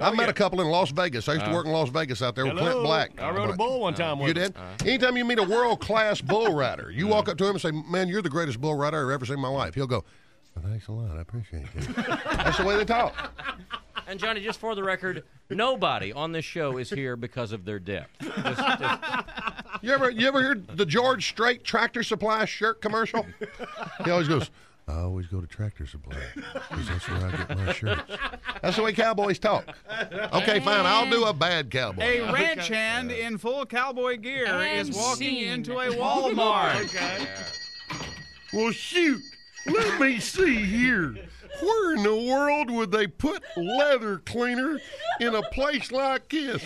[0.00, 1.28] I met a couple in Las Vegas.
[1.28, 2.70] I used to Uh, work in Las Vegas out there with hello.
[2.70, 3.20] Clint Black.
[3.20, 4.54] I rode a bull one time You with did?
[4.56, 4.62] him.
[4.86, 7.72] Anytime you meet a world class bull rider, you walk up to him and say,
[7.72, 10.04] "Man, you're the greatest bull rider I've ever seen in my life." He'll go,
[10.54, 11.16] well, "Thanks a lot.
[11.16, 13.14] I appreciate it." That's the way they talk.
[14.08, 17.78] And Johnny, just for the record, nobody on this show is here because of their
[17.78, 18.10] depth.
[18.20, 19.00] Just- just-
[19.80, 23.24] You ever you ever hear the George Strait Tractor Supply shirt commercial?
[24.04, 24.50] He always goes,
[24.88, 28.02] I always go to Tractor Supply because that's where I get my shirts.
[28.62, 29.64] That's the way cowboys talk.
[30.32, 30.84] Okay, fine.
[30.86, 32.02] I'll do a bad cowboy.
[32.02, 35.48] A ranch hand in full cowboy gear And is walking scene.
[35.48, 36.84] into a Walmart.
[36.86, 37.26] Okay.
[38.52, 39.22] Well, shoot.
[39.66, 41.14] Let me see here.
[41.60, 44.80] Where in the world would they put leather cleaner
[45.20, 46.62] in a place like this?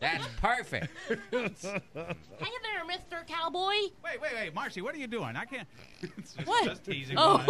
[0.00, 0.88] That's perfect.
[1.08, 3.26] Hey there, Mr.
[3.26, 3.68] Cowboy.
[4.04, 5.36] Wait, wait, wait, Marcy, what are you doing?
[5.36, 5.68] I can't.
[6.18, 6.64] It's just, What?
[6.66, 7.16] Just teasing.
[7.18, 7.38] Oh.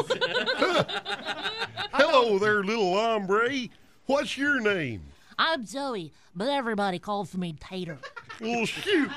[1.92, 3.68] Hello there, little hombre.
[4.06, 5.02] What's your name?
[5.36, 7.98] I'm Zoe, but everybody calls me Tater.
[8.40, 9.10] Well, shoot.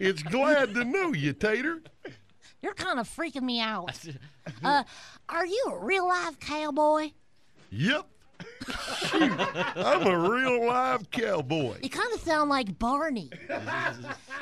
[0.00, 1.80] It's glad to know you, Tater.
[2.62, 4.00] You're kind of freaking me out.
[4.64, 4.84] Uh,
[5.28, 7.10] are you a real live cowboy?
[7.70, 8.06] Yep.
[8.98, 9.32] Shoot.
[9.76, 11.76] I'm a real live cowboy.
[11.82, 13.30] You kind of sound like Barney.
[13.48, 13.60] well,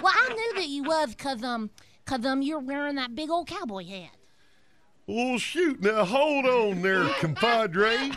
[0.05, 1.71] I knew that you was cause um,
[2.07, 4.11] cause um, you're wearing that big old cowboy hat.
[5.07, 5.83] Well, shoot.
[5.83, 8.13] Now, hold on there, compadre.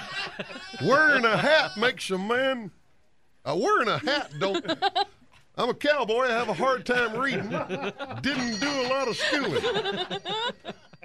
[0.84, 2.72] Wearing a hat makes a man.
[3.44, 4.66] Uh, wearing a hat don't.
[5.56, 6.26] I'm a cowboy.
[6.26, 7.50] I have a hard time reading.
[8.22, 9.64] Didn't do a lot of schooling.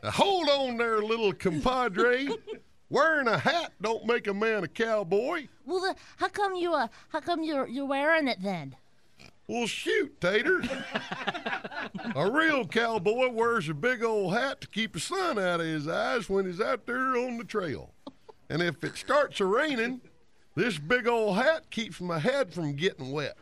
[0.08, 2.28] Now, hold on there, little compadre.
[2.88, 5.48] Wearing a hat don't make a man a cowboy.
[5.66, 8.74] Well, the, how come you uh, how come you're you're wearing it then?
[9.46, 10.62] Well, shoot, Tater.
[12.16, 15.86] a real cowboy wears a big old hat to keep the sun out of his
[15.86, 17.92] eyes when he's out there on the trail.
[18.48, 20.00] And if it starts a raining,
[20.54, 23.36] this big old hat keeps my head from getting wet.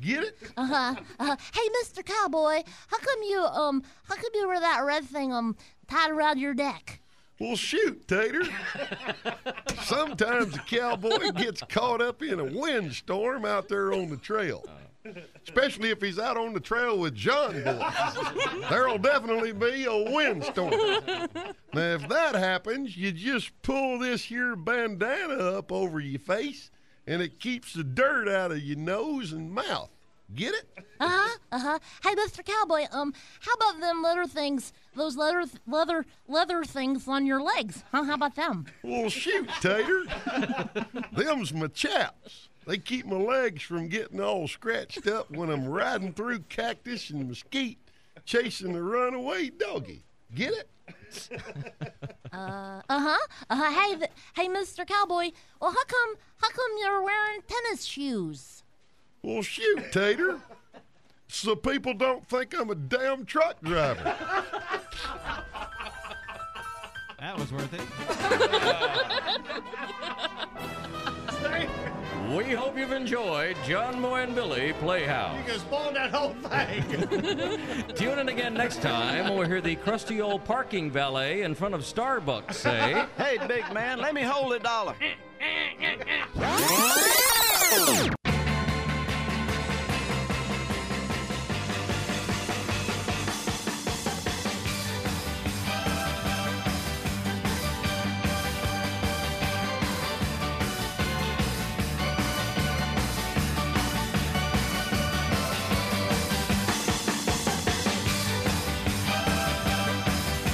[0.00, 0.38] Get it?
[0.56, 0.94] Uh huh.
[1.20, 1.36] Uh-huh.
[1.52, 2.04] hey, Mr.
[2.04, 6.38] Cowboy, how come you um how come you wear that red thing um tied around
[6.38, 7.00] your neck?
[7.40, 8.44] Well, shoot, Tater.
[9.82, 14.64] Sometimes a cowboy gets caught up in a windstorm out there on the trail.
[15.42, 17.90] Especially if he's out on the trail with John Boy.
[18.70, 20.70] There'll definitely be a windstorm.
[21.74, 26.70] Now, if that happens, you just pull this here bandana up over your face,
[27.06, 29.90] and it keeps the dirt out of your nose and mouth.
[30.34, 30.68] Get it?
[31.00, 31.38] Uh huh.
[31.52, 31.78] Uh huh.
[32.02, 32.44] Hey, Mr.
[32.44, 34.72] Cowboy, um, how about them leather things?
[34.96, 37.84] Those leather leather leather things on your legs?
[37.92, 38.04] Huh?
[38.04, 38.66] How about them?
[38.82, 40.04] Well, shoot, Tater.
[41.12, 42.48] Them's my chaps.
[42.66, 47.28] They keep my legs from getting all scratched up when I'm riding through cactus and
[47.28, 47.78] mesquite
[48.24, 50.04] chasing a runaway doggy.
[50.34, 50.68] Get it?
[52.32, 53.16] Uh huh.
[53.48, 53.70] Uh huh.
[53.70, 54.84] Hey, th- hey, Mr.
[54.84, 55.30] Cowboy.
[55.60, 58.63] Well, how come how come you're wearing tennis shoes?
[59.24, 60.38] Well, shoot, Tater.
[61.28, 64.14] So people don't think I'm a damn truck driver.
[67.18, 67.80] That was worth it.
[72.34, 75.38] We hope you've enjoyed John Boy and Billy Playhouse.
[75.38, 77.86] You can spoiled that whole thing.
[77.94, 81.74] Tune in again next time when we hear the crusty old parking valet in front
[81.74, 84.96] of Starbucks say, Hey, big man, let me hold a dollar.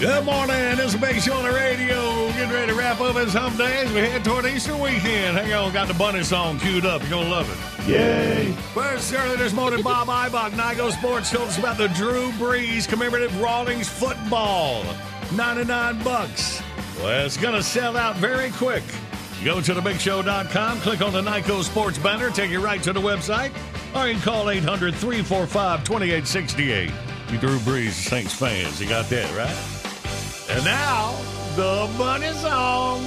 [0.00, 0.76] Good morning.
[0.76, 2.28] This is Big Show on the radio.
[2.28, 5.36] Getting ready to wrap up as hump day as we head toward Easter weekend.
[5.36, 7.02] Hang on, got the bunny song queued up.
[7.02, 7.86] You're going to love it.
[7.86, 8.52] Yay.
[8.72, 13.38] First, early this morning, Bob Ibach, Nikco Sports, told us about the Drew Brees commemorative
[13.42, 14.82] Rawlings football.
[15.34, 16.62] 99 bucks.
[17.02, 18.84] Well, it's going to sell out very quick.
[19.44, 23.52] Go to thebigshow.com, click on the Nikco Sports banner, take you right to the website,
[23.94, 26.90] or you can call 800 345 2868.
[27.30, 29.79] You Drew Brees Saints fans, you got that, right?
[30.52, 31.14] And now,
[31.54, 33.00] the bunny song.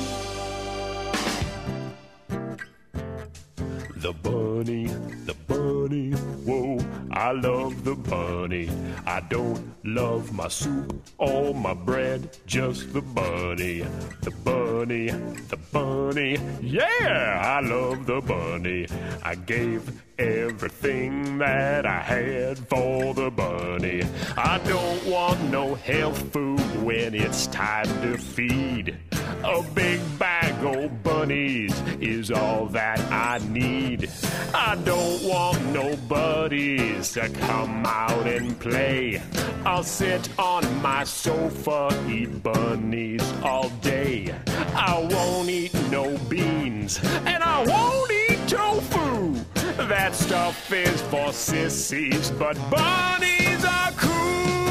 [3.97, 4.85] The bunny,
[5.25, 6.11] the bunny,
[6.45, 6.77] whoa,
[7.11, 8.69] I love the bunny.
[9.05, 13.83] I don't love my soup or my bread, just the bunny.
[14.21, 15.07] The bunny,
[15.49, 18.87] the bunny, yeah, I love the bunny.
[19.21, 19.81] I gave
[20.19, 24.03] everything that I had for the bunny.
[24.37, 28.97] I don't want no health food when it's time to feed.
[29.43, 34.09] A big bag of bunnies is all that I need.
[34.53, 39.21] I don't want no buddies to come out and play.
[39.65, 44.33] I'll sit on my sofa, eat bunnies all day.
[44.75, 49.52] I won't eat no beans, and I won't eat tofu.
[49.77, 54.62] That stuff is for sissies, but bunnies are cool.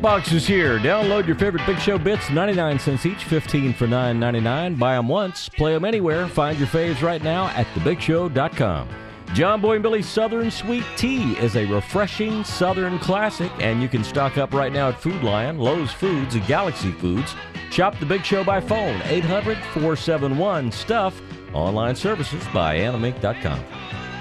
[0.00, 0.78] Bitbox is here.
[0.78, 4.78] Download your favorite Big Show bits, 99 cents each, 15 for 9.99.
[4.78, 6.26] Buy them once, play them anywhere.
[6.26, 8.88] Find your faves right now at thebigshow.com.
[9.34, 14.02] John Boy and Billy's Southern Sweet Tea is a refreshing Southern classic, and you can
[14.02, 17.34] stock up right now at Food Lion, Lowe's Foods, and Galaxy Foods.
[17.70, 21.20] Shop the Big Show by phone, 800 471 STUFF.
[21.52, 23.62] Online services by animink.com.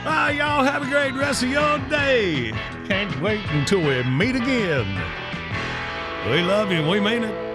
[0.06, 2.52] Ah, y'all have a great rest of your day.
[2.86, 4.86] Can't wait until we meet again.
[6.28, 6.88] We love you.
[6.88, 7.50] We mean it.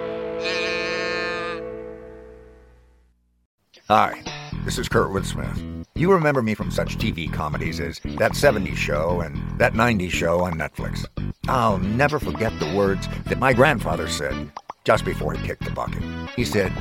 [3.87, 4.23] Hi,
[4.65, 5.85] this is Kurtwood Smith.
[5.93, 10.41] You remember me from such TV comedies as That 70s Show and That 90s Show
[10.41, 11.05] on Netflix.
[11.47, 14.51] I'll never forget the words that my grandfather said
[14.83, 16.03] just before he kicked the bucket.
[16.35, 16.73] He said,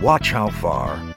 [0.00, 1.16] Watch how far